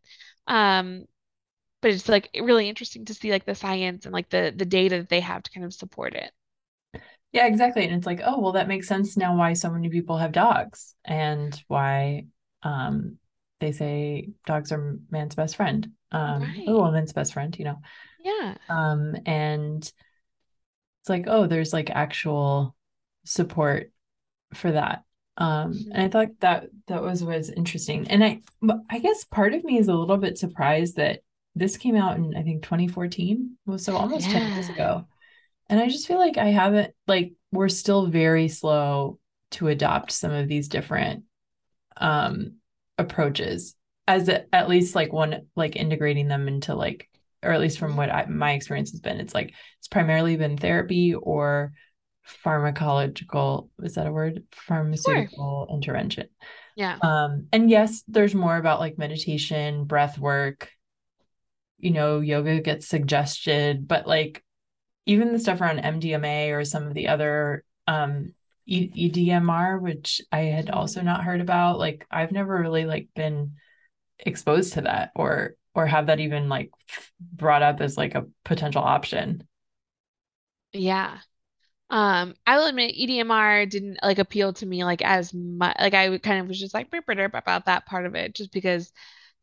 Um, 0.48 1.06
but 1.82 1.92
it's 1.92 2.08
like 2.08 2.30
really 2.40 2.68
interesting 2.68 3.04
to 3.06 3.14
see 3.14 3.30
like 3.32 3.46
the 3.46 3.54
science 3.56 4.06
and 4.06 4.12
like 4.14 4.30
the 4.30 4.54
the 4.56 4.66
data 4.66 4.98
that 4.98 5.08
they 5.10 5.20
have 5.20 5.42
to 5.44 5.50
kind 5.52 5.66
of 5.66 5.74
support 5.74 6.14
it. 6.14 6.32
Yeah, 7.32 7.46
exactly. 7.46 7.84
And 7.84 7.94
it's 7.94 8.06
like, 8.06 8.20
oh, 8.24 8.40
well, 8.40 8.52
that 8.52 8.68
makes 8.68 8.86
sense 8.86 9.16
now 9.16 9.36
why 9.36 9.54
so 9.54 9.70
many 9.70 9.88
people 9.88 10.18
have 10.18 10.32
dogs 10.32 10.94
and 11.04 11.60
why 11.68 12.26
um 12.62 13.18
they 13.60 13.72
say 13.72 14.30
dogs 14.46 14.72
are 14.72 14.98
man's 15.10 15.34
best 15.34 15.56
friend. 15.56 15.90
Um 16.12 16.56
Right. 16.56 16.66
or 16.66 16.82
woman's 16.82 17.12
best 17.12 17.32
friend, 17.32 17.56
you 17.58 17.64
know. 17.64 17.80
Yeah. 18.18 18.56
Um 18.68 19.16
and 19.26 19.90
it's 21.04 21.10
like 21.10 21.24
oh 21.26 21.46
there's 21.46 21.74
like 21.74 21.90
actual 21.90 22.74
support 23.24 23.90
for 24.54 24.72
that. 24.72 25.02
Um 25.36 25.78
and 25.92 26.02
i 26.02 26.08
thought 26.08 26.40
that 26.40 26.68
that 26.86 27.02
was 27.02 27.22
was 27.22 27.50
interesting. 27.50 28.08
And 28.08 28.24
i 28.24 28.40
i 28.88 28.98
guess 29.00 29.22
part 29.24 29.52
of 29.52 29.64
me 29.64 29.76
is 29.76 29.88
a 29.88 29.94
little 29.94 30.16
bit 30.16 30.38
surprised 30.38 30.96
that 30.96 31.20
this 31.54 31.76
came 31.76 31.94
out 31.94 32.16
in 32.16 32.34
i 32.34 32.42
think 32.42 32.62
2014 32.62 33.58
well 33.66 33.76
so 33.76 33.94
almost 33.96 34.30
10 34.30 34.52
years 34.54 34.70
ago. 34.70 35.06
And 35.68 35.78
i 35.78 35.88
just 35.90 36.08
feel 36.08 36.18
like 36.18 36.38
i 36.38 36.46
haven't 36.46 36.94
like 37.06 37.34
we're 37.52 37.68
still 37.68 38.06
very 38.06 38.48
slow 38.48 39.18
to 39.50 39.68
adopt 39.68 40.10
some 40.10 40.32
of 40.32 40.48
these 40.48 40.68
different 40.68 41.24
um 41.98 42.54
approaches 42.96 43.76
as 44.08 44.30
a, 44.30 44.54
at 44.54 44.70
least 44.70 44.94
like 44.94 45.12
one 45.12 45.42
like 45.54 45.76
integrating 45.76 46.28
them 46.28 46.48
into 46.48 46.74
like 46.74 47.10
or 47.44 47.52
at 47.52 47.60
least 47.60 47.78
from 47.78 47.96
what 47.96 48.10
I, 48.10 48.26
my 48.26 48.52
experience 48.52 48.90
has 48.92 49.00
been 49.00 49.20
it's 49.20 49.34
like 49.34 49.54
it's 49.78 49.88
primarily 49.88 50.36
been 50.36 50.56
therapy 50.56 51.14
or 51.14 51.72
pharmacological 52.44 53.68
is 53.82 53.94
that 53.94 54.06
a 54.06 54.12
word 54.12 54.34
Sure. 54.34 54.62
pharmaceutical 54.66 55.68
intervention 55.70 56.28
Yeah. 56.76 56.96
um 57.02 57.46
and 57.52 57.68
yes 57.70 58.02
there's 58.08 58.34
more 58.34 58.56
about 58.56 58.80
like 58.80 58.96
meditation 58.98 59.84
breath 59.84 60.18
work 60.18 60.70
you 61.78 61.90
know 61.90 62.20
yoga 62.20 62.60
gets 62.60 62.88
suggested 62.88 63.86
but 63.86 64.06
like 64.06 64.42
even 65.06 65.32
the 65.32 65.38
stuff 65.38 65.60
around 65.60 65.80
MDMA 65.80 66.52
or 66.52 66.64
some 66.64 66.86
of 66.86 66.94
the 66.94 67.08
other 67.08 67.62
um 67.86 68.32
E- 68.66 69.10
EDMR 69.10 69.78
which 69.78 70.22
I 70.32 70.40
had 70.44 70.70
also 70.70 71.02
not 71.02 71.24
heard 71.24 71.42
about 71.42 71.78
like 71.78 72.06
I've 72.10 72.32
never 72.32 72.58
really 72.58 72.86
like 72.86 73.08
been 73.14 73.56
exposed 74.18 74.74
to 74.74 74.82
that 74.82 75.10
or 75.14 75.56
or 75.74 75.86
have 75.86 76.06
that 76.06 76.20
even 76.20 76.48
like 76.48 76.70
brought 77.20 77.62
up 77.62 77.80
as 77.80 77.96
like 77.96 78.14
a 78.14 78.26
potential 78.44 78.82
option. 78.82 79.46
Yeah. 80.72 81.18
Um, 81.90 82.34
I 82.46 82.56
will 82.56 82.66
admit 82.66 82.96
EDMR 82.96 83.68
didn't 83.68 83.98
like 84.02 84.18
appeal 84.18 84.52
to 84.54 84.66
me 84.66 84.84
like 84.84 85.02
as 85.02 85.32
much. 85.34 85.76
Like 85.78 85.94
I 85.94 86.16
kind 86.18 86.40
of 86.40 86.48
was 86.48 86.58
just 86.58 86.74
like 86.74 86.88
about 86.92 87.66
that 87.66 87.86
part 87.86 88.06
of 88.06 88.14
it, 88.14 88.34
just 88.34 88.52
because 88.52 88.92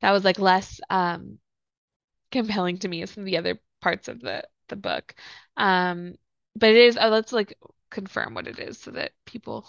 that 0.01 0.11
was 0.11 0.23
like 0.23 0.39
less 0.39 0.79
um 0.89 1.38
compelling 2.32 2.77
to 2.79 2.88
me 2.88 3.01
as 3.03 3.11
some 3.11 3.21
of 3.21 3.25
the 3.25 3.38
other 3.38 3.59
parts 3.82 4.07
of 4.07 4.21
the 4.21 4.43
the 4.69 4.75
book. 4.75 5.15
Um, 5.57 6.15
but 6.55 6.69
it 6.69 6.77
is. 6.77 6.97
Uh, 6.97 7.09
let's 7.09 7.32
like 7.32 7.57
confirm 7.89 8.34
what 8.34 8.47
it 8.47 8.59
is 8.59 8.79
so 8.79 8.91
that 8.91 9.11
people 9.25 9.67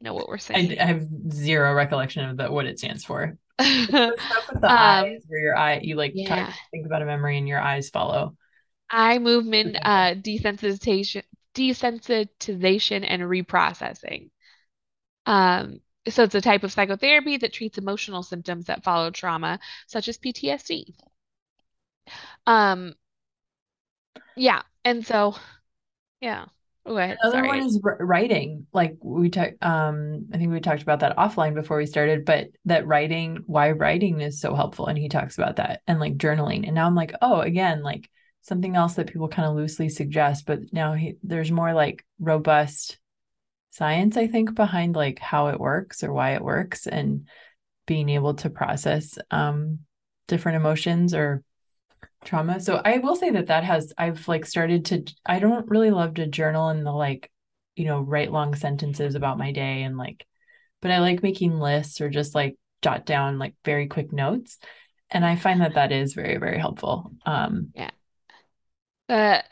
know 0.00 0.14
what 0.14 0.28
we're 0.28 0.36
I, 0.36 0.38
saying. 0.38 0.78
I 0.78 0.84
have 0.86 1.06
zero 1.32 1.74
recollection 1.74 2.28
of 2.28 2.36
the 2.36 2.50
what 2.50 2.66
it 2.66 2.78
stands 2.78 3.04
for. 3.04 3.36
Stuff 4.26 4.44
with 4.48 4.60
the 4.60 4.68
Um, 4.68 4.80
eyes 4.80 5.22
where 5.28 5.40
your 5.40 5.56
eye 5.56 5.80
you 5.82 5.96
like 5.96 6.18
talk, 6.24 6.46
yeah. 6.46 6.54
think 6.70 6.86
about 6.86 7.02
a 7.02 7.06
memory 7.06 7.38
and 7.38 7.48
your 7.48 7.60
eyes 7.60 7.90
follow. 7.90 8.36
Eye 8.90 9.18
movement, 9.18 9.76
uh, 9.82 10.14
desensitization, 10.14 11.22
desensitization, 11.54 13.04
and 13.06 13.22
reprocessing. 13.22 14.30
Um, 15.26 15.80
so 16.08 16.24
it's 16.24 16.34
a 16.34 16.40
type 16.40 16.64
of 16.64 16.72
psychotherapy 16.72 17.36
that 17.38 17.52
treats 17.54 17.78
emotional 17.78 18.22
symptoms 18.24 18.66
that 18.66 18.84
follow 18.84 19.10
trauma, 19.10 19.60
such 19.86 20.08
as 20.08 20.18
PTSD. 20.18 20.94
Um, 22.46 22.94
yeah, 24.36 24.62
and 24.84 25.04
so 25.06 25.34
yeah. 26.20 26.46
Ahead. 26.96 27.18
Another 27.22 27.46
one 27.46 27.60
is 27.60 27.80
writing. 27.82 28.66
Like 28.72 28.96
we 29.02 29.28
talked, 29.30 29.62
um, 29.62 30.26
I 30.32 30.38
think 30.38 30.52
we 30.52 30.60
talked 30.60 30.82
about 30.82 31.00
that 31.00 31.16
offline 31.16 31.54
before 31.54 31.76
we 31.76 31.86
started, 31.86 32.24
but 32.24 32.48
that 32.64 32.86
writing, 32.86 33.42
why 33.46 33.72
writing 33.72 34.20
is 34.20 34.40
so 34.40 34.54
helpful. 34.54 34.86
And 34.86 34.96
he 34.96 35.08
talks 35.08 35.36
about 35.36 35.56
that 35.56 35.82
and 35.86 36.00
like 36.00 36.16
journaling. 36.16 36.64
And 36.66 36.74
now 36.74 36.86
I'm 36.86 36.94
like, 36.94 37.12
oh, 37.20 37.40
again, 37.40 37.82
like 37.82 38.08
something 38.42 38.76
else 38.76 38.94
that 38.94 39.08
people 39.08 39.28
kind 39.28 39.48
of 39.48 39.54
loosely 39.56 39.88
suggest, 39.88 40.46
but 40.46 40.60
now 40.72 40.94
he, 40.94 41.16
there's 41.22 41.50
more 41.50 41.74
like 41.74 42.04
robust 42.18 42.98
science, 43.70 44.16
I 44.16 44.26
think, 44.26 44.54
behind 44.54 44.96
like 44.96 45.18
how 45.18 45.48
it 45.48 45.60
works 45.60 46.02
or 46.02 46.12
why 46.12 46.34
it 46.34 46.42
works 46.42 46.86
and 46.86 47.28
being 47.86 48.08
able 48.08 48.34
to 48.34 48.50
process 48.50 49.18
um, 49.30 49.80
different 50.26 50.56
emotions 50.56 51.14
or 51.14 51.42
trauma. 52.28 52.60
So 52.60 52.80
I 52.84 52.98
will 52.98 53.16
say 53.16 53.30
that 53.30 53.46
that 53.46 53.64
has 53.64 53.92
I've 53.96 54.28
like 54.28 54.44
started 54.44 54.84
to 54.86 55.04
I 55.24 55.38
don't 55.38 55.68
really 55.68 55.90
love 55.90 56.14
to 56.14 56.26
journal 56.26 56.68
in 56.68 56.84
the 56.84 56.92
like 56.92 57.30
you 57.74 57.86
know 57.86 58.00
write 58.00 58.30
long 58.30 58.54
sentences 58.54 59.14
about 59.14 59.38
my 59.38 59.50
day 59.50 59.82
and 59.82 59.96
like 59.96 60.26
but 60.82 60.90
I 60.90 60.98
like 60.98 61.22
making 61.22 61.58
lists 61.58 62.00
or 62.00 62.10
just 62.10 62.34
like 62.34 62.56
jot 62.82 63.06
down 63.06 63.38
like 63.38 63.54
very 63.64 63.88
quick 63.88 64.12
notes 64.12 64.58
and 65.10 65.24
I 65.24 65.36
find 65.36 65.62
that 65.62 65.74
that 65.74 65.90
is 65.90 66.12
very 66.12 66.36
very 66.36 66.58
helpful. 66.58 67.12
Um 67.24 67.72
Yeah. 67.74 67.90
The 69.08 69.42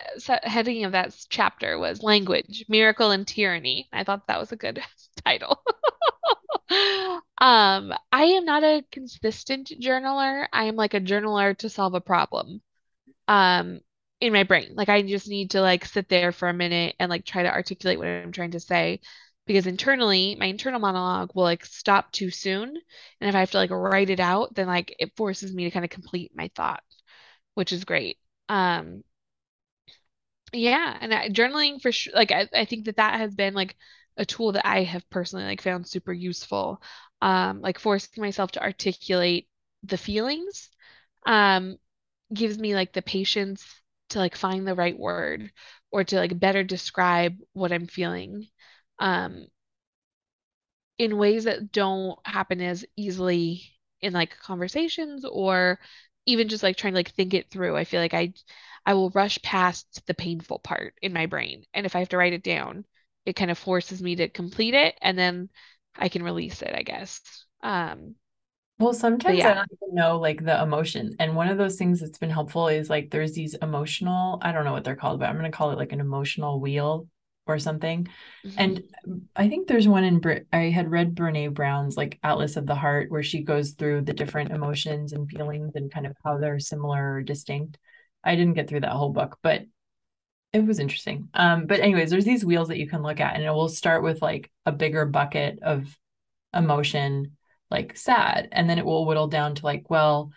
heading 0.43 0.85
of 0.85 0.93
that 0.93 1.16
chapter 1.31 1.79
was 1.79 2.03
Language, 2.03 2.66
Miracle 2.68 3.11
and 3.11 3.27
Tyranny. 3.27 3.89
I 3.91 4.05
thought 4.05 4.27
that 4.27 4.39
was 4.39 4.53
a 4.53 4.57
good 4.57 4.83
title. 5.24 5.62
Um, 7.39 7.93
I 8.12 8.24
am 8.24 8.45
not 8.47 8.64
a 8.64 8.83
consistent 8.91 9.70
journaler. 9.81 10.47
I 10.53 10.64
am 10.64 10.77
like 10.77 10.95
a 10.95 11.01
journaler 11.01 11.57
to 11.59 11.68
solve 11.68 11.95
a 11.95 12.01
problem. 12.01 12.62
Um, 13.29 13.81
in 14.20 14.33
my 14.33 14.45
brain. 14.45 14.72
Like 14.74 14.89
I 14.89 15.03
just 15.03 15.29
need 15.29 15.51
to 15.53 15.61
like 15.61 15.85
sit 15.85 16.09
there 16.09 16.33
for 16.33 16.49
a 16.49 16.55
minute 16.55 16.97
and 16.99 17.11
like 17.11 17.24
try 17.27 17.43
to 17.43 17.53
articulate 17.53 17.99
what 17.99 18.07
I'm 18.09 18.33
trying 18.33 18.53
to 18.53 18.61
say. 18.61 19.01
Because 19.47 19.66
internally, 19.66 20.35
my 20.37 20.47
internal 20.47 20.81
monologue 20.81 21.31
will 21.35 21.45
like 21.45 21.64
stop 21.66 22.11
too 22.12 22.31
soon. 22.31 22.68
And 23.20 23.29
if 23.29 23.35
I 23.35 23.41
have 23.41 23.51
to 23.53 23.59
like 23.59 23.70
write 23.70 24.11
it 24.11 24.20
out, 24.20 24.55
then 24.55 24.66
like 24.66 24.95
it 24.99 25.16
forces 25.16 25.53
me 25.53 25.64
to 25.64 25.70
kind 25.70 25.85
of 25.85 25.91
complete 25.91 26.33
my 26.35 26.51
thought, 26.55 26.83
which 27.55 27.72
is 27.72 27.85
great. 27.85 28.18
Um, 28.49 29.05
yeah, 30.53 30.97
and 31.01 31.12
I, 31.12 31.29
journaling 31.29 31.81
for 31.83 31.93
sure, 31.93 32.12
like 32.14 32.33
I, 32.33 32.49
I 32.55 32.64
think 32.64 32.87
that 32.87 32.97
that 32.97 33.20
has 33.20 33.35
been 33.35 33.55
like 33.55 33.77
a 34.16 34.24
tool 34.24 34.53
that 34.53 34.66
I 34.66 34.83
have 34.85 35.09
personally 35.11 35.45
like 35.45 35.61
found 35.61 35.87
super 35.87 36.12
useful. 36.12 36.81
Um, 37.22 37.61
like 37.61 37.79
forcing 37.79 38.22
myself 38.22 38.53
to 38.53 38.62
articulate 38.62 39.49
the 39.83 39.97
feelings, 39.99 40.68
um, 41.27 41.77
gives 42.33 42.59
me 42.59 42.74
like 42.74 42.93
the 42.93 43.03
patience 43.03 43.64
to 44.11 44.18
like 44.18 44.37
find 44.37 44.66
the 44.66 44.74
right 44.74 44.99
word 44.99 45.51
or 45.91 46.05
to 46.05 46.16
like 46.16 46.39
better 46.39 46.64
describe 46.64 47.39
what 47.53 47.72
I'm 47.72 47.87
feeling. 47.87 48.49
um 48.99 49.47
in 50.99 51.18
ways 51.18 51.45
that 51.45 51.72
don't 51.72 52.18
happen 52.27 52.61
as 52.61 52.85
easily 52.97 53.62
in 54.01 54.12
like 54.12 54.39
conversations 54.39 55.24
or 55.24 55.79
even 56.27 56.49
just 56.49 56.62
like 56.62 56.77
trying 56.77 56.93
to 56.93 56.99
like 56.99 57.11
think 57.11 57.35
it 57.35 57.51
through. 57.51 57.77
I 57.77 57.85
feel 57.85 58.01
like 58.01 58.14
I 58.14 58.33
I 58.85 58.95
will 58.95 59.11
rush 59.11 59.41
past 59.43 60.05
the 60.07 60.14
painful 60.14 60.59
part 60.61 60.95
in 61.03 61.12
my 61.12 61.27
brain. 61.27 61.64
And 61.74 61.87
if 61.87 61.97
I 61.97 62.01
have 62.01 62.09
to 62.11 62.16
write 62.16 62.33
it 62.33 62.43
down, 62.43 62.85
it 63.24 63.35
kind 63.37 63.51
of 63.51 63.59
forces 63.59 64.03
me 64.03 64.16
to 64.16 64.29
complete 64.29 64.74
it 64.74 64.97
and 65.03 65.18
then 65.18 65.51
I 65.97 66.09
can 66.09 66.22
release 66.22 66.62
it, 66.62 66.72
I 66.74 66.83
guess. 66.83 67.20
Um 67.62 68.16
Well, 68.79 68.93
sometimes 68.93 69.45
I 69.47 69.55
don't 69.55 69.70
even 69.83 69.95
know 69.95 70.18
like 70.18 70.45
the 70.45 70.61
emotion. 70.62 71.16
And 71.18 71.35
one 71.35 71.49
of 71.49 71.57
those 71.57 71.77
things 71.77 72.01
that's 72.01 72.18
been 72.18 72.31
helpful 72.31 72.68
is 72.68 72.91
like 72.91 73.11
there's 73.11 73.33
these 73.33 73.55
emotional, 73.55 74.39
I 74.43 74.53
don't 74.53 74.64
know 74.64 74.72
what 74.72 74.85
they're 74.85 74.97
called, 74.97 75.18
but 75.18 75.29
I'm 75.31 75.39
going 75.39 75.51
to 75.51 75.57
call 75.57 75.70
it 75.70 75.79
like 75.79 75.93
an 75.93 76.01
emotional 76.01 76.61
wheel 76.61 77.09
or 77.47 77.59
something. 77.59 78.09
And 78.59 78.83
hmm 78.85 79.27
I 79.35 79.49
think 79.49 79.66
there's 79.66 79.89
one 79.89 80.05
in 80.05 80.18
Brit 80.20 80.47
I 80.53 80.64
had 80.70 80.91
read 80.91 81.14
Brene 81.14 81.55
Brown's 81.55 81.97
like 81.97 82.18
Atlas 82.22 82.57
of 82.57 82.66
the 82.66 82.74
Heart 82.74 83.11
where 83.11 83.22
she 83.22 83.43
goes 83.43 83.72
through 83.72 84.03
the 84.03 84.12
different 84.14 84.51
emotions 84.53 85.12
and 85.12 85.29
feelings 85.29 85.72
and 85.74 85.91
kind 85.91 86.07
of 86.07 86.14
how 86.24 86.37
they're 86.39 86.59
similar 86.61 87.14
or 87.14 87.22
distinct. 87.22 87.79
I 88.24 88.35
didn't 88.37 88.55
get 88.55 88.68
through 88.68 88.81
that 88.81 88.93
whole 88.93 89.12
book, 89.12 89.39
but 89.43 89.62
it 90.53 90.64
was 90.64 90.79
interesting. 90.79 91.29
Um, 91.35 91.66
but 91.66 91.81
anyways, 91.81 92.11
there's 92.11 92.24
these 92.24 92.45
wheels 92.45 92.68
that 92.68 92.79
you 92.79 92.89
can 92.89 93.03
look 93.03 93.20
at 93.20 93.35
and 93.35 93.45
it 93.45 93.51
will 93.51 93.68
start 93.68 94.03
with 94.03 94.22
like 94.22 94.51
a 94.64 94.72
bigger 94.72 95.05
bucket 95.05 95.59
of 95.62 95.97
emotion 96.55 97.36
like 97.71 97.97
sad 97.97 98.49
and 98.53 98.69
then 98.69 98.79
it 98.79 98.85
will 98.85 99.07
whittle 99.07 99.29
down 99.29 99.55
to 99.55 99.64
like 99.67 99.91
well 99.91 100.33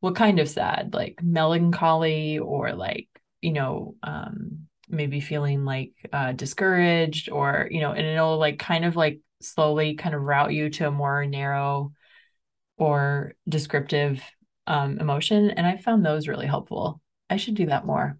what 0.00 0.16
kind 0.16 0.38
of 0.38 0.48
sad? 0.48 0.94
Like 0.94 1.20
melancholy 1.22 2.38
or 2.38 2.72
like 2.74 3.08
you 3.40 3.52
know 3.52 3.96
um 4.02 4.68
maybe 4.88 5.20
feeling 5.20 5.64
like 5.64 5.92
uh 6.12 6.32
discouraged 6.32 7.30
or 7.30 7.68
you 7.70 7.80
know 7.80 7.92
and 7.92 8.06
it'll 8.06 8.38
like 8.38 8.58
kind 8.58 8.84
of 8.84 8.96
like 8.96 9.20
slowly 9.42 9.94
kind 9.96 10.14
of 10.14 10.22
route 10.22 10.52
you 10.52 10.70
to 10.70 10.88
a 10.88 10.90
more 10.90 11.26
narrow 11.26 11.92
or 12.78 13.34
descriptive 13.48 14.22
um 14.66 14.98
emotion 14.98 15.50
and 15.50 15.66
i 15.66 15.76
found 15.76 16.04
those 16.04 16.28
really 16.28 16.46
helpful. 16.46 17.00
I 17.30 17.36
should 17.38 17.54
do 17.54 17.66
that 17.66 17.86
more. 17.86 18.18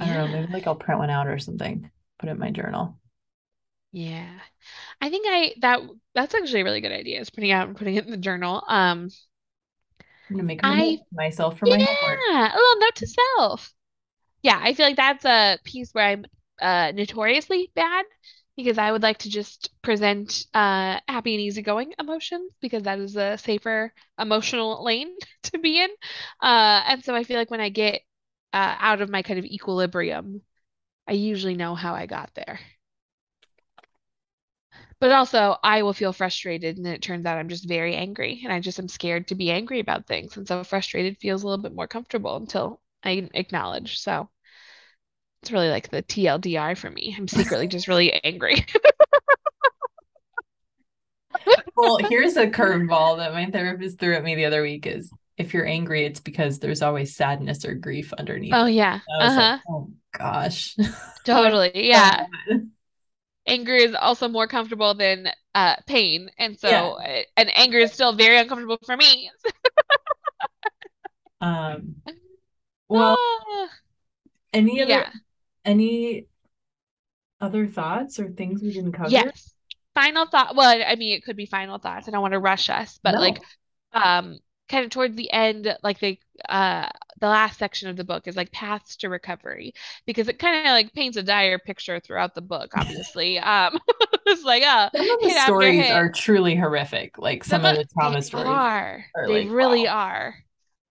I 0.00 0.06
don't 0.06 0.14
know 0.14 0.26
Yeah. 0.26 0.28
maybe 0.28 0.46
like 0.52 0.66
i'll 0.66 0.76
print 0.76 1.00
one 1.00 1.10
out 1.10 1.26
or 1.28 1.38
something 1.38 1.90
put 2.18 2.28
it 2.28 2.32
in 2.32 2.38
my 2.38 2.50
journal 2.50 2.98
Yeah. 3.94 4.40
I 5.00 5.10
think 5.10 5.26
I 5.28 5.54
that 5.60 5.80
that's 6.14 6.34
actually 6.34 6.62
a 6.62 6.64
really 6.64 6.82
good 6.82 6.92
idea 6.92 7.20
is 7.20 7.30
putting 7.30 7.52
out 7.52 7.68
and 7.68 7.76
putting 7.76 7.96
it 7.96 8.04
in 8.06 8.10
the 8.12 8.16
journal. 8.18 8.64
Um 8.68 9.10
i'm 10.28 10.36
gonna 10.36 10.42
make 10.46 10.62
a 10.62 10.66
I 10.66 10.98
for 11.08 11.14
myself 11.14 11.58
for 11.58 11.66
my 11.66 11.78
homework 11.78 12.24
yeah, 12.30 12.54
a 12.54 12.56
little 12.56 12.80
note 12.80 12.96
to 12.96 13.06
self. 13.06 13.72
Yeah, 14.42 14.60
I 14.62 14.74
feel 14.74 14.86
like 14.86 14.96
that's 14.96 15.24
a 15.26 15.58
piece 15.64 15.92
where 15.92 16.06
I'm 16.06 16.26
uh 16.60 16.92
notoriously 16.94 17.72
bad 17.76 18.06
because 18.56 18.78
I 18.78 18.92
would 18.92 19.02
like 19.02 19.18
to 19.20 19.30
just 19.30 19.70
present 19.82 20.46
uh 20.54 21.00
happy 21.08 21.34
and 21.34 21.42
easygoing 21.42 21.94
emotions 21.98 22.52
because 22.60 22.84
that 22.84 23.00
is 23.00 23.16
a 23.16 23.38
safer 23.38 23.94
emotional 24.18 24.84
lane 24.84 25.16
to 25.44 25.58
be 25.58 25.80
in. 25.82 25.90
Uh 26.42 26.82
and 26.88 27.04
so 27.04 27.14
I 27.16 27.24
feel 27.24 27.38
like 27.38 27.50
when 27.52 27.60
I 27.62 27.70
get 27.70 28.02
uh 28.54 28.76
out 28.80 29.02
of 29.02 29.10
my 29.10 29.22
kind 29.22 29.38
of 29.40 29.46
equilibrium, 29.46 30.42
I 31.08 31.12
usually 31.14 31.56
know 31.56 31.74
how 31.76 31.94
I 31.94 32.06
got 32.06 32.32
there. 32.34 32.60
But 35.04 35.12
also, 35.12 35.58
I 35.62 35.82
will 35.82 35.92
feel 35.92 36.14
frustrated, 36.14 36.78
and 36.78 36.86
then 36.86 36.94
it 36.94 37.02
turns 37.02 37.26
out 37.26 37.36
I'm 37.36 37.50
just 37.50 37.68
very 37.68 37.94
angry, 37.94 38.40
and 38.42 38.50
I 38.50 38.58
just 38.58 38.78
am 38.78 38.88
scared 38.88 39.28
to 39.28 39.34
be 39.34 39.50
angry 39.50 39.78
about 39.78 40.06
things. 40.06 40.38
And 40.38 40.48
so 40.48 40.64
frustrated 40.64 41.18
feels 41.18 41.42
a 41.42 41.46
little 41.46 41.62
bit 41.62 41.74
more 41.74 41.86
comfortable 41.86 42.36
until 42.36 42.80
I 43.02 43.28
acknowledge. 43.34 43.98
So 43.98 44.30
it's 45.42 45.52
really 45.52 45.68
like 45.68 45.90
the 45.90 46.02
TLDI 46.02 46.74
for 46.74 46.90
me. 46.90 47.14
I'm 47.18 47.28
secretly 47.28 47.66
just 47.66 47.86
really 47.86 48.14
angry. 48.24 48.64
Well, 51.76 51.98
here's 51.98 52.36
a 52.36 52.46
curveball 52.46 53.18
that 53.18 53.32
my 53.32 53.46
therapist 53.46 53.98
threw 53.98 54.14
at 54.14 54.24
me 54.24 54.34
the 54.36 54.44
other 54.44 54.62
week 54.62 54.86
is 54.86 55.10
if 55.36 55.52
you're 55.52 55.66
angry, 55.66 56.04
it's 56.04 56.20
because 56.20 56.58
there's 56.58 56.82
always 56.82 57.16
sadness 57.16 57.64
or 57.64 57.74
grief 57.74 58.12
underneath. 58.14 58.54
Oh 58.54 58.66
yeah. 58.66 59.00
Was 59.20 59.36
like, 59.36 59.46
Uh-huh. 59.46 59.58
oh 59.68 59.90
gosh. 60.16 60.76
Totally. 61.24 61.72
Yeah. 61.74 62.26
Anger 63.46 63.74
is 63.74 63.94
also 63.94 64.28
more 64.28 64.46
comfortable 64.46 64.94
than 64.94 65.28
uh 65.54 65.76
pain. 65.86 66.30
And 66.38 66.58
so 66.58 66.68
uh, 66.68 67.22
and 67.36 67.50
anger 67.56 67.78
is 67.78 67.92
still 67.92 68.14
very 68.14 68.38
uncomfortable 68.38 68.78
for 68.84 68.96
me. 68.96 69.30
Um, 71.40 71.96
well, 72.88 73.16
Ah, 73.18 73.68
any 74.52 74.80
other 74.80 74.90
yeah. 74.90 75.10
any 75.64 76.26
other 77.40 77.66
thoughts 77.66 78.18
or 78.18 78.30
things 78.30 78.62
we 78.62 78.72
didn't 78.72 78.92
cover? 78.92 79.10
Yes. 79.10 79.54
Final 79.94 80.26
thought. 80.26 80.56
Well, 80.56 80.82
I 80.84 80.96
mean, 80.96 81.16
it 81.16 81.24
could 81.24 81.36
be 81.36 81.46
final 81.46 81.78
thoughts. 81.78 82.08
I 82.08 82.10
don't 82.10 82.22
want 82.22 82.32
to 82.32 82.40
rush 82.40 82.68
us, 82.68 82.98
but 83.02 83.14
like, 83.14 83.40
um, 83.92 84.38
kind 84.68 84.84
of 84.84 84.90
towards 84.90 85.16
the 85.16 85.30
end, 85.32 85.76
like 85.82 85.98
the 86.00 86.18
uh 86.48 86.88
the 87.20 87.28
last 87.28 87.58
section 87.58 87.88
of 87.88 87.96
the 87.96 88.04
book 88.04 88.26
is 88.26 88.36
like 88.36 88.52
paths 88.52 88.96
to 88.96 89.08
recovery 89.08 89.72
because 90.06 90.28
it 90.28 90.38
kind 90.38 90.58
of 90.66 90.72
like 90.72 90.92
paints 90.92 91.16
a 91.16 91.22
dire 91.22 91.58
picture 91.58 92.00
throughout 92.00 92.34
the 92.34 92.40
book, 92.42 92.72
obviously. 92.76 93.38
Um, 93.38 93.78
it's 94.26 94.44
like 94.44 94.62
uh 94.62 94.90
Some 94.94 95.10
of 95.10 95.20
the 95.22 95.30
stories 95.30 95.90
are 95.90 96.10
truly 96.10 96.54
horrific. 96.56 97.18
Like 97.18 97.44
some 97.44 97.64
Some 97.64 97.64
of 97.64 97.74
of 97.74 97.76
the 97.76 97.84
they 97.92 97.92
trauma 97.92 98.22
stories 98.22 98.62
are. 98.62 99.06
are 99.14 99.28
They 99.28 99.40
like, 99.40 99.48
really 99.48 99.86
wow. 99.86 99.88
are. 99.88 100.34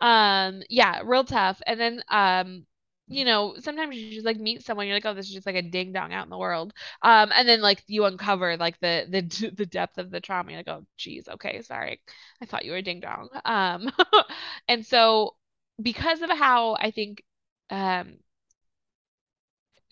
Um, 0.01 0.63
yeah, 0.69 1.01
real 1.03 1.23
tough. 1.23 1.61
And 1.65 1.79
then 1.79 2.03
um, 2.09 2.65
you 3.07 3.25
know, 3.25 3.55
sometimes 3.59 3.95
you 3.95 4.11
just 4.13 4.25
like 4.25 4.39
meet 4.39 4.63
someone, 4.63 4.87
you're 4.87 4.95
like, 4.95 5.05
oh, 5.05 5.13
this 5.13 5.27
is 5.27 5.33
just 5.33 5.45
like 5.45 5.55
a 5.55 5.61
ding 5.61 5.91
dong 5.91 6.13
out 6.13 6.25
in 6.25 6.29
the 6.29 6.37
world. 6.37 6.73
Um, 7.01 7.31
and 7.35 7.47
then 7.47 7.61
like 7.61 7.83
you 7.87 8.05
uncover 8.05 8.57
like 8.57 8.79
the 8.79 9.05
the 9.09 9.51
the 9.55 9.65
depth 9.65 9.97
of 9.97 10.09
the 10.09 10.21
trauma. 10.21 10.51
You're 10.51 10.59
like, 10.59 10.67
oh, 10.69 10.85
geez, 10.97 11.27
okay, 11.27 11.61
sorry. 11.61 12.01
I 12.41 12.45
thought 12.45 12.65
you 12.65 12.71
were 12.71 12.81
ding 12.81 13.01
dong. 13.01 13.29
Um, 13.45 13.91
and 14.67 14.85
so 14.85 15.35
because 15.81 16.21
of 16.21 16.29
how 16.29 16.75
I 16.79 16.91
think 16.91 17.23
um 17.69 18.17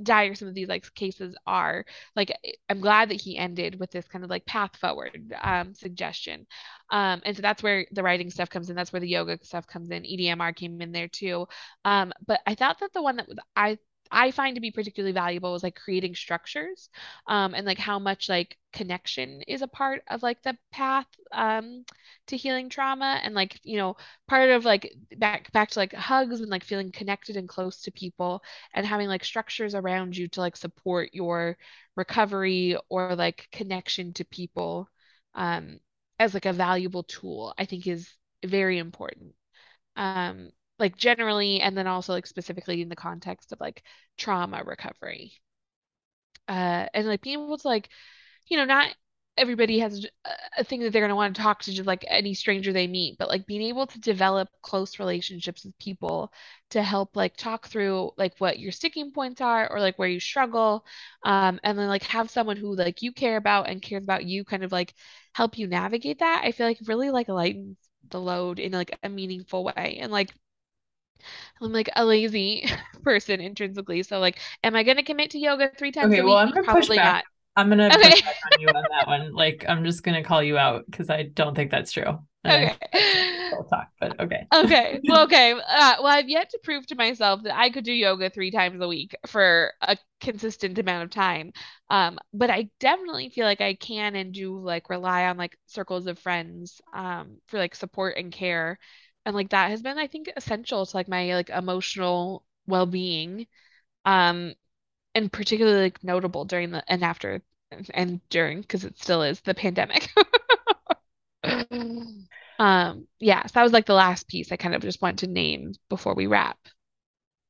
dire 0.03 0.35
some 0.35 0.47
of 0.47 0.53
these 0.53 0.67
like 0.67 0.93
cases 0.95 1.35
are 1.47 1.85
like 2.15 2.31
i'm 2.69 2.79
glad 2.79 3.09
that 3.09 3.21
he 3.21 3.37
ended 3.37 3.79
with 3.79 3.91
this 3.91 4.07
kind 4.07 4.23
of 4.23 4.29
like 4.29 4.45
path 4.45 4.75
forward 4.77 5.33
um 5.41 5.73
suggestion. 5.73 6.45
Um 6.89 7.21
and 7.25 7.35
so 7.35 7.41
that's 7.41 7.63
where 7.63 7.85
the 7.91 8.03
writing 8.03 8.29
stuff 8.29 8.49
comes 8.49 8.69
in. 8.69 8.75
That's 8.75 8.91
where 8.91 8.99
the 8.99 9.07
yoga 9.07 9.37
stuff 9.43 9.67
comes 9.67 9.89
in. 9.89 10.03
Edmr 10.03 10.55
came 10.55 10.81
in 10.81 10.91
there 10.91 11.07
too. 11.07 11.47
Um 11.85 12.13
but 12.25 12.41
i 12.45 12.55
thought 12.55 12.79
that 12.79 12.93
the 12.93 13.01
one 13.01 13.17
that 13.17 13.27
was 13.27 13.37
i 13.55 13.77
I 14.11 14.31
find 14.31 14.55
to 14.55 14.61
be 14.61 14.71
particularly 14.71 15.13
valuable 15.13 15.55
is 15.55 15.63
like 15.63 15.75
creating 15.75 16.15
structures 16.15 16.89
um 17.27 17.53
and 17.53 17.65
like 17.65 17.77
how 17.79 17.99
much 17.99 18.29
like 18.29 18.57
connection 18.73 19.41
is 19.47 19.61
a 19.61 19.67
part 19.67 20.03
of 20.09 20.23
like 20.23 20.41
the 20.43 20.57
path 20.71 21.07
um 21.31 21.83
to 22.27 22.37
healing 22.37 22.69
trauma 22.69 23.19
and 23.23 23.33
like 23.35 23.59
you 23.63 23.77
know 23.77 23.95
part 24.27 24.49
of 24.49 24.65
like 24.65 24.93
back 25.17 25.51
back 25.51 25.69
to 25.71 25.79
like 25.79 25.93
hugs 25.93 26.41
and 26.41 26.49
like 26.49 26.63
feeling 26.63 26.91
connected 26.91 27.37
and 27.37 27.49
close 27.49 27.81
to 27.81 27.91
people 27.91 28.41
and 28.73 28.85
having 28.85 29.07
like 29.07 29.23
structures 29.23 29.75
around 29.75 30.15
you 30.17 30.27
to 30.27 30.41
like 30.41 30.55
support 30.57 31.09
your 31.13 31.57
recovery 31.95 32.77
or 32.89 33.15
like 33.15 33.47
connection 33.51 34.13
to 34.13 34.25
people 34.25 34.89
um 35.35 35.79
as 36.19 36.33
like 36.33 36.45
a 36.45 36.53
valuable 36.53 37.03
tool 37.03 37.53
I 37.57 37.65
think 37.65 37.87
is 37.87 38.09
very 38.45 38.77
important. 38.77 39.33
Um 39.95 40.51
like 40.81 40.97
generally 40.97 41.61
and 41.61 41.77
then 41.77 41.87
also 41.87 42.13
like 42.13 42.27
specifically 42.27 42.81
in 42.81 42.89
the 42.89 42.97
context 42.97 43.53
of 43.53 43.61
like 43.61 43.83
trauma 44.17 44.63
recovery 44.65 45.33
uh 46.47 46.85
and 46.93 47.07
like 47.07 47.21
being 47.21 47.39
able 47.39 47.57
to 47.57 47.67
like 47.67 47.89
you 48.47 48.57
know, 48.57 48.65
not 48.65 48.95
everybody 49.37 49.79
has 49.79 50.05
a 50.59 50.63
thing 50.63 50.81
that 50.81 50.93
they're 50.93 51.01
going 51.01 51.09
to 51.09 51.15
want 51.15 51.35
to 51.35 51.41
talk 51.41 51.63
to 51.63 51.73
just 51.73 51.87
like 51.87 52.05
any 52.07 52.35
stranger 52.35 52.73
they 52.73 52.87
meet, 52.87 53.17
but 53.17 53.29
like 53.29 53.47
being 53.47 53.63
able 53.63 53.87
to 53.87 53.99
develop 53.99 54.49
close 54.61 54.99
relationships 54.99 55.65
with 55.65 55.77
people 55.79 56.31
to 56.69 56.83
help 56.83 57.15
like 57.17 57.35
talk 57.37 57.67
through 57.67 58.11
like 58.19 58.35
what 58.39 58.59
your 58.59 58.71
sticking 58.71 59.11
points 59.11 59.41
are 59.41 59.71
or 59.73 59.81
like 59.81 59.97
where 59.99 60.09
you 60.09 60.19
struggle. 60.21 60.85
Um, 61.25 61.59
and 61.63 61.79
then 61.79 61.87
like 61.89 62.03
have 62.03 62.29
someone 62.29 62.57
who 62.57 62.75
like 62.75 63.01
you 63.01 63.11
care 63.13 63.37
about 63.37 63.69
and 63.69 63.81
cares 63.81 64.03
about 64.03 64.25
you 64.25 64.45
kind 64.45 64.63
of 64.63 64.71
like 64.71 64.93
help 65.33 65.57
you 65.57 65.67
navigate 65.67 66.19
that. 66.19 66.43
I 66.45 66.51
feel 66.53 66.67
like 66.67 66.79
really 66.87 67.09
like 67.11 67.29
lightens 67.29 67.77
the 68.09 68.21
load 68.21 68.59
in 68.59 68.73
like 68.73 68.97
a 69.03 69.09
meaningful 69.09 69.63
way. 69.65 69.97
And 70.01 70.11
like 70.11 70.31
I'm 71.61 71.71
like 71.73 71.89
a 71.95 72.05
lazy 72.05 72.65
person 73.03 73.39
intrinsically. 73.41 74.03
So 74.03 74.19
like, 74.19 74.39
am 74.63 74.75
I 74.75 74.83
going 74.83 74.97
to 74.97 75.03
commit 75.03 75.31
to 75.31 75.39
yoga 75.39 75.71
three 75.77 75.91
times 75.91 76.17
Okay, 76.17 76.19
a 76.19 76.23
well. 76.23 76.37
I'm 76.37 76.51
gonna 76.51 76.67
push 76.67 76.89
Probably 76.89 76.99
back. 76.99 77.19
not. 77.19 77.25
I'm 77.55 77.69
gonna 77.69 77.93
push 77.93 78.15
back 78.23 78.37
on 78.45 78.59
you 78.59 78.69
on 78.69 78.87
that 78.89 79.07
one. 79.07 79.33
Like, 79.33 79.65
I'm 79.67 79.83
just 79.85 80.03
gonna 80.03 80.23
call 80.23 80.41
you 80.41 80.57
out 80.57 80.85
because 80.89 81.09
I 81.09 81.23
don't 81.23 81.55
think 81.55 81.69
that's 81.71 81.91
true. 81.91 82.19
And 82.43 82.71
Okay. 82.71 83.27
some 83.51 83.67
talk, 83.69 83.89
but 83.99 84.19
okay. 84.19 84.47
Okay. 84.53 84.99
Well, 85.07 85.23
okay. 85.23 85.53
Uh, 85.53 85.95
well, 85.99 86.07
I've 86.07 86.27
yet 86.27 86.49
to 86.49 86.59
prove 86.61 86.85
to 86.87 86.95
myself 86.95 87.43
that 87.43 87.57
I 87.57 87.69
could 87.69 87.85
do 87.85 87.93
yoga 87.93 88.29
three 88.29 88.51
times 88.51 88.81
a 88.81 88.87
week 88.87 89.15
for 89.27 89.71
a 89.81 89.97
consistent 90.19 90.77
amount 90.77 91.05
of 91.05 91.09
time. 91.09 91.53
Um, 91.89 92.19
but 92.33 92.49
I 92.49 92.69
definitely 92.81 93.29
feel 93.29 93.45
like 93.45 93.61
I 93.61 93.75
can 93.75 94.13
and 94.15 94.33
do 94.33 94.59
like 94.59 94.89
rely 94.89 95.25
on 95.27 95.37
like 95.37 95.57
circles 95.67 96.05
of 96.07 96.19
friends 96.19 96.81
um 96.93 97.37
for 97.47 97.59
like 97.59 97.75
support 97.75 98.17
and 98.17 98.31
care. 98.31 98.77
And 99.25 99.35
like 99.35 99.49
that 99.49 99.69
has 99.69 99.81
been, 99.81 99.97
I 99.97 100.07
think, 100.07 100.29
essential 100.35 100.85
to 100.85 100.97
like 100.97 101.07
my 101.07 101.33
like 101.35 101.49
emotional 101.49 102.43
well-being. 102.67 103.47
Um, 104.05 104.55
and 105.15 105.31
particularly 105.31 105.83
like 105.83 106.03
notable 106.03 106.45
during 106.45 106.71
the 106.71 106.83
and 106.91 107.03
after 107.03 107.41
and 107.93 108.21
during 108.29 108.61
because 108.61 108.85
it 108.85 108.99
still 108.99 109.23
is 109.23 109.41
the 109.41 109.53
pandemic. 109.55 110.09
Um, 112.59 113.07
yeah, 113.19 113.45
so 113.47 113.51
that 113.55 113.63
was 113.63 113.73
like 113.73 113.87
the 113.87 113.93
last 113.93 114.27
piece 114.27 114.51
I 114.51 114.55
kind 114.55 114.75
of 114.75 114.81
just 114.83 115.01
wanted 115.01 115.25
to 115.25 115.33
name 115.33 115.73
before 115.89 116.13
we 116.13 116.27
wrap. 116.27 116.59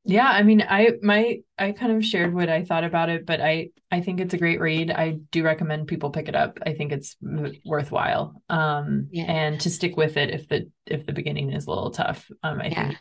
Yeah, 0.03 0.25
I 0.27 0.41
mean, 0.43 0.63
I 0.67 0.93
my 1.03 1.41
I 1.59 1.73
kind 1.73 1.91
of 1.91 2.03
shared 2.03 2.33
what 2.33 2.49
I 2.49 2.63
thought 2.65 2.83
about 2.83 3.09
it, 3.09 3.25
but 3.25 3.39
I 3.39 3.69
I 3.91 4.01
think 4.01 4.19
it's 4.19 4.33
a 4.33 4.37
great 4.37 4.59
read. 4.59 4.89
I 4.89 5.11
do 5.31 5.43
recommend 5.43 5.87
people 5.87 6.09
pick 6.09 6.27
it 6.27 6.35
up. 6.35 6.57
I 6.65 6.73
think 6.73 6.91
it's 6.91 7.17
worthwhile. 7.63 8.41
Um, 8.49 9.11
Yeah. 9.11 9.27
and 9.27 9.59
to 9.61 9.69
stick 9.69 9.95
with 9.97 10.17
it 10.17 10.31
if 10.31 10.47
the 10.47 10.69
if 10.87 11.05
the 11.05 11.13
beginning 11.13 11.51
is 11.51 11.67
a 11.67 11.69
little 11.69 11.91
tough. 11.91 12.31
Um, 12.41 12.59
I 12.61 12.71
Yeah. 12.71 12.91
think 12.91 12.99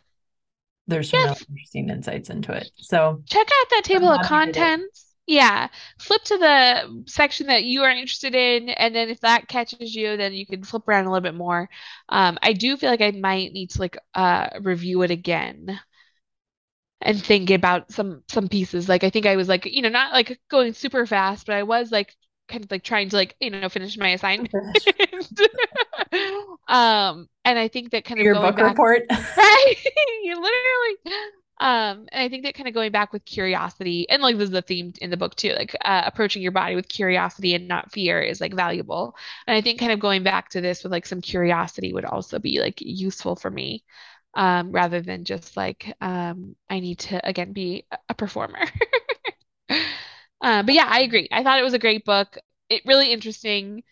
there's 0.89 1.11
some 1.11 1.23
Yes. 1.23 1.25
really 1.25 1.47
interesting 1.51 1.91
insights 1.91 2.31
into 2.31 2.53
it. 2.53 2.73
So 2.81 3.25
Check 3.27 3.47
out 3.47 3.71
that 3.71 3.83
table 3.85 4.09
of 4.13 4.21
glad 4.21 4.31
we 4.31 4.41
did 4.41 4.57
it. 4.59 4.75
contents. 4.81 5.15
Yeah. 5.27 5.69
Flip 5.99 6.23
to 6.25 6.39
the 6.39 7.05
section 7.07 7.47
that 7.47 7.63
you 7.65 7.83
are 7.83 7.91
interested 7.91 8.35
in, 8.35 8.69
and 8.71 8.95
then 8.95 9.09
if 9.09 9.21
that 9.21 9.47
catches 9.49 9.95
you, 9.95 10.17
then 10.17 10.33
you 10.33 10.45
can 10.47 10.65
flip 10.65 10.89
around 10.89 11.07
a 11.07 11.11
little 11.13 11.23
bit 11.23 11.35
more. 11.37 11.69
Um, 12.09 12.39
I 12.43 12.53
do 12.53 12.77
feel 12.77 12.91
like 12.91 13.01
I 13.01 13.13
might 13.13 13.53
need 13.53 13.71
to 13.71 13.79
like 13.81 13.97
uh 14.15 14.49
review 14.63 15.03
it 15.03 15.11
again 15.13 15.79
and 17.01 17.23
think 17.23 17.51
about 17.51 17.91
some 17.93 18.23
some 18.29 18.49
pieces. 18.49 18.89
Like 18.89 19.05
I 19.05 19.11
think 19.11 19.27
I 19.27 19.37
was 19.37 19.49
like, 19.49 19.67
you 19.67 19.83
know, 19.83 19.89
not 19.89 20.13
like 20.13 20.39
going 20.51 20.75
super 20.75 21.07
fast, 21.07 21.47
but 21.47 21.57
I 21.57 21.63
was 21.63 21.91
like 21.91 22.15
kind 22.49 22.65
of 22.65 22.71
like 22.71 22.83
trying 22.85 23.09
to 23.11 23.17
like, 23.17 23.37
you 23.41 23.51
know, 23.51 23.69
finish 23.69 23.97
my 23.99 24.09
assignment. 24.11 24.53
Um, 26.69 27.29
and 27.45 27.59
I 27.59 27.69
think 27.69 27.91
that 27.91 28.05
kind 28.05 28.21
of 28.21 28.25
Your 28.25 28.35
book 28.37 28.57
back, 28.57 28.65
report. 28.65 29.03
right? 29.11 29.75
You 30.23 30.35
literally. 30.37 30.97
Um, 31.59 32.07
and 32.11 32.23
I 32.23 32.29
think 32.31 32.45
that 32.45 32.55
kind 32.55 32.69
of 32.69 32.75
going 32.75 32.91
back 32.93 33.13
with 33.13 33.25
curiosity, 33.27 34.09
and 34.09 34.23
like 34.23 34.37
this 34.37 34.45
is 34.45 34.51
the 34.51 34.63
theme 34.63 34.95
in 35.01 35.11
the 35.11 35.17
book 35.17 35.35
too, 35.35 35.53
like 35.53 35.77
uh, 35.85 36.03
approaching 36.07 36.43
your 36.43 36.53
body 36.53 36.75
with 36.75 36.89
curiosity 36.89 37.55
and 37.55 37.69
not 37.69 37.93
fear 37.93 38.21
is 38.23 38.41
like 38.41 38.55
valuable. 38.55 39.15
And 39.47 39.57
I 39.57 39.61
think 39.61 39.79
kind 39.79 39.93
of 39.93 40.01
going 40.01 40.23
back 40.23 40.49
to 40.51 40.61
this 40.63 40.83
with 40.83 40.93
like 40.93 41.05
some 41.07 41.21
curiosity 41.21 41.93
would 41.93 42.07
also 42.07 42.39
be 42.39 42.61
like 42.61 42.81
useful 42.81 43.37
for 43.37 43.51
me, 43.51 43.85
um, 44.35 44.73
rather 44.73 45.01
than 45.01 45.25
just 45.25 45.57
like 45.57 45.93
um, 46.01 46.57
I 46.69 46.81
need 46.81 47.01
to 47.01 47.27
again 47.27 47.53
be 47.53 47.87
a 48.09 48.15
performer. 48.15 48.61
Uh, 50.41 50.63
but 50.63 50.75
yeah, 50.75 50.87
I 50.89 51.01
agree. 51.01 51.29
I 51.31 51.43
thought 51.43 51.59
it 51.59 51.63
was 51.65 51.75
a 51.75 51.79
great 51.79 52.05
book. 52.05 52.39
It 52.69 52.83
really 52.87 53.13
interesting. 53.13 53.83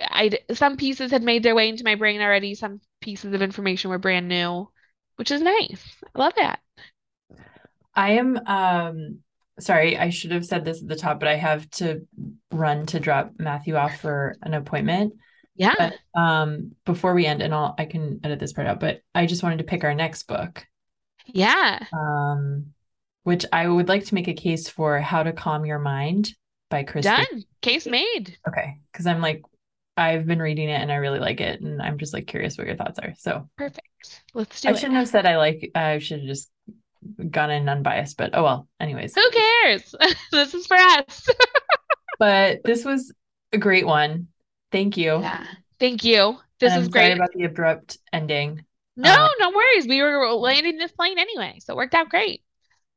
I 0.00 0.32
some 0.54 0.76
pieces 0.76 1.10
had 1.12 1.22
made 1.22 1.42
their 1.42 1.54
way 1.54 1.68
into 1.68 1.84
my 1.84 1.96
brain 1.96 2.20
already. 2.20 2.54
Some 2.54 2.80
pieces 3.00 3.34
of 3.34 3.42
information 3.42 3.90
were 3.90 3.98
brand 3.98 4.28
new, 4.28 4.70
which 5.16 5.30
is 5.30 5.42
nice. 5.42 5.96
I 6.14 6.18
love 6.18 6.34
that. 6.36 6.60
I 7.94 8.12
am 8.12 8.36
um 8.46 9.18
sorry, 9.60 9.96
I 9.96 10.10
should 10.10 10.32
have 10.32 10.44
said 10.44 10.64
this 10.64 10.82
at 10.82 10.88
the 10.88 10.96
top, 10.96 11.20
but 11.20 11.28
I 11.28 11.36
have 11.36 11.70
to 11.72 12.06
run 12.50 12.86
to 12.86 12.98
drop 13.00 13.32
Matthew 13.38 13.76
off 13.76 14.00
for 14.00 14.36
an 14.42 14.54
appointment. 14.54 15.14
Yeah. 15.54 15.74
But 16.14 16.20
um 16.20 16.72
before 16.84 17.14
we 17.14 17.26
end, 17.26 17.42
and 17.42 17.54
I'll 17.54 17.74
I 17.78 17.84
can 17.84 18.20
edit 18.24 18.38
this 18.38 18.52
part 18.52 18.66
out, 18.66 18.80
but 18.80 19.00
I 19.14 19.26
just 19.26 19.42
wanted 19.42 19.58
to 19.58 19.64
pick 19.64 19.84
our 19.84 19.94
next 19.94 20.24
book. 20.24 20.66
Yeah. 21.26 21.80
Um 21.92 22.66
which 23.22 23.46
I 23.52 23.66
would 23.66 23.88
like 23.88 24.04
to 24.06 24.14
make 24.14 24.28
a 24.28 24.34
case 24.34 24.68
for 24.68 25.00
How 25.00 25.22
to 25.22 25.32
Calm 25.32 25.64
Your 25.64 25.78
Mind 25.78 26.34
by 26.70 26.82
Chris. 26.82 27.04
Done. 27.04 27.24
Case 27.62 27.86
made. 27.86 28.36
Okay. 28.46 28.78
Because 28.92 29.06
I'm 29.06 29.22
like, 29.22 29.42
I've 29.96 30.26
been 30.26 30.42
reading 30.42 30.68
it 30.68 30.80
and 30.80 30.92
I 30.92 30.96
really 30.96 31.20
like 31.20 31.40
it. 31.40 31.60
And 31.62 31.80
I'm 31.80 31.96
just 31.98 32.12
like 32.12 32.26
curious 32.26 32.58
what 32.58 32.66
your 32.66 32.76
thoughts 32.76 32.98
are. 32.98 33.14
So 33.16 33.48
Perfect. 33.56 34.22
Let's 34.34 34.60
do 34.60 34.68
I 34.68 34.72
it. 34.72 34.74
I 34.74 34.78
shouldn't 34.78 34.98
have 34.98 35.08
said 35.08 35.24
I 35.24 35.38
like 35.38 35.70
I 35.74 35.98
should 36.00 36.20
have 36.20 36.28
just 36.28 36.50
gone 37.30 37.50
in 37.50 37.68
unbiased, 37.68 38.16
but 38.16 38.30
oh 38.34 38.42
well. 38.42 38.68
Anyways. 38.80 39.14
Who 39.14 39.30
cares? 39.30 39.94
This 40.30 40.52
is 40.54 40.66
for 40.66 40.76
us. 40.76 41.28
But 42.18 42.60
this 42.64 42.84
was 42.84 43.12
a 43.52 43.58
great 43.58 43.86
one. 43.86 44.28
Thank 44.74 44.96
you. 44.96 45.20
Yeah. 45.22 45.46
Thank 45.78 46.04
you. 46.04 46.38
This 46.58 46.72
And 46.72 46.82
is 46.82 46.86
I'm 46.86 46.92
sorry 46.92 47.06
great. 47.06 47.16
about 47.16 47.32
the 47.32 47.44
abrupt 47.44 47.98
ending. 48.12 48.64
No, 48.96 49.10
Uh, 49.10 49.28
no 49.38 49.50
worries. 49.50 49.86
We 49.86 50.02
were 50.02 50.32
landing 50.32 50.78
this 50.78 50.92
plane 50.92 51.18
anyway, 51.18 51.58
so 51.60 51.74
it 51.74 51.76
worked 51.76 51.94
out 51.94 52.08
great. 52.10 52.42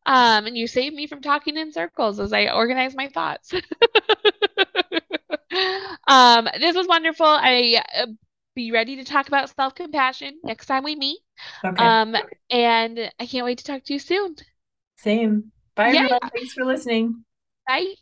Um, 0.05 0.47
and 0.47 0.57
you 0.57 0.67
saved 0.67 0.95
me 0.95 1.07
from 1.07 1.21
talking 1.21 1.57
in 1.57 1.71
circles 1.73 2.19
as 2.19 2.33
I 2.33 2.49
organize 2.49 2.95
my 2.95 3.09
thoughts. 3.09 3.53
Um, 6.07 6.47
this 6.59 6.75
was 6.75 6.87
wonderful. 6.87 7.25
I 7.25 7.81
uh, 7.95 8.07
be 8.55 8.71
ready 8.71 8.95
to 8.97 9.03
talk 9.03 9.27
about 9.27 9.53
self-compassion 9.55 10.39
next 10.43 10.65
time 10.67 10.83
we 10.83 10.95
meet. 10.95 11.19
Okay. 11.63 11.85
Um, 11.85 12.15
and 12.49 13.11
I 13.19 13.25
can't 13.25 13.45
wait 13.45 13.59
to 13.59 13.63
talk 13.63 13.83
to 13.85 13.93
you 13.93 13.99
soon. 13.99 14.35
Same. 14.97 15.51
Bye 15.75 15.91
Yeah. 15.93 16.03
everyone. 16.03 16.19
Thanks 16.33 16.53
for 16.53 16.65
listening. 16.65 17.23
Bye. 17.67 17.97